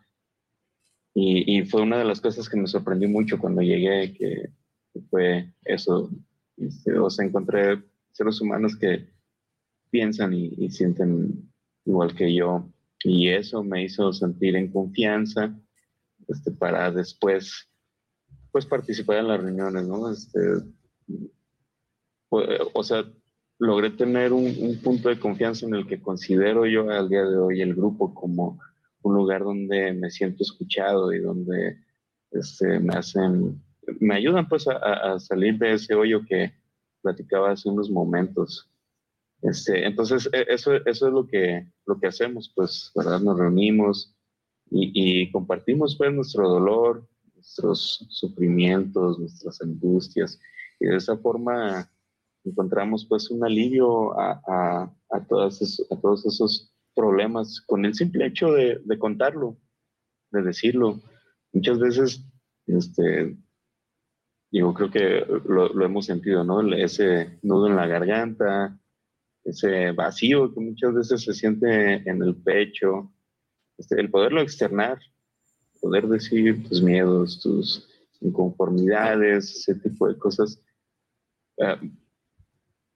Y, 1.14 1.58
y, 1.58 1.66
fue 1.66 1.82
una 1.82 1.98
de 1.98 2.06
las 2.06 2.22
cosas 2.22 2.48
que 2.48 2.58
me 2.58 2.68
sorprendió 2.68 3.10
mucho 3.10 3.40
cuando 3.40 3.62
llegué, 3.62 4.14
que, 4.14 4.50
fue 5.10 5.54
eso. 5.64 6.10
Este, 6.58 6.98
o 6.98 7.10
sea, 7.10 7.26
encontré 7.26 7.84
seres 8.12 8.42
humanos 8.42 8.76
que 8.76 9.08
piensan 9.92 10.34
y, 10.34 10.54
y 10.58 10.70
sienten 10.70 11.52
igual 11.86 12.16
que 12.16 12.34
yo. 12.34 12.68
Y 13.04 13.30
eso 13.30 13.64
me 13.64 13.84
hizo 13.84 14.12
sentir 14.14 14.56
en 14.56 14.72
confianza 14.72 15.56
este, 16.28 16.52
para 16.52 16.92
después 16.92 17.70
pues 18.52 18.66
participar 18.66 19.18
en 19.18 19.28
las 19.28 19.42
reuniones, 19.42 19.88
¿no? 19.88 20.12
Este, 20.12 20.40
o 22.30 22.84
sea, 22.84 23.06
logré 23.60 23.90
tener 23.92 24.34
un, 24.34 24.46
un, 24.60 24.78
punto 24.82 25.10
de 25.10 25.20
confianza 25.20 25.66
en 25.66 25.76
el 25.76 25.88
que 25.88 26.02
considero 26.02 26.66
yo 26.66 26.90
al 26.90 27.10
día 27.10 27.24
de 27.26 27.38
hoy 27.38 27.62
el 27.62 27.74
grupo 27.74 28.14
como 28.14 28.60
un 29.02 29.16
lugar 29.16 29.44
donde 29.44 29.94
me 29.94 30.12
siento 30.12 30.44
escuchado 30.44 31.14
y 31.14 31.20
donde 31.20 31.78
este, 32.32 32.80
me 32.80 32.96
hacen, 32.96 33.62
me 34.00 34.16
ayudan 34.16 34.48
pues 34.48 34.68
a, 34.68 34.74
a, 35.14 35.20
salir 35.20 35.58
de 35.58 35.74
ese 35.74 35.96
hoyo 35.96 36.26
que 36.26 36.54
platicaba 37.02 37.52
hace 37.52 37.70
unos 37.70 37.90
momentos. 37.90 38.70
Este, 39.42 39.86
entonces, 39.86 40.30
e, 40.34 40.46
eso, 40.50 40.74
eso 40.76 41.08
es 41.08 41.14
lo 41.14 41.28
que, 41.28 41.72
lo 41.86 42.00
que 42.00 42.08
hacemos, 42.08 42.52
pues, 42.56 42.92
¿verdad? 42.96 43.20
Nos 43.22 43.40
reunimos 43.40 44.14
y, 44.70 44.92
y 44.94 45.32
compartimos 45.32 45.96
pues 45.98 46.14
nuestro 46.14 46.50
dolor, 46.50 47.08
nuestros 47.34 48.06
sufrimientos, 48.10 49.20
nuestras 49.20 49.62
angustias 49.62 50.40
y 50.80 50.88
de 50.88 50.98
esa 50.98 51.18
forma 51.18 51.90
encontramos 52.48 53.06
pues 53.08 53.30
un 53.30 53.44
alivio 53.46 54.18
a, 54.20 54.42
a, 54.48 54.94
a, 55.12 55.26
todos, 55.28 55.62
esos, 55.62 55.92
a 55.92 56.00
todos 56.00 56.26
esos 56.26 56.74
problemas 56.96 57.62
con 57.62 57.86
el 57.86 57.94
simple 57.94 58.26
hecho 58.26 58.52
de, 58.52 58.80
de 58.84 59.00
contarlo, 59.00 59.58
de 60.32 60.42
decirlo. 60.42 61.00
Muchas 61.54 61.80
veces, 61.80 62.26
este, 62.66 63.38
yo 64.52 64.74
creo 64.74 64.92
que 64.92 65.26
lo, 65.46 65.70
lo, 65.74 65.86
hemos 65.86 66.06
sentido, 66.06 66.44
¿no? 66.44 66.62
Ese 66.74 67.40
nudo 67.44 67.68
en 67.68 67.76
la 67.76 67.88
garganta, 67.88 68.80
ese 69.44 69.92
vacío 69.92 70.54
que 70.54 70.60
muchas 70.60 70.94
veces 70.94 71.24
se 71.24 71.34
siente 71.34 72.10
en 72.10 72.22
el 72.22 72.36
pecho, 72.36 73.14
este, 73.78 74.00
el 74.00 74.10
poderlo 74.10 74.42
externar, 74.42 75.00
poder 75.80 76.08
decir 76.08 76.68
tus 76.68 76.82
miedos, 76.82 77.40
tus 77.42 77.88
inconformidades, 78.22 79.56
ese 79.56 79.76
tipo 79.76 80.08
de 80.08 80.18
cosas. 80.18 80.60
Uh, 81.58 81.88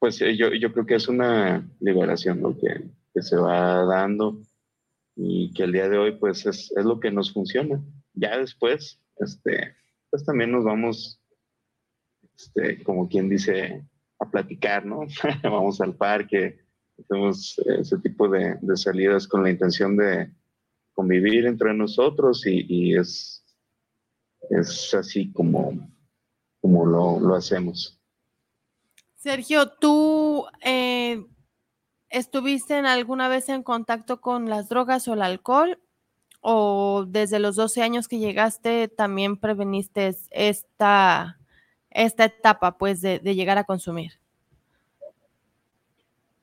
pues 0.01 0.19
eh, 0.19 0.35
yo, 0.35 0.51
yo 0.51 0.73
creo 0.73 0.87
que 0.87 0.95
es 0.95 1.07
una 1.07 1.63
liberación 1.79 2.41
lo 2.41 2.57
que, 2.57 2.89
que, 3.13 3.21
se 3.21 3.35
va 3.35 3.85
dando 3.85 4.41
y 5.15 5.53
que 5.53 5.61
el 5.61 5.73
día 5.73 5.87
de 5.87 5.99
hoy 5.99 6.13
pues 6.13 6.43
es, 6.47 6.73
es, 6.75 6.83
lo 6.83 6.99
que 6.99 7.11
nos 7.11 7.31
funciona. 7.31 7.79
Ya 8.15 8.39
después, 8.39 8.99
este, 9.17 9.75
pues 10.09 10.25
también 10.25 10.51
nos 10.51 10.63
vamos, 10.63 11.21
este, 12.35 12.83
como 12.83 13.07
quien 13.07 13.29
dice, 13.29 13.85
a 14.19 14.27
platicar, 14.27 14.87
¿no? 14.87 15.01
vamos 15.43 15.79
al 15.81 15.95
parque, 15.95 16.57
hacemos 16.97 17.61
ese 17.79 17.99
tipo 17.99 18.27
de, 18.27 18.57
salidas 18.77 19.27
con 19.27 19.43
la 19.43 19.51
intención 19.51 19.95
de 19.97 20.33
convivir 20.93 21.45
entre 21.45 21.75
nosotros 21.75 22.47
y, 22.47 22.65
y 22.67 22.97
es, 22.97 23.45
es 24.49 24.95
así 24.95 25.31
como, 25.31 25.93
como 26.59 26.87
lo, 26.87 27.19
lo 27.19 27.35
hacemos. 27.35 28.00
Sergio, 29.21 29.67
¿tú 29.67 30.47
eh, 30.65 31.23
estuviste 32.09 32.79
en 32.79 32.87
alguna 32.87 33.27
vez 33.27 33.49
en 33.49 33.61
contacto 33.61 34.19
con 34.19 34.49
las 34.49 34.67
drogas 34.67 35.07
o 35.07 35.13
el 35.13 35.21
alcohol? 35.21 35.77
¿O 36.39 37.05
desde 37.07 37.37
los 37.37 37.55
12 37.55 37.83
años 37.83 38.07
que 38.07 38.17
llegaste 38.17 38.87
también 38.87 39.37
preveniste 39.37 40.15
esta, 40.31 41.37
esta 41.91 42.25
etapa 42.25 42.79
pues 42.79 43.01
de, 43.01 43.19
llegar 43.19 43.59
a 43.59 43.63
consumir? 43.63 44.13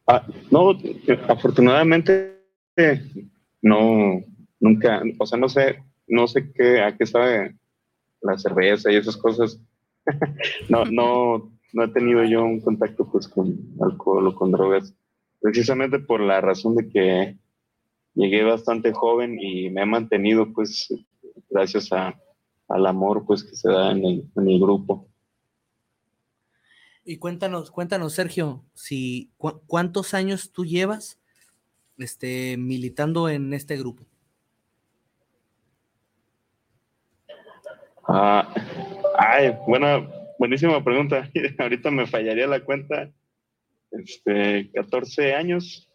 Ah, 0.07 0.25
no, 0.53 0.79
afortunadamente 1.27 2.45
no, 3.61 4.23
nunca, 4.61 5.03
o 5.19 5.27
sea, 5.27 5.37
no 5.37 5.49
sé, 5.49 5.83
no 6.07 6.29
sé 6.29 6.53
qué, 6.53 6.81
a 6.81 6.97
qué 6.97 7.07
sabe 7.07 7.57
la 8.21 8.39
cerveza 8.39 8.93
y 8.93 8.95
esas 8.95 9.17
cosas. 9.17 9.59
no, 10.69 10.85
no, 10.85 11.58
no 11.73 11.85
he 11.85 11.89
tenido 11.89 12.25
yo 12.25 12.45
un 12.45 12.61
contacto 12.61 13.11
pues 13.11 13.29
con 13.29 13.57
alcohol 13.81 14.29
o 14.29 14.35
con 14.35 14.53
drogas, 14.53 14.95
precisamente 15.41 15.99
por 15.99 16.21
la 16.21 16.41
razón 16.41 16.75
de 16.77 16.89
que 16.89 17.39
llegué 18.15 18.43
bastante 18.43 18.93
joven 18.93 19.39
y 19.41 19.71
me 19.71 19.83
he 19.83 19.87
mantenido 19.87 20.53
pues 20.53 20.89
gracias 21.51 21.93
a, 21.93 22.19
al 22.69 22.87
amor 22.87 23.25
pues 23.27 23.45
que 23.45 23.55
se 23.55 23.71
da 23.71 23.93
en 23.93 24.05
el, 24.05 24.31
en 24.37 24.49
el 24.49 24.61
grupo. 24.61 25.09
Y 27.05 27.17
cuéntanos, 27.17 27.71
cuéntanos, 27.71 28.13
Sergio, 28.13 28.65
si 28.75 29.31
cu 29.39 29.63
cuántos 29.67 30.13
años 30.13 30.53
tú 30.53 30.67
llevas 30.67 31.19
este, 31.97 32.57
militando 32.59 33.29
en 33.29 33.55
este 33.55 33.79
grupo. 33.79 34.05
Ah, 38.07 38.53
ay, 39.19 39.57
bueno, 39.67 40.18
buenísima 40.39 40.83
pregunta. 40.83 41.31
Ahorita 41.59 41.91
me 41.91 42.07
fallaría 42.07 42.47
la 42.47 42.65
cuenta. 42.65 43.11
Este, 43.91 44.71
14 44.73 45.35
años. 45.35 45.89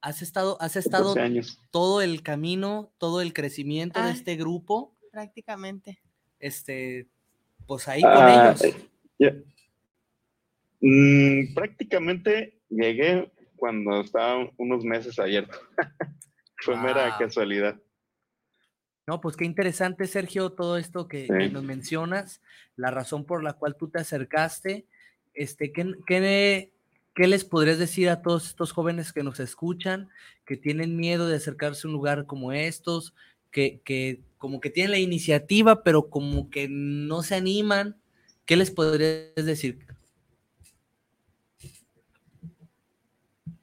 ¿Has 0.00 0.22
estado, 0.22 0.60
has 0.60 0.76
estado 0.76 1.14
todo 1.70 2.02
el 2.02 2.22
camino, 2.22 2.92
todo 2.98 3.20
el 3.20 3.32
crecimiento 3.32 4.00
ah, 4.00 4.06
de 4.06 4.12
este 4.12 4.36
grupo? 4.36 4.96
Prácticamente. 5.12 6.00
Este, 6.40 7.06
pues 7.66 7.86
ahí 7.86 8.02
con 8.02 8.10
ah, 8.12 8.54
ellos. 8.60 8.76
Yeah. 9.18 9.36
Mm, 10.80 11.54
prácticamente 11.54 12.60
llegué 12.68 13.30
cuando 13.54 14.00
estaba 14.00 14.50
unos 14.56 14.84
meses 14.84 15.18
abierto. 15.20 15.56
Fue 16.56 16.74
wow. 16.74 16.82
mera 16.82 17.16
casualidad. 17.16 17.80
No, 19.06 19.20
pues 19.20 19.36
qué 19.36 19.44
interesante, 19.44 20.06
Sergio, 20.06 20.50
todo 20.50 20.78
esto 20.78 21.08
que, 21.08 21.26
sí. 21.26 21.32
que, 21.36 21.50
nos 21.50 21.64
mencionas, 21.64 22.40
la 22.76 22.90
razón 22.90 23.24
por 23.24 23.42
la 23.42 23.54
cual 23.54 23.76
tú 23.76 23.88
te 23.88 23.98
acercaste. 23.98 24.86
Este, 25.34 25.72
¿qué, 25.72 25.92
qué, 26.06 26.72
¿Qué 27.14 27.26
les 27.26 27.44
podrías 27.44 27.78
decir 27.78 28.08
a 28.08 28.22
todos 28.22 28.46
estos 28.46 28.72
jóvenes 28.72 29.12
que 29.12 29.22
nos 29.22 29.40
escuchan, 29.40 30.08
que 30.46 30.56
tienen 30.56 30.96
miedo 30.96 31.26
de 31.26 31.36
acercarse 31.36 31.86
a 31.86 31.90
un 31.90 31.94
lugar 31.94 32.26
como 32.26 32.52
estos, 32.52 33.14
que, 33.50 33.80
que 33.84 34.20
como 34.38 34.60
que 34.60 34.70
tienen 34.70 34.92
la 34.92 34.98
iniciativa, 34.98 35.82
pero 35.82 36.08
como 36.08 36.48
que 36.48 36.68
no 36.70 37.22
se 37.22 37.34
animan? 37.34 37.96
¿Qué 38.46 38.56
les 38.56 38.70
podrías 38.70 39.34
decir? 39.34 39.80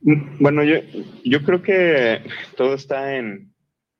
Bueno, 0.01 0.63
yo, 0.63 0.75
yo 1.23 1.43
creo 1.43 1.61
que 1.61 2.21
todo 2.55 2.73
está 2.75 3.17
en, 3.17 3.48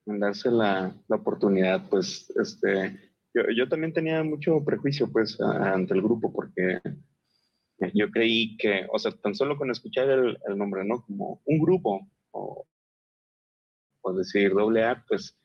en 0.09 0.19
darse 0.19 0.51
la, 0.51 0.95
la, 1.07 1.15
oportunidad, 1.15 1.87
pues, 1.89 2.29
este, 2.41 2.99
yo, 3.33 3.43
yo, 3.55 3.69
también 3.69 3.93
tenía 3.93 4.23
mucho 4.23 4.63
prejuicio, 4.63 5.11
pues, 5.11 5.39
a, 5.39 5.73
ante 5.73 5.93
el 5.93 6.01
grupo, 6.01 6.31
porque 6.31 6.79
yo 7.93 8.09
creí 8.11 8.57
que, 8.57 8.87
o 8.91 8.99
sea, 8.99 9.11
tan 9.11 9.35
solo 9.35 9.57
con 9.57 9.71
escuchar 9.71 10.09
el, 10.09 10.37
el 10.47 10.57
nombre, 10.57 10.83
¿no? 10.83 11.01
Como 11.03 11.41
un 11.45 11.59
grupo, 11.59 12.07
o, 12.31 12.65
o 14.01 14.13
decir 14.13 14.53
doble 14.53 14.83
A, 14.83 15.03
pues, 15.07 15.37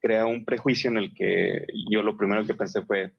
crea 0.00 0.26
un 0.26 0.44
prejuicio 0.44 0.90
en 0.90 0.96
el 0.96 1.14
que 1.14 1.66
yo 1.90 2.02
lo 2.02 2.16
primero 2.16 2.46
que 2.46 2.54
pensé 2.54 2.82
fue, 2.82 3.12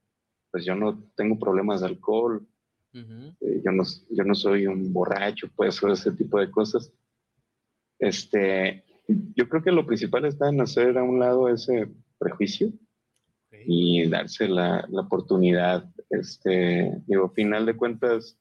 pues 0.51 0.65
yo 0.65 0.75
no 0.75 1.03
tengo 1.15 1.39
problemas 1.39 1.81
de 1.81 1.87
alcohol, 1.87 2.45
uh 2.93 2.97
-huh. 2.97 3.37
eh, 3.39 3.61
yo, 3.63 3.71
no, 3.71 3.83
yo 4.09 4.23
no 4.23 4.35
soy 4.35 4.67
un 4.67 4.91
borracho, 4.91 5.47
pues, 5.55 5.81
o 5.83 5.91
ese 5.91 6.11
tipo 6.11 6.39
de 6.39 6.49
cosas. 6.49 6.91
Este, 7.99 8.83
yo 9.35 9.49
creo 9.49 9.63
que 9.63 9.71
lo 9.71 9.85
principal 9.85 10.25
está 10.25 10.49
en 10.49 10.61
hacer 10.61 10.97
a 10.97 11.03
un 11.03 11.19
lado 11.19 11.49
ese 11.49 11.89
prejuicio 12.17 12.71
okay. 13.47 13.63
y 13.65 14.09
darse 14.09 14.47
la, 14.47 14.85
la, 14.89 15.01
oportunidad. 15.01 15.89
Este, 16.09 16.91
digo, 17.07 17.29
final 17.29 17.65
de 17.65 17.75
cuentas, 17.75 18.37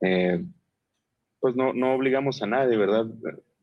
eh, 0.00 0.44
pues 1.40 1.56
no, 1.56 1.72
no 1.72 1.94
obligamos 1.94 2.42
a 2.42 2.46
nadie, 2.46 2.76
¿verdad? 2.76 3.06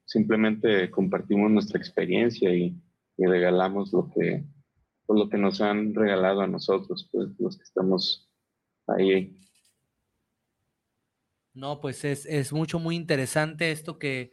Simplemente 0.05 0.89
compartimos 0.89 1.51
nuestra 1.51 1.79
experiencia 1.79 2.53
y, 2.53 2.75
y 3.17 3.25
regalamos 3.25 3.91
lo 3.93 4.09
que, 4.09 4.43
pues 5.05 5.19
lo 5.19 5.29
que 5.29 5.37
nos 5.37 5.61
han 5.61 5.93
regalado 5.93 6.41
a 6.41 6.47
nosotros, 6.47 7.09
pues 7.11 7.29
los 7.39 7.57
que 7.57 7.63
estamos 7.63 8.29
ahí. 8.87 9.37
No, 11.53 11.81
pues 11.81 12.05
es, 12.05 12.25
es 12.27 12.53
mucho, 12.53 12.77
muy 12.77 12.95
interesante 12.95 13.71
esto 13.71 13.97
que 13.97 14.31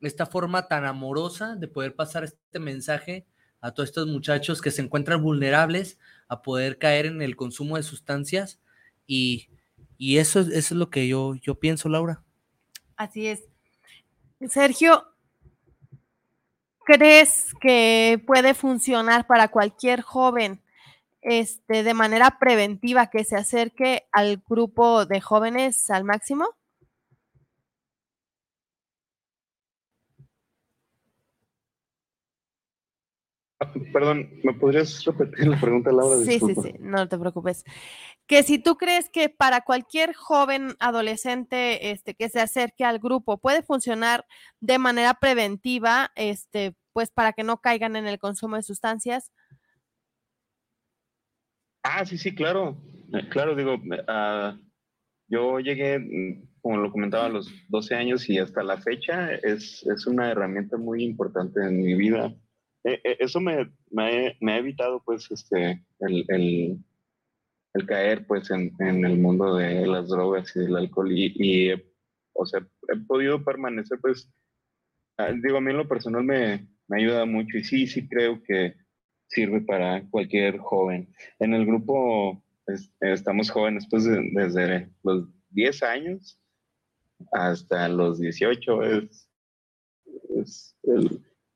esta 0.00 0.26
forma 0.26 0.68
tan 0.68 0.84
amorosa 0.84 1.56
de 1.56 1.68
poder 1.68 1.94
pasar 1.94 2.24
este 2.24 2.58
mensaje 2.58 3.26
a 3.60 3.72
todos 3.72 3.88
estos 3.88 4.06
muchachos 4.06 4.60
que 4.60 4.70
se 4.70 4.82
encuentran 4.82 5.22
vulnerables 5.22 5.98
a 6.28 6.42
poder 6.42 6.78
caer 6.78 7.06
en 7.06 7.22
el 7.22 7.36
consumo 7.36 7.76
de 7.76 7.82
sustancias 7.82 8.60
y, 9.06 9.48
eso, 9.98 10.40
eso 10.40 10.54
es 10.54 10.72
lo 10.72 10.90
que 10.90 11.08
yo, 11.08 11.34
yo 11.36 11.58
pienso, 11.58 11.88
Laura. 11.88 12.22
Así 12.96 13.26
es. 13.26 13.44
Sergio, 14.48 15.04
¿crees 16.84 17.54
que 17.60 18.22
puede 18.26 18.54
funcionar 18.54 19.26
para 19.26 19.48
cualquier 19.48 20.02
joven 20.02 20.62
este, 21.22 21.82
de 21.82 21.94
manera 21.94 22.38
preventiva 22.38 23.08
que 23.08 23.24
se 23.24 23.36
acerque 23.36 24.06
al 24.12 24.42
grupo 24.48 25.06
de 25.06 25.20
jóvenes 25.20 25.90
al 25.90 26.04
máximo? 26.04 26.55
Perdón, 33.92 34.30
¿me 34.42 34.52
podrías 34.54 35.04
repetir 35.04 35.46
la 35.46 35.58
pregunta, 35.58 35.90
Laura? 35.90 36.16
Sí, 36.18 36.38
sí, 36.38 36.54
sí, 36.54 36.74
no 36.78 37.08
te 37.08 37.18
preocupes. 37.18 37.64
Que 38.26 38.42
si 38.42 38.58
tú 38.58 38.76
crees 38.76 39.08
que 39.08 39.28
para 39.28 39.62
cualquier 39.62 40.14
joven 40.14 40.74
adolescente 40.78 41.90
este, 41.90 42.14
que 42.14 42.28
se 42.28 42.40
acerque 42.40 42.84
al 42.84 42.98
grupo 42.98 43.38
puede 43.38 43.62
funcionar 43.62 44.26
de 44.60 44.78
manera 44.78 45.14
preventiva, 45.14 46.10
este, 46.16 46.74
pues 46.92 47.10
para 47.10 47.32
que 47.32 47.44
no 47.44 47.60
caigan 47.60 47.96
en 47.96 48.06
el 48.06 48.18
consumo 48.18 48.56
de 48.56 48.62
sustancias. 48.62 49.32
Ah, 51.82 52.04
sí, 52.04 52.18
sí, 52.18 52.34
claro. 52.34 52.76
Claro, 53.30 53.54
digo, 53.54 53.74
uh, 53.76 54.58
yo 55.28 55.60
llegué, 55.60 56.44
como 56.60 56.78
lo 56.78 56.90
comentaba, 56.90 57.26
a 57.26 57.30
los 57.30 57.50
12 57.68 57.94
años 57.94 58.28
y 58.28 58.38
hasta 58.38 58.62
la 58.62 58.76
fecha 58.78 59.32
es, 59.36 59.86
es 59.86 60.06
una 60.06 60.30
herramienta 60.30 60.76
muy 60.76 61.04
importante 61.04 61.60
en 61.60 61.78
mi 61.78 61.94
vida 61.94 62.34
eh, 62.86 63.00
eh, 63.02 63.16
eso 63.18 63.40
me, 63.40 63.68
me, 63.90 64.52
ha 64.52 64.58
evitado 64.58 65.02
pues 65.04 65.28
este 65.32 65.84
el, 65.98 66.24
el, 66.28 67.86
caer 67.86 68.24
pues 68.28 68.48
en, 68.52 68.72
en, 68.78 69.04
el 69.04 69.18
mundo 69.18 69.56
de 69.56 69.84
las 69.88 70.08
drogas 70.08 70.54
y 70.54 70.60
del 70.60 70.76
alcohol. 70.76 71.10
Y, 71.10 71.72
o 72.32 72.46
sea 72.46 72.60
he 72.88 72.96
podido 73.00 73.44
permanecer 73.44 73.98
pues 74.00 74.30
ah, 75.18 75.32
digo 75.32 75.56
a 75.56 75.60
mí 75.60 75.72
en 75.72 75.78
lo 75.78 75.88
personal 75.88 76.22
me, 76.22 76.68
me 76.86 76.98
ayuda 76.98 77.24
mucho 77.24 77.58
y 77.58 77.64
sí 77.64 77.88
sí 77.88 78.08
creo 78.08 78.40
que 78.44 78.76
sirve 79.26 79.62
para 79.62 80.08
cualquier 80.08 80.58
joven. 80.58 81.12
En 81.40 81.54
el 81.54 81.66
grupo 81.66 82.40
estamos 83.00 83.50
jóvenes 83.50 83.88
pues 83.90 84.04
desde 84.04 84.90
los 85.02 85.28
10 85.50 85.82
años 85.82 86.40
hasta 87.32 87.88
los 87.88 88.20
18 88.20 88.82
es, 88.82 89.28
es 90.36 90.76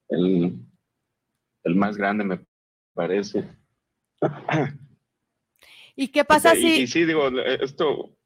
el 0.08 0.69
el 1.64 1.76
más 1.76 1.96
grande, 1.96 2.24
me 2.24 2.44
parece. 2.94 3.48
¿Y 5.96 6.08
qué 6.08 6.24
pasa 6.24 6.54
si...? 6.54 6.82
Y, 6.82 6.86
sí, 6.86 7.04
digo, 7.04 7.28
esto... 7.40 8.16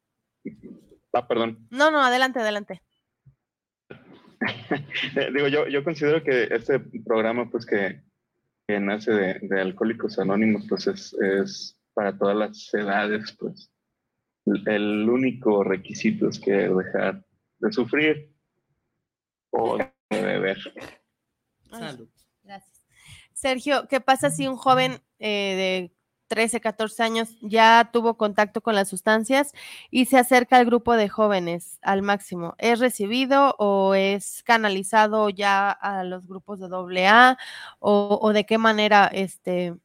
Ah, 1.13 1.27
perdón. 1.27 1.67
No, 1.69 1.91
no, 1.91 2.01
adelante, 2.01 2.39
adelante. 2.39 2.81
digo, 5.33 5.47
yo, 5.47 5.67
yo 5.67 5.83
considero 5.83 6.23
que 6.23 6.47
este 6.51 6.79
programa, 6.79 7.49
pues 7.49 7.65
que, 7.65 8.01
que 8.67 8.79
nace 8.79 9.11
de, 9.11 9.39
de, 9.41 9.61
Alcohólicos 9.61 10.19
Anónimos, 10.19 10.65
pues 10.67 10.87
es, 10.87 11.13
es 11.13 11.79
para 11.93 12.17
todas 12.17 12.35
las 12.35 12.73
edades, 12.73 13.35
pues. 13.39 13.71
El 14.45 15.09
único 15.09 15.63
requisito 15.63 16.29
es 16.29 16.39
que 16.39 16.51
dejar 16.51 17.25
de 17.59 17.71
sufrir 17.71 18.31
o 19.49 19.77
de 19.77 19.91
beber. 20.11 20.59
Salud. 21.71 22.07
Sergio, 23.45 23.87
¿qué 23.87 24.01
pasa 24.01 24.31
si 24.31 24.47
un 24.47 24.55
joven 24.55 25.03
eh, 25.19 25.29
de 25.55 25.91
13, 26.29 26.61
14 26.61 27.03
años 27.03 27.37
ya 27.41 27.91
tuvo 27.93 28.17
contacto 28.17 28.61
con 28.61 28.73
las 28.73 28.89
sustancias 28.89 29.51
y 29.91 30.05
se 30.05 30.17
acerca 30.17 30.57
al 30.57 30.65
grupo 30.65 30.95
de 30.95 31.09
jóvenes 31.09 31.77
al 31.83 32.01
máximo? 32.01 32.55
¿Es 32.57 32.79
recibido 32.79 33.53
o 33.59 33.93
es 33.93 34.41
canalizado 34.41 35.29
ya 35.29 35.69
a 35.69 36.03
los 36.03 36.25
grupos 36.25 36.59
de 36.59 37.05
AA 37.05 37.37
o, 37.77 38.17
o 38.19 38.33
de 38.33 38.47
qué 38.47 38.57
manera 38.57 39.05
este, 39.13 39.75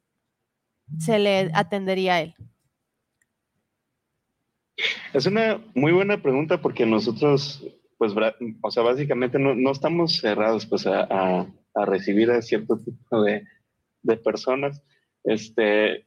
se 0.98 1.18
le 1.18 1.50
atendería 1.52 2.14
a 2.14 2.20
él? 2.22 2.34
Es 5.12 5.26
una 5.26 5.62
muy 5.74 5.92
buena 5.92 6.22
pregunta 6.22 6.62
porque 6.62 6.86
nosotros, 6.86 7.62
pues, 7.98 8.14
o 8.62 8.70
sea, 8.70 8.82
básicamente 8.82 9.38
no, 9.38 9.54
no 9.54 9.70
estamos 9.70 10.18
cerrados 10.18 10.64
pues 10.64 10.86
a 10.86 11.06
a 11.10 11.46
recibir 11.84 12.30
a 12.30 12.42
cierto 12.42 12.78
tipo 12.78 13.22
de, 13.22 13.44
de 14.02 14.16
personas, 14.16 14.82
este, 15.24 16.06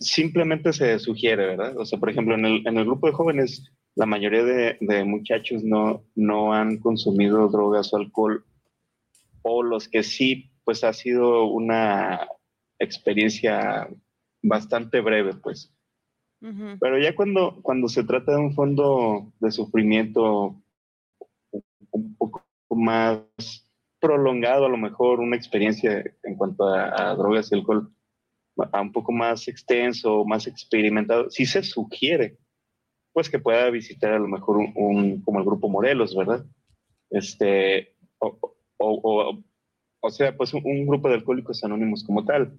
simplemente 0.00 0.72
se 0.72 0.98
sugiere, 0.98 1.46
¿verdad? 1.46 1.76
O 1.76 1.84
sea, 1.84 1.98
por 1.98 2.10
ejemplo, 2.10 2.34
en 2.34 2.44
el, 2.44 2.66
en 2.66 2.78
el 2.78 2.84
grupo 2.84 3.06
de 3.06 3.12
jóvenes, 3.12 3.70
la 3.94 4.06
mayoría 4.06 4.44
de, 4.44 4.76
de, 4.80 5.04
muchachos 5.04 5.62
no, 5.64 6.04
no 6.14 6.52
han 6.52 6.78
consumido 6.78 7.48
drogas 7.48 7.92
o 7.92 7.96
alcohol, 7.96 8.44
o 9.42 9.62
los 9.62 9.88
que 9.88 10.02
sí, 10.02 10.50
pues 10.64 10.84
ha 10.84 10.92
sido 10.92 11.46
una 11.46 12.28
experiencia 12.78 13.88
bastante 14.42 15.00
breve, 15.00 15.34
pues. 15.34 15.72
Pero 16.80 16.98
ya 17.00 17.16
cuando, 17.16 17.58
cuando 17.62 17.88
se 17.88 18.04
trata 18.04 18.32
de 18.32 18.38
un 18.38 18.54
fondo 18.54 19.32
de 19.40 19.50
sufrimiento 19.50 20.54
un 21.90 22.14
poco 22.16 22.46
más 22.70 23.18
prolongado 24.00 24.66
a 24.66 24.68
lo 24.68 24.76
mejor 24.76 25.20
una 25.20 25.36
experiencia 25.36 26.04
en 26.22 26.36
cuanto 26.36 26.68
a, 26.68 27.14
drogas 27.14 27.50
y 27.50 27.56
alcohol 27.56 27.90
a 28.72 28.80
un 28.80 28.92
poco 28.92 29.12
más 29.12 29.46
extenso, 29.46 30.24
más 30.24 30.46
experimentado, 30.46 31.30
si 31.30 31.46
se 31.46 31.62
sugiere, 31.62 32.38
pues 33.12 33.30
que 33.30 33.38
pueda 33.38 33.70
visitar 33.70 34.12
a 34.12 34.18
lo 34.18 34.28
mejor 34.28 34.56
un, 34.56 35.22
como 35.22 35.38
el 35.38 35.44
grupo 35.44 35.68
Morelos, 35.68 36.16
¿verdad? 36.16 36.44
Este, 37.10 37.94
o, 38.18 38.36
o, 38.78 39.42
o, 40.00 40.10
sea, 40.10 40.36
pues 40.36 40.52
un, 40.54 40.86
grupo 40.86 41.08
de 41.08 41.14
alcohólicos 41.14 41.62
anónimos 41.62 42.04
como 42.04 42.24
tal. 42.24 42.52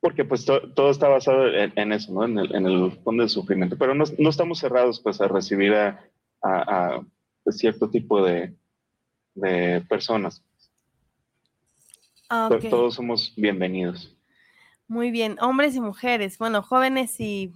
Porque 0.00 0.24
pues 0.24 0.44
todo 0.44 0.90
está 0.90 1.08
basado 1.08 1.48
en, 1.48 1.92
eso, 1.92 2.12
¿no? 2.12 2.24
En 2.24 2.38
el, 2.38 2.54
en 2.54 2.66
el, 2.66 2.92
fondo 3.02 3.24
del 3.24 3.30
sufrimiento. 3.30 3.76
Pero 3.76 3.94
no, 3.94 4.04
no, 4.18 4.30
estamos 4.30 4.60
cerrados 4.60 5.00
pues 5.00 5.20
a 5.20 5.26
recibir 5.26 5.74
a, 5.74 6.00
a, 6.42 6.96
a 6.96 7.52
cierto 7.52 7.90
tipo 7.90 8.24
de, 8.24 8.54
de 9.36 9.82
personas. 9.88 10.42
Ah, 12.28 12.48
todos 12.68 12.94
somos 12.94 13.32
bienvenidos. 13.36 14.12
Muy 14.88 15.10
bien, 15.10 15.36
hombres 15.40 15.76
y 15.76 15.80
mujeres, 15.80 16.38
bueno, 16.38 16.62
jóvenes 16.62 17.20
y... 17.20 17.52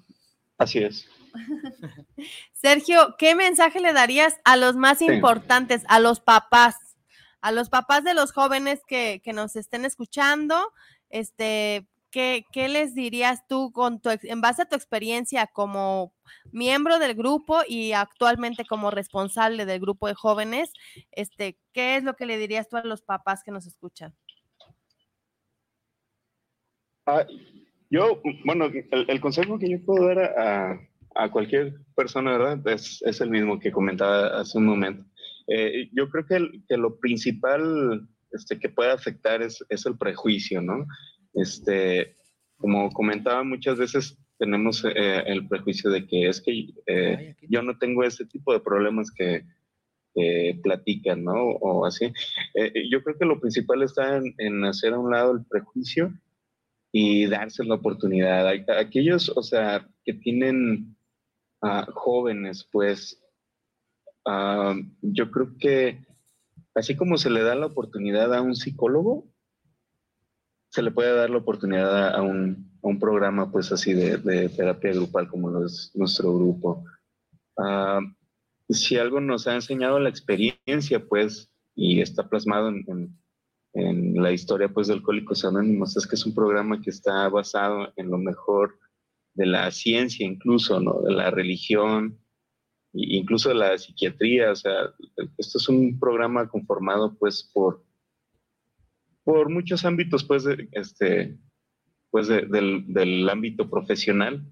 Así 0.58 0.78
es. 0.78 1.08
Sergio, 2.52 3.16
¿qué 3.18 3.34
mensaje 3.34 3.80
le 3.80 3.92
darías 3.92 4.36
a 4.44 4.56
los 4.56 4.76
más 4.76 5.02
importantes, 5.02 5.82
a 5.88 5.98
los 5.98 6.20
papás, 6.20 6.76
a 7.40 7.50
los 7.50 7.68
papás 7.68 8.04
de 8.04 8.14
los 8.14 8.32
jóvenes 8.32 8.80
que, 8.86 9.20
que 9.24 9.32
nos 9.32 9.56
estén 9.56 9.84
escuchando? 9.84 10.72
Este, 11.08 11.88
¿qué, 12.10 12.44
les 12.68 12.94
dirías 12.94 13.46
tú 13.46 13.72
con 13.72 14.00
tu, 14.00 14.10
en 14.10 14.40
base 14.40 14.62
a 14.62 14.68
tu 14.68 14.76
experiencia 14.76 15.46
como 15.46 16.12
miembro 16.52 16.98
del 16.98 17.14
grupo 17.14 17.60
y 17.66 17.92
actualmente 17.92 18.64
como 18.64 18.90
responsable 18.90 19.66
del 19.66 19.80
grupo 19.80 20.08
de 20.08 20.14
jóvenes? 20.14 20.72
Este, 21.12 21.58
¿Qué 21.72 21.96
es 21.96 22.04
lo 22.04 22.14
que 22.14 22.26
le 22.26 22.38
dirías 22.38 22.68
tú 22.68 22.76
a 22.76 22.84
los 22.84 23.02
papás 23.02 23.42
que 23.44 23.52
nos 23.52 23.66
escuchan? 23.66 24.14
Ah, 27.06 27.26
yo, 27.90 28.20
bueno, 28.44 28.70
el, 28.92 29.20
consejo 29.20 29.58
que 29.58 29.70
yo 29.70 29.84
puedo 29.84 30.06
dar 30.06 30.78
a, 31.14 31.30
cualquier 31.30 31.74
persona, 31.96 32.38
¿verdad? 32.38 32.66
Es, 32.68 33.20
el 33.20 33.30
mismo 33.30 33.58
que 33.58 33.72
comentaba 33.72 34.40
hace 34.40 34.58
un 34.58 34.66
momento. 34.66 35.04
Eh, 35.48 35.88
yo 35.92 36.08
creo 36.08 36.24
que, 36.26 36.62
que 36.68 36.76
lo 36.76 36.98
principal 37.00 38.08
este, 38.32 38.58
que 38.58 38.68
puede 38.68 38.92
afectar 38.92 39.42
es, 39.42 39.64
es 39.68 39.86
el 39.86 39.98
prejuicio, 39.98 40.62
¿no? 40.62 40.86
Este, 41.34 42.16
como 42.56 42.90
comentaba, 42.90 43.42
muchas 43.44 43.78
veces 43.78 44.18
tenemos 44.40 44.84
eh, 44.84 45.22
el 45.26 45.46
prejuicio 45.46 45.90
de 45.90 46.06
que 46.06 46.28
es 46.28 46.40
que 46.40 46.70
eh, 46.86 47.36
yo 47.42 47.62
no 47.62 47.78
tengo 47.78 48.02
ese 48.02 48.24
tipo 48.24 48.52
de 48.52 48.60
problemas 48.60 49.10
que 49.10 49.44
platican, 50.62 51.24
¿no? 51.24 51.32
O 51.32 51.86
así. 51.86 52.12
Eh, 52.54 52.88
yo 52.90 53.02
creo 53.02 53.16
que 53.16 53.24
lo 53.24 53.40
principal 53.40 53.82
está 53.82 54.20
en, 54.38 54.64
hacer 54.64 54.92
a 54.92 54.98
un 54.98 55.10
lado 55.10 55.32
el 55.32 55.44
prejuicio 55.44 56.12
y 56.92 57.26
darse 57.26 57.64
la 57.64 57.76
oportunidad. 57.76 58.46
Aquellos, 58.48 59.30
o 59.34 59.42
sea, 59.42 59.88
que 60.04 60.12
tienen 60.12 60.96
jóvenes, 61.94 62.68
pues, 62.70 63.22
ah, 64.26 64.74
yo 65.00 65.30
creo 65.30 65.56
que 65.58 66.04
así 66.74 66.96
como 66.96 67.16
se 67.16 67.30
le 67.30 67.42
da 67.42 67.54
la 67.54 67.66
oportunidad 67.66 68.34
a 68.34 68.42
un 68.42 68.56
psicólogo, 68.56 69.29
se 70.70 70.82
le 70.82 70.90
puede 70.92 71.14
dar 71.14 71.30
la 71.30 71.38
oportunidad 71.38 72.14
a 72.14 72.22
un, 72.22 72.70
a 72.82 72.88
un 72.88 72.98
programa 72.98 73.50
pues 73.50 73.72
así 73.72 73.92
de, 73.92 74.48
terapia 74.48 74.92
grupal 74.92 75.28
como 75.28 75.50
lo 75.50 75.66
es 75.66 75.90
nuestro 75.94 76.34
grupo. 76.34 76.84
Uh, 77.56 78.00
si 78.68 78.96
algo 78.96 79.20
nos 79.20 79.46
ha 79.46 79.54
enseñado 79.54 79.98
la 79.98 80.08
experiencia 80.08 81.04
pues 81.06 81.52
y 81.74 82.00
está 82.00 82.28
plasmado 82.28 82.68
en, 82.68 83.18
en 83.74 84.22
la 84.22 84.30
historia 84.32 84.68
pues 84.68 84.86
de 84.86 84.94
Alcohólicos 84.94 85.44
Anónimos 85.44 85.96
es 85.96 86.06
que 86.06 86.14
es 86.14 86.24
un 86.24 86.34
programa 86.34 86.80
que 86.80 86.90
está 86.90 87.28
basado 87.28 87.92
en 87.96 88.08
lo 88.08 88.18
mejor 88.18 88.78
de 89.34 89.46
la 89.46 89.70
ciencia 89.72 90.24
incluso, 90.24 90.80
¿no? 90.80 91.00
De 91.02 91.12
la 91.12 91.30
religión, 91.30 92.18
incluso 92.92 93.48
de 93.48 93.54
la 93.56 93.78
psiquiatría, 93.78 94.52
o 94.52 94.56
sea, 94.56 94.92
esto 95.36 95.58
es 95.58 95.68
un 95.68 95.98
programa 95.98 96.48
conformado 96.48 97.16
pues 97.18 97.50
por, 97.52 97.84
por 99.30 99.48
muchos 99.48 99.84
ámbitos 99.84 100.24
pues, 100.24 100.42
de, 100.42 100.68
este, 100.72 101.38
pues 102.10 102.26
del, 102.26 102.84
del, 102.92 103.28
ámbito 103.28 103.70
profesional. 103.70 104.42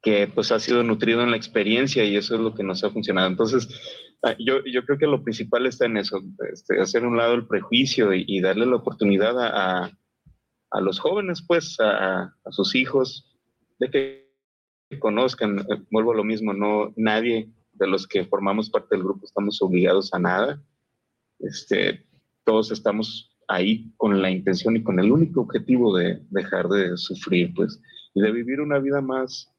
que 0.00 0.28
pues 0.28 0.52
ha 0.52 0.60
sido 0.60 0.82
nutrido 0.84 1.22
en 1.22 1.30
la 1.30 1.36
experiencia 1.36 2.04
y 2.04 2.14
eso 2.14 2.34
es 2.34 2.40
lo 2.40 2.54
que 2.54 2.62
nos 2.62 2.84
ha 2.84 2.90
funcionado. 2.90 3.26
Entonces, 3.26 3.68
ah, 4.22 4.36
yo, 4.38 4.62
yo 4.66 4.84
creo 4.84 4.98
que 4.98 5.06
lo 5.06 5.24
principal 5.24 5.66
está 5.66 5.86
en 5.86 5.96
eso, 5.96 6.20
este, 6.52 6.80
hacer 6.80 7.04
un 7.06 7.16
lado 7.16 7.34
el 7.34 7.46
prejuicio 7.46 8.12
y, 8.12 8.40
darle 8.40 8.66
la 8.66 8.76
oportunidad 8.76 9.34
a, 9.40 9.90
a, 10.70 10.80
los 10.80 11.00
jóvenes, 11.00 11.42
pues, 11.44 11.80
a, 11.80 12.24
a, 12.44 12.52
sus 12.52 12.74
hijos, 12.74 13.34
de 13.78 13.90
que 13.90 14.98
conozcan, 15.00 15.60
eh, 15.60 15.82
vuelvo 15.90 16.12
a 16.12 16.16
lo 16.16 16.24
mismo, 16.24 16.52
no, 16.52 16.92
nadie 16.96 17.50
de 17.72 17.86
los 17.86 18.06
que 18.06 18.26
formamos 18.26 18.70
parte 18.70 18.94
del 18.94 19.04
grupo 19.04 19.24
estamos 19.24 19.60
obligados 19.62 20.12
a 20.12 20.18
nada. 20.18 20.62
Este, 21.40 22.04
todos 22.44 22.70
estamos 22.70 23.34
ahí 23.48 23.92
con 23.96 24.22
la 24.22 24.30
intención 24.30 24.76
y 24.76 24.82
con 24.82 24.98
el 24.98 25.10
único 25.12 25.42
objetivo 25.42 25.96
de 25.96 26.22
dejar 26.30 26.68
de 26.68 26.96
sufrir, 26.96 27.52
pues, 27.54 27.80
y 28.14 28.20
de 28.20 28.32
vivir 28.32 28.60
una 28.60 28.78
vida 28.78 29.00
más 29.00 29.52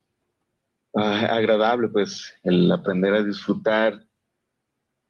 ah, 0.96 1.28
agradable, 1.32 1.90
pues, 1.90 2.34
el 2.44 2.72
aprender 2.72 3.14
a 3.14 3.24
disfrutar 3.24 4.06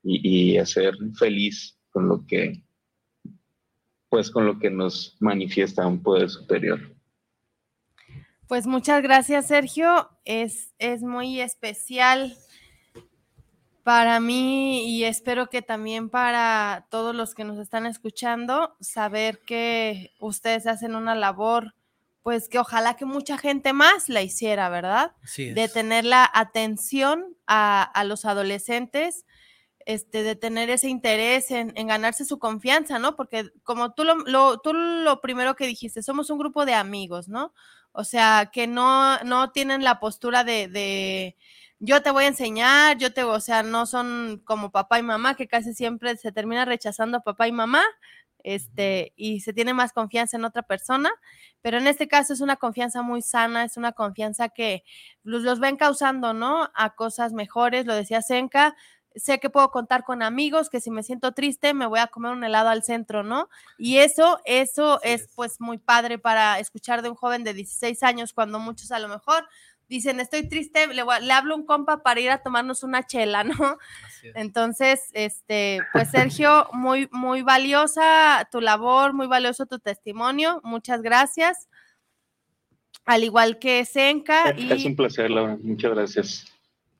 y, 0.03 0.57
a 0.57 0.65
ser 0.65 0.93
feliz 1.17 1.79
con 1.89 2.07
lo 2.07 2.25
que, 2.27 2.63
pues, 4.09 4.29
con 4.29 4.45
lo 4.45 4.59
que 4.59 4.69
nos 4.69 5.17
manifiesta 5.19 5.87
un 5.87 6.01
poder 6.01 6.29
superior. 6.29 6.79
Pues 8.47 8.67
muchas 8.67 9.01
gracias, 9.01 9.47
Sergio. 9.47 10.09
Es, 10.23 10.75
es 10.77 11.01
muy 11.01 11.41
especial 11.41 12.35
para 13.85 14.19
mí 14.19 14.89
y 14.89 15.03
espero 15.03 15.47
que 15.47 15.61
también 15.61 16.09
para 16.09 16.87
todos 16.89 17.13
los 17.13 17.35
que 17.35 17.43
nos 17.43 17.59
están 17.59 17.85
escuchando, 17.85 18.75
saber 18.79 19.41
que 19.45 20.11
ustedes 20.19 20.65
hacen 20.65 20.95
una 20.95 21.13
labor, 21.13 21.75
pues 22.23 22.49
que 22.49 22.57
ojalá 22.57 22.95
que 22.95 23.05
mucha 23.05 23.37
gente 23.37 23.73
más 23.73 24.09
la 24.09 24.23
hiciera, 24.23 24.69
¿verdad? 24.69 25.11
De 25.37 25.69
tener 25.69 26.03
la 26.03 26.27
atención 26.33 27.37
a, 27.45 27.83
a, 27.83 28.03
los 28.05 28.25
adolescentes, 28.25 29.27
este, 29.85 30.23
de 30.23 30.35
tener 30.35 30.71
ese 30.71 30.89
interés 30.89 31.51
en, 31.51 31.71
en 31.75 31.85
ganarse 31.85 32.25
su 32.25 32.39
confianza, 32.39 32.97
¿no? 32.97 33.15
Porque 33.15 33.51
como 33.61 33.93
tú 33.93 34.03
lo, 34.03 34.15
lo, 34.15 34.57
tú 34.57 34.73
lo 34.73 35.21
primero 35.21 35.55
que 35.55 35.67
dijiste, 35.67 36.01
somos 36.01 36.31
un 36.31 36.39
grupo 36.39 36.65
de 36.65 36.73
amigos, 36.73 37.27
¿no? 37.27 37.53
O 37.91 38.03
sea, 38.03 38.49
que 38.51 38.65
no, 38.65 39.19
no 39.19 39.51
tienen 39.51 39.83
la 39.83 39.99
postura 39.99 40.43
de, 40.43 40.67
de, 40.69 41.37
yo 41.85 42.01
te 42.01 42.11
voy 42.11 42.23
a 42.25 42.27
enseñar, 42.27 42.97
yo 42.97 43.13
te, 43.13 43.23
o 43.23 43.39
sea, 43.39 43.63
no 43.63 43.85
son 43.85 44.41
como 44.43 44.71
papá 44.71 44.99
y 44.99 45.03
mamá, 45.03 45.35
que 45.35 45.47
casi 45.47 45.73
siempre 45.73 46.17
se 46.17 46.31
termina 46.31 46.65
rechazando 46.65 47.17
a 47.17 47.21
papá 47.21 47.47
y 47.47 47.51
mamá, 47.51 47.83
este, 48.43 49.13
y 49.15 49.41
se 49.41 49.53
tiene 49.53 49.73
más 49.73 49.93
confianza 49.93 50.37
en 50.37 50.45
otra 50.45 50.63
persona, 50.63 51.11
pero 51.61 51.77
en 51.77 51.87
este 51.87 52.07
caso 52.07 52.33
es 52.33 52.41
una 52.41 52.55
confianza 52.57 53.01
muy 53.01 53.21
sana, 53.21 53.63
es 53.63 53.77
una 53.77 53.91
confianza 53.91 54.49
que 54.49 54.83
los, 55.23 55.43
los 55.43 55.59
ven 55.59 55.77
causando, 55.77 56.33
¿no? 56.33 56.69
A 56.75 56.95
cosas 56.95 57.33
mejores, 57.33 57.85
lo 57.85 57.95
decía 57.95 58.21
Senka, 58.21 58.75
sé 59.15 59.39
que 59.39 59.49
puedo 59.49 59.71
contar 59.71 60.03
con 60.03 60.21
amigos, 60.21 60.69
que 60.69 60.81
si 60.81 60.91
me 60.91 61.03
siento 61.03 61.33
triste 61.33 61.73
me 61.73 61.85
voy 61.85 61.99
a 61.99 62.07
comer 62.07 62.33
un 62.33 62.43
helado 62.43 62.69
al 62.69 62.83
centro, 62.83 63.23
¿no? 63.23 63.49
Y 63.77 63.97
eso, 63.97 64.39
eso 64.45 64.99
es, 65.03 65.29
pues 65.35 65.59
muy 65.61 65.77
padre 65.77 66.19
para 66.19 66.59
escuchar 66.59 67.01
de 67.01 67.09
un 67.09 67.15
joven 67.15 67.43
de 67.43 67.53
16 67.53 68.03
años 68.03 68.33
cuando 68.33 68.59
muchos 68.59 68.91
a 68.91 68.99
lo 68.99 69.07
mejor 69.07 69.47
dicen, 69.87 70.19
estoy 70.19 70.47
triste, 70.47 70.87
le, 70.87 71.03
le 71.21 71.33
hablo 71.33 71.53
a 71.53 71.57
un 71.57 71.65
compa 71.65 72.03
para 72.03 72.19
ir 72.19 72.29
a 72.29 72.41
tomarnos 72.41 72.83
una 72.83 73.05
chela, 73.05 73.43
¿no? 73.43 73.77
Entonces, 74.33 75.09
este, 75.13 75.81
pues 75.91 76.09
Sergio, 76.09 76.67
muy, 76.73 77.07
muy 77.11 77.41
valiosa 77.41 78.47
tu 78.51 78.61
labor, 78.61 79.13
muy 79.13 79.27
valioso 79.27 79.65
tu 79.65 79.79
testimonio, 79.79 80.61
muchas 80.63 81.01
gracias. 81.01 81.67
Al 83.05 83.23
igual 83.23 83.59
que 83.59 83.85
Senka. 83.85 84.49
Es, 84.49 84.83
un 84.83 84.95
placer, 84.95 85.29
Laura, 85.29 85.57
muchas 85.61 85.93
gracias. 85.93 86.45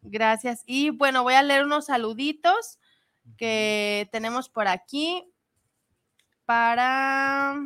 Gracias. 0.04 0.62
Y 0.68 0.92
bueno, 0.92 1.24
voy 1.24 1.34
a 1.34 1.42
leer 1.42 1.66
unos 1.66 1.88
saluditos 1.88 2.78
que 3.38 4.08
tenemos 4.12 4.50
por 4.50 4.68
aquí 4.68 5.24
para... 6.46 7.60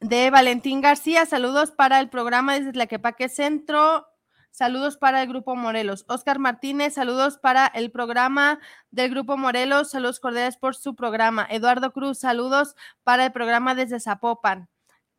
De 0.03 0.31
Valentín 0.31 0.81
García, 0.81 1.27
saludos 1.27 1.71
para 1.71 2.01
el 2.01 2.09
programa 2.09 2.55
desde 2.55 2.73
Tlaquepaque 2.73 3.29
Centro, 3.29 4.09
saludos 4.51 4.97
para 4.97 5.23
el 5.23 5.29
Grupo 5.29 5.55
Morelos. 5.55 6.05
Oscar 6.09 6.41
Martínez, 6.41 6.95
saludos 6.95 7.39
para 7.39 7.69
el 7.69 7.93
programa 7.93 8.59
del 8.91 9.11
Grupo 9.11 9.37
Morelos, 9.37 9.93
saludos 9.93 10.19
cordiales 10.19 10.57
por 10.57 10.75
su 10.75 10.97
programa. 10.97 11.47
Eduardo 11.49 11.93
Cruz, 11.93 12.19
saludos 12.19 12.75
para 13.05 13.27
el 13.27 13.31
programa 13.31 13.77
desde 13.77 14.01
Zapopan 14.01 14.69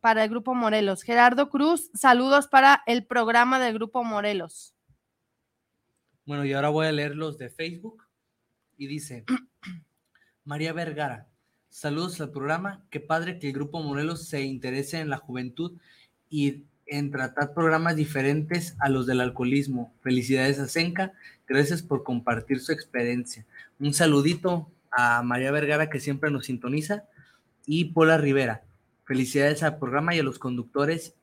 para 0.00 0.22
el 0.22 0.28
Grupo 0.28 0.54
Morelos. 0.54 1.02
Gerardo 1.02 1.48
Cruz, 1.48 1.90
saludos 1.94 2.46
para 2.46 2.82
el 2.84 3.06
programa 3.06 3.58
del 3.58 3.72
Grupo 3.72 4.04
Morelos. 4.04 4.74
Bueno, 6.26 6.44
y 6.44 6.52
ahora 6.52 6.68
voy 6.68 6.86
a 6.86 6.92
leer 6.92 7.16
los 7.16 7.38
de 7.38 7.48
Facebook. 7.48 8.06
Y 8.76 8.86
dice, 8.86 9.24
María 10.44 10.74
Vergara, 10.74 11.30
saludos 11.74 12.20
al 12.20 12.30
programa. 12.30 12.84
Qué 12.88 13.00
padre 13.00 13.40
que 13.40 13.48
el 13.48 13.52
Grupo 13.52 13.82
Morelos 13.82 14.28
se 14.28 14.42
interese 14.42 15.00
en 15.00 15.10
la 15.10 15.16
juventud 15.16 15.72
y 16.30 16.62
en 16.86 17.10
tratar 17.10 17.52
programas 17.52 17.96
diferentes 17.96 18.76
a 18.78 18.88
los 18.88 19.06
del 19.06 19.20
alcoholismo. 19.20 19.92
Felicidades 20.00 20.60
a 20.60 20.68
Senca. 20.68 21.12
Gracias 21.48 21.82
por 21.82 22.04
compartir 22.04 22.60
su 22.60 22.70
experiencia. 22.70 23.44
Un 23.80 23.92
saludito 23.92 24.70
a 24.92 25.24
María 25.24 25.50
Vergara 25.50 25.90
que 25.90 25.98
siempre 25.98 26.30
nos 26.30 26.46
sintoniza 26.46 27.06
y 27.66 27.86
Pola 27.86 28.18
Rivera. 28.18 28.62
Felicidades 29.04 29.64
al 29.64 29.78
programa 29.80 30.14
y 30.14 30.20
a 30.20 30.22
los 30.22 30.38
conductores 30.38 31.16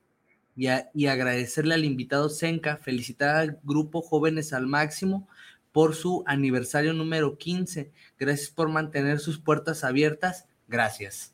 y, 0.57 0.67
y 0.93 1.07
agradecerle 1.07 1.75
al 1.75 1.85
invitado 1.85 2.27
Senka, 2.27 2.75
felicitar 2.75 3.37
al 3.37 3.59
grupo 3.63 4.01
Jóvenes 4.01 4.51
al 4.51 4.67
Máximo 4.67 5.29
por 5.71 5.95
su 5.95 6.23
aniversario 6.25 6.93
número 6.93 7.37
15. 7.37 7.91
Gracias 8.19 8.49
por 8.49 8.69
mantener 8.69 9.19
sus 9.19 9.39
puertas 9.39 9.83
abiertas. 9.83 10.47
Gracias. 10.67 11.33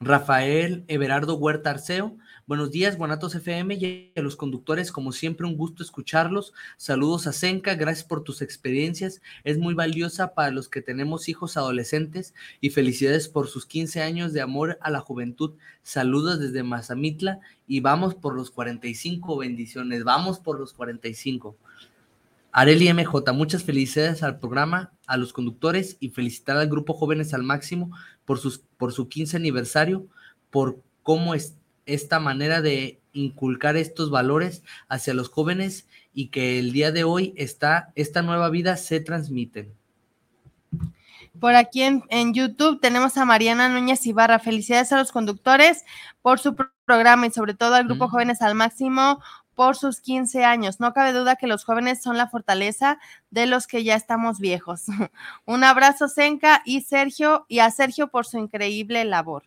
Rafael 0.00 0.84
Everardo 0.88 1.36
Huerta 1.36 1.70
Arceo, 1.70 2.16
Buenos 2.44 2.72
días, 2.72 2.98
Guanatos 2.98 3.36
FM 3.36 3.76
y 3.76 4.12
a 4.16 4.20
los 4.20 4.34
conductores, 4.34 4.90
como 4.90 5.12
siempre, 5.12 5.46
un 5.46 5.56
gusto 5.56 5.84
escucharlos. 5.84 6.52
Saludos 6.76 7.28
a 7.28 7.32
Senca, 7.32 7.76
gracias 7.76 8.06
por 8.06 8.24
tus 8.24 8.42
experiencias. 8.42 9.22
Es 9.44 9.58
muy 9.58 9.74
valiosa 9.74 10.34
para 10.34 10.50
los 10.50 10.68
que 10.68 10.82
tenemos 10.82 11.28
hijos 11.28 11.56
adolescentes 11.56 12.34
y 12.60 12.70
felicidades 12.70 13.28
por 13.28 13.46
sus 13.46 13.64
15 13.64 14.02
años 14.02 14.32
de 14.32 14.40
amor 14.40 14.76
a 14.82 14.90
la 14.90 14.98
juventud. 14.98 15.54
Saludos 15.84 16.40
desde 16.40 16.64
Mazamitla 16.64 17.38
y 17.68 17.78
vamos 17.78 18.16
por 18.16 18.34
los 18.34 18.50
45 18.50 19.38
bendiciones. 19.38 20.02
Vamos 20.02 20.40
por 20.40 20.58
los 20.58 20.72
45. 20.72 21.56
Areli 22.52 22.92
MJ, 22.92 23.32
muchas 23.32 23.64
felicidades 23.64 24.22
al 24.22 24.38
programa, 24.38 24.92
a 25.06 25.16
los 25.16 25.32
conductores 25.32 25.96
y 26.00 26.10
felicitar 26.10 26.56
al 26.58 26.68
grupo 26.68 26.94
Jóvenes 26.94 27.34
al 27.34 27.42
Máximo 27.42 27.90
por, 28.24 28.38
sus, 28.38 28.58
por 28.76 28.92
su 28.92 29.08
15 29.08 29.36
aniversario, 29.36 30.06
por 30.50 30.80
cómo 31.02 31.34
está 31.34 31.62
esta 31.86 32.20
manera 32.20 32.62
de 32.62 33.00
inculcar 33.12 33.76
estos 33.76 34.10
valores 34.10 34.62
hacia 34.88 35.14
los 35.14 35.28
jóvenes 35.28 35.86
y 36.14 36.28
que 36.28 36.58
el 36.58 36.72
día 36.72 36.92
de 36.92 37.04
hoy 37.04 37.34
está, 37.36 37.92
esta 37.94 38.22
nueva 38.22 38.50
vida 38.50 38.76
se 38.76 39.00
transmiten. 39.00 39.72
Por 41.38 41.54
aquí 41.54 41.82
en, 41.82 42.34
YouTube 42.34 42.80
tenemos 42.80 43.16
a 43.16 43.24
Mariana 43.24 43.68
Núñez 43.68 44.06
Ibarra. 44.06 44.38
Felicidades 44.38 44.92
a 44.92 44.98
los 44.98 45.12
conductores 45.12 45.84
por 46.20 46.38
su 46.38 46.54
programa 46.84 47.26
y 47.26 47.30
sobre 47.30 47.54
todo 47.54 47.74
al 47.74 47.84
grupo 47.84 48.08
Jóvenes 48.08 48.42
al 48.42 48.54
Máximo 48.54 49.20
por 49.64 49.76
sus 49.76 50.00
15 50.00 50.44
años. 50.44 50.80
No 50.80 50.92
cabe 50.92 51.12
duda 51.12 51.36
que 51.36 51.46
los 51.46 51.64
jóvenes 51.64 52.02
son 52.02 52.16
la 52.16 52.28
fortaleza 52.28 52.98
de 53.30 53.46
los 53.46 53.68
que 53.68 53.84
ya 53.84 53.94
estamos 53.94 54.40
viejos. 54.40 54.86
Un 55.44 55.62
abrazo, 55.62 56.08
Senka 56.08 56.62
y 56.64 56.80
Sergio, 56.80 57.46
y 57.46 57.60
a 57.60 57.70
Sergio 57.70 58.08
por 58.08 58.26
su 58.26 58.38
increíble 58.38 59.04
labor. 59.04 59.44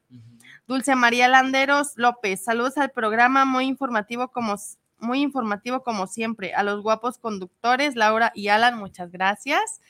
Dulce 0.67 0.95
María 0.95 1.27
Landeros 1.27 1.97
López, 1.97 2.45
saludos 2.45 2.77
al 2.77 2.91
programa, 2.91 3.43
muy 3.43 3.65
informativo 3.65 4.29
como 4.29 4.55
muy 4.99 5.19
informativo 5.19 5.83
como 5.83 6.07
siempre. 6.07 6.53
A 6.53 6.63
los 6.63 6.81
guapos 6.81 7.17
conductores, 7.17 7.97
Laura 7.97 8.31
y 8.33 8.47
Alan, 8.47 8.77
muchas 8.77 9.11
gracias. 9.11 9.81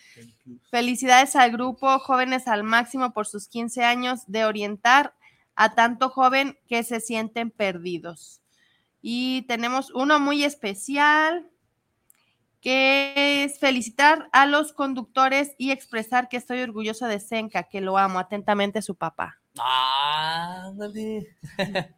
Felicidades 0.72 1.36
al 1.36 1.52
grupo 1.52 2.00
Jóvenes 2.00 2.48
al 2.48 2.64
Máximo 2.64 3.14
por 3.14 3.28
sus 3.28 3.48
15 3.48 3.84
años 3.84 4.24
de 4.26 4.44
orientar 4.44 5.14
a 5.56 5.76
tanto 5.76 6.10
joven 6.10 6.58
que 6.68 6.82
se 6.82 7.00
sienten 7.00 7.52
perdidos. 7.52 8.42
Y 9.08 9.44
tenemos 9.44 9.92
uno 9.92 10.20
muy 10.20 10.44
especial 10.44 11.48
que 12.60 13.44
es 13.44 13.60
felicitar 13.60 14.30
a 14.32 14.48
los 14.48 14.74
conductores 14.74 15.52
y 15.60 15.70
expresar 15.70 16.28
que 16.28 16.38
estoy 16.38 16.62
orgulloso 16.62 17.06
de 17.06 17.20
Senka, 17.20 17.62
que 17.70 17.82
lo 17.82 18.00
amo 18.00 18.18
atentamente 18.18 18.82
su 18.82 18.96
papá. 18.96 19.40
Ah, 19.60 20.72
dale. 20.74 21.38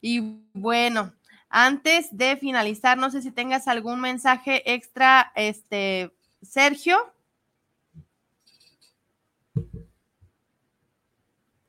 Y 0.00 0.42
bueno, 0.52 1.12
antes 1.48 2.08
de 2.16 2.36
finalizar, 2.36 2.98
no 2.98 3.10
sé 3.10 3.22
si 3.22 3.30
tengas 3.30 3.66
algún 3.68 4.00
mensaje 4.00 4.72
extra, 4.72 5.32
este, 5.36 6.12
Sergio. 6.42 6.98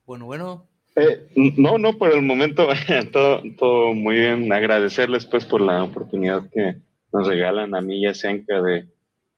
Bueno, 0.06 0.26
bueno. 0.26 0.70
Eh, 0.96 1.28
no, 1.58 1.78
no, 1.78 1.98
por 1.98 2.12
el 2.12 2.22
momento 2.22 2.68
todo, 3.12 3.42
todo 3.58 3.94
muy 3.94 4.16
bien. 4.16 4.52
Agradecerles 4.52 5.26
pues 5.26 5.46
por 5.46 5.62
la 5.62 5.84
oportunidad 5.84 6.50
que 6.50 6.78
nos 7.12 7.28
regalan 7.28 7.76
a 7.76 7.82
mí 7.82 8.02
y 8.02 8.06
a 8.06 8.14
Senka 8.14 8.62
de, 8.62 8.88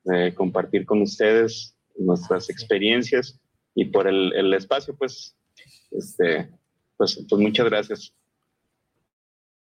de 0.03 0.33
compartir 0.33 0.85
con 0.85 1.01
ustedes 1.01 1.75
nuestras 1.97 2.49
experiencias 2.49 3.39
y 3.75 3.85
por 3.85 4.07
el, 4.07 4.33
el 4.33 4.53
espacio, 4.53 4.95
pues, 4.95 5.35
este, 5.91 6.49
pues, 6.97 7.25
pues 7.29 7.41
muchas 7.41 7.65
gracias. 7.65 8.13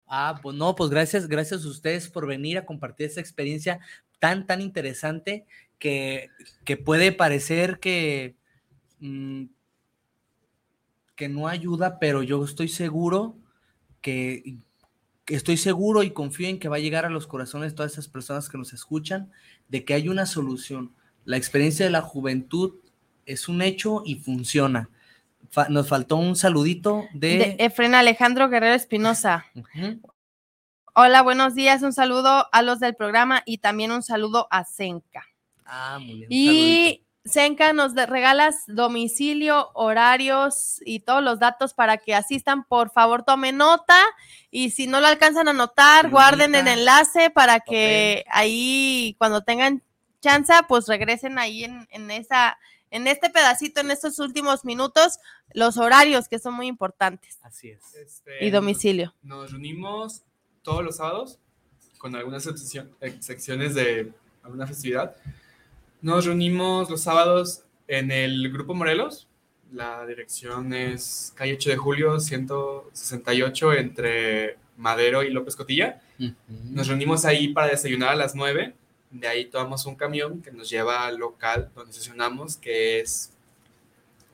Ah, 0.08 0.40
pues 0.42 0.56
no, 0.56 0.76
pues 0.76 0.90
gracias, 0.90 1.28
gracias 1.28 1.64
a 1.64 1.68
ustedes 1.68 2.10
por 2.10 2.26
venir 2.26 2.58
a 2.58 2.66
compartir 2.66 3.06
esta 3.06 3.22
experiencia 3.22 3.80
tan, 4.20 4.48
tan 4.48 4.62
interesante 4.62 5.46
que, 5.78 6.30
que 6.66 6.78
puede 6.78 7.12
parecer 7.12 7.80
que, 7.80 8.36
mm, 9.00 9.46
que 11.20 11.28
no 11.28 11.50
ayuda, 11.50 12.00
pero 12.00 12.24
yo 12.24 12.42
estoy 12.46 12.70
seguro 12.70 13.36
que, 14.00 14.56
estoy 15.28 15.58
seguro 15.58 16.02
y 16.02 16.12
confío 16.12 16.48
en 16.48 16.60
que 16.60 16.70
va 16.70 16.78
a 16.78 16.80
llegar 16.80 17.06
a 17.06 17.10
los 17.10 17.28
corazones 17.28 17.74
de 17.74 17.76
todas 17.76 17.92
esas 17.92 18.08
personas 18.08 18.48
que 18.48 18.58
nos 18.58 18.72
escuchan, 18.72 19.30
de 19.68 19.84
que 19.84 19.94
hay 19.94 20.08
una 20.08 20.26
solución. 20.26 20.94
La 21.26 21.36
experiencia 21.36 21.86
de 21.86 21.92
la 21.92 22.02
juventud 22.02 22.76
es 23.26 23.50
un 23.50 23.62
hecho 23.62 24.02
y 24.06 24.16
funciona. 24.16 24.90
Fa- 25.50 25.68
nos 25.68 25.90
faltó 25.90 26.16
un 26.16 26.38
saludito 26.38 27.04
de... 27.14 27.38
De 27.38 27.56
Efren 27.60 27.96
Alejandro 27.96 28.48
Guerrero 28.48 28.74
Espinosa. 28.76 29.46
Hola, 30.96 31.22
buenos 31.22 31.54
días. 31.54 31.82
Un 31.84 31.92
saludo 31.92 32.48
a 32.50 32.62
los 32.62 32.80
del 32.80 32.96
programa 32.96 33.44
y 33.46 33.58
también 33.58 33.92
un 33.92 34.04
saludo 34.04 34.48
a 34.52 34.64
Senka. 34.64 35.26
Ah, 35.66 36.00
muy 36.00 36.26
bien. 36.26 36.30
un 36.32 36.46
saludito. 36.48 37.09
Y 37.26 37.30
Senka, 37.30 37.74
nos 37.74 37.96
de- 37.96 38.06
regalas 38.06 38.56
domicilio, 38.68 39.70
horarios 39.74 40.82
y 40.86 41.02
todos 41.02 41.24
los 41.24 41.40
datos 41.40 41.74
para 41.74 41.98
que 41.98 42.16
asistan. 42.16 42.64
Por 42.64 42.92
favor, 42.92 43.24
tomen 43.24 43.58
nota 43.58 44.00
y 44.52 44.72
si 44.72 44.88
no 44.88 45.00
lo 45.02 45.08
alcanzan 45.08 45.48
a 45.48 45.52
anotar, 45.52 46.10
guarden 46.10 46.56
el 46.56 46.68
enlace 46.68 47.30
para 47.30 47.60
que 47.60 48.24
ahí 48.30 49.16
cuando 49.18 49.42
tengan 49.44 49.84
chance, 50.22 50.54
pues 50.68 50.88
regresen 50.88 51.38
ahí 51.40 51.64
en, 51.64 51.88
en 51.92 52.12
esa, 52.12 52.58
en 52.92 53.08
este 53.08 53.30
pedacito, 53.30 53.82
en 53.82 53.92
estos 53.92 54.20
últimos 54.20 54.66
minutos, 54.66 55.20
los 55.54 55.78
horarios 55.78 56.28
que 56.28 56.40
son 56.40 56.54
muy 56.54 56.68
importantes 56.68 57.40
Así 57.42 57.70
es. 57.70 57.96
Este, 57.96 58.46
y 58.46 58.50
domicilio. 58.50 59.16
Nos 59.22 59.52
reunimos 59.52 60.24
todos 60.62 60.84
los 60.84 60.98
sábados 60.98 61.40
con 61.98 62.16
algunas 62.16 62.48
excepciones 63.02 63.76
de 63.76 64.12
alguna 64.44 64.66
festividad. 64.68 65.16
Nos 66.02 66.26
reunimos 66.26 66.90
los 66.90 67.02
sábados 67.02 67.64
en 67.88 68.12
el 68.12 68.52
Grupo 68.52 68.74
Morelos. 68.74 69.28
La 69.74 70.06
dirección 70.06 70.74
es 70.74 71.34
calle 71.36 71.56
8 71.56 71.72
de 71.72 71.78
julio, 71.78 72.20
168, 72.20 73.74
entre 73.74 74.58
Madero 74.78 75.24
y 75.24 75.30
López 75.30 75.58
Cotilla. 75.58 76.02
Nos 76.48 76.88
reunimos 76.88 77.26
ahí 77.26 77.50
para 77.50 77.68
desayunar 77.68 78.10
a 78.10 78.16
las 78.16 78.34
9. 78.34 78.74
De 79.12 79.28
ahí 79.28 79.46
tomamos 79.46 79.86
un 79.86 79.96
camión 79.96 80.42
que 80.42 80.52
nos 80.52 80.70
lleva 80.70 81.06
al 81.06 81.18
local 81.18 81.70
donde 81.76 81.92
estacionamos, 81.92 82.56
que 82.56 83.02
es 83.02 83.34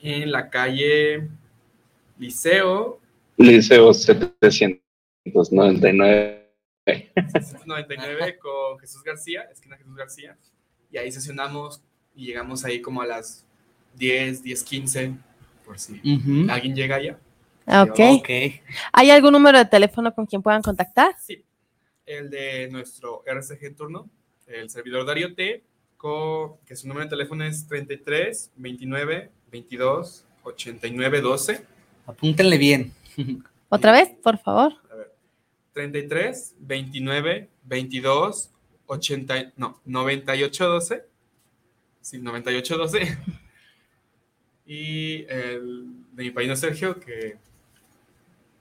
en 0.00 0.30
la 0.30 0.50
calle 0.50 1.28
Liceo 2.18 3.00
Liceo 3.38 3.92
799. 3.92 6.46
99 7.66 8.38
con 8.38 8.78
Jesús 8.78 9.02
García, 9.02 9.42
esquina 9.50 9.76
Jesús 9.76 9.96
García. 9.96 10.38
Y 10.90 10.98
ahí 10.98 11.10
sesionamos 11.12 11.82
y 12.14 12.26
llegamos 12.26 12.64
ahí 12.64 12.80
como 12.80 13.02
a 13.02 13.06
las 13.06 13.44
10, 13.96 14.42
10, 14.42 14.62
15, 14.62 15.14
por 15.64 15.78
si 15.78 15.94
Ujú. 16.04 16.50
alguien 16.50 16.74
llega 16.74 16.96
allá. 16.96 17.18
Ok. 17.66 17.98
Ok. 18.18 18.28
¿Hay 18.92 19.10
algún 19.10 19.32
número 19.32 19.58
de 19.58 19.64
teléfono 19.64 20.14
con 20.14 20.26
quien 20.26 20.42
puedan 20.42 20.62
contactar? 20.62 21.14
Sí, 21.20 21.42
el 22.04 22.30
de 22.30 22.68
nuestro 22.70 23.22
RCG 23.26 23.74
turno, 23.74 24.08
el 24.46 24.70
servidor 24.70 25.04
Darío 25.04 25.34
T, 25.34 25.64
que 26.64 26.76
su 26.76 26.86
número 26.86 27.04
de 27.06 27.10
teléfono 27.10 27.44
es 27.44 27.66
33 27.66 28.52
29 28.56 29.30
22 29.50 30.24
89 30.44 31.20
12. 31.20 31.64
Apúntenle 32.06 32.58
bien. 32.58 32.92
¿Otra 33.68 33.90
vez, 33.90 34.10
por 34.22 34.38
favor? 34.38 34.74
33 35.72 36.54
29 36.60 37.48
22 37.64 38.50
80, 38.86 39.52
no, 39.56 39.80
98 39.84 40.68
12. 40.68 41.04
Sí, 42.00 42.18
98 42.18 42.76
12. 42.78 43.18
Y 44.68 45.24
el 45.28 45.86
de 46.12 46.24
mi 46.24 46.30
país 46.32 46.58
Sergio, 46.58 46.98
que 46.98 47.36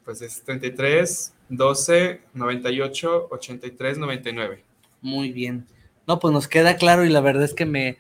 pues 0.04 0.22
es 0.22 0.44
33 0.44 1.34
12 1.50 2.22
98 2.34 3.28
83 3.32 3.98
99. 3.98 4.64
Muy 5.02 5.32
bien. 5.32 5.66
No, 6.08 6.20
pues 6.20 6.32
nos 6.32 6.48
queda 6.48 6.78
claro 6.78 7.06
y 7.06 7.10
la 7.10 7.22
verdad 7.22 7.44
es 7.44 7.56
que 7.56 7.66
me, 7.66 7.98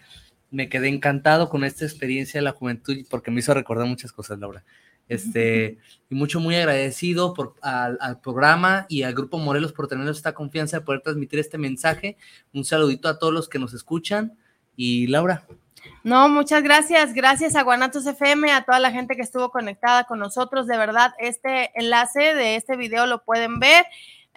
me 0.51 0.69
quedé 0.69 0.87
encantado 0.87 1.49
con 1.49 1.63
esta 1.63 1.83
experiencia 1.83 2.39
de 2.39 2.43
la 2.43 2.51
juventud 2.51 2.95
porque 3.09 3.31
me 3.31 3.39
hizo 3.39 3.55
recordar 3.55 3.87
muchas 3.87 4.11
cosas, 4.11 4.37
Laura. 4.37 4.63
Este, 5.07 5.77
y 6.09 6.15
mucho, 6.15 6.39
muy 6.39 6.55
agradecido 6.55 7.33
por, 7.33 7.55
al, 7.61 8.19
programa 8.21 8.85
y 8.89 9.03
al 9.03 9.13
Grupo 9.13 9.37
Morelos 9.37 9.73
por 9.73 9.87
tenernos 9.87 10.17
esta 10.17 10.33
confianza 10.33 10.79
de 10.79 10.85
poder 10.85 11.01
transmitir 11.01 11.39
este 11.39 11.57
mensaje. 11.57 12.17
Un 12.53 12.65
saludito 12.65 13.07
a 13.07 13.19
todos 13.19 13.33
los 13.33 13.49
que 13.49 13.59
nos 13.59 13.73
escuchan. 13.73 14.37
Y 14.75 15.07
Laura, 15.07 15.45
No, 16.03 16.27
muchas 16.29 16.63
gracias. 16.63 17.13
Gracias 17.13 17.55
a 17.55 17.63
Guanatos 17.63 18.05
FM, 18.05 18.51
a 18.51 18.63
toda 18.63 18.79
la 18.79 18.91
gente 18.91 19.15
que 19.15 19.21
estuvo 19.21 19.49
conectada 19.51 20.05
con 20.05 20.19
nosotros. 20.19 20.67
De 20.67 20.77
verdad, 20.77 21.13
este 21.19 21.71
enlace 21.75 22.33
de 22.33 22.55
este 22.55 22.75
video 22.75 23.05
lo 23.05 23.23
pueden 23.23 23.59
ver 23.59 23.85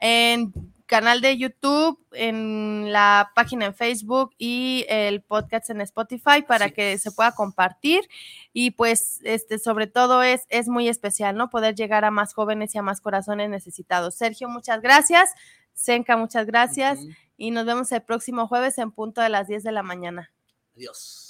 en 0.01 0.53
canal 0.89 1.21
de 1.21 1.37
YouTube, 1.37 2.01
en 2.13 2.91
la 2.93 3.31
página 3.37 3.67
en 3.67 3.75
Facebook 3.75 4.35
y 4.39 4.85
el 4.89 5.23
podcast 5.23 5.71
en 5.71 5.81
Spotify 5.83 6.43
para 6.47 6.71
que 6.71 6.99
se 6.99 7.13
pueda 7.13 7.33
compartir. 7.33 8.09
Y 8.53 8.73
pues, 8.73 9.21
este, 9.23 9.61
sobre 9.61 9.87
todo 9.87 10.23
es, 10.25 10.47
es 10.49 10.67
muy 10.67 10.89
especial, 10.89 11.37
¿no? 11.37 11.51
Poder 11.51 11.77
llegar 11.77 12.05
a 12.05 12.11
más 12.11 12.35
jóvenes 12.35 12.75
y 12.75 12.79
a 12.79 12.83
más 12.83 13.01
corazones 13.01 13.51
necesitados. 13.51 14.17
Sergio, 14.17 14.49
muchas 14.49 14.81
gracias. 14.81 15.31
Senka, 15.75 16.17
muchas 16.17 16.47
gracias. 16.47 16.99
Y 17.37 17.53
nos 17.53 17.67
vemos 17.67 17.93
el 17.93 18.03
próximo 18.03 18.49
jueves 18.49 18.79
en 18.79 18.91
punto 18.91 19.21
de 19.21 19.29
las 19.29 19.47
10 19.47 19.63
de 19.63 19.73
la 19.73 19.85
mañana. 19.85 20.33
adiós. 20.75 21.27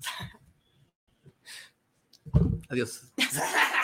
Adiós. 2.70 3.02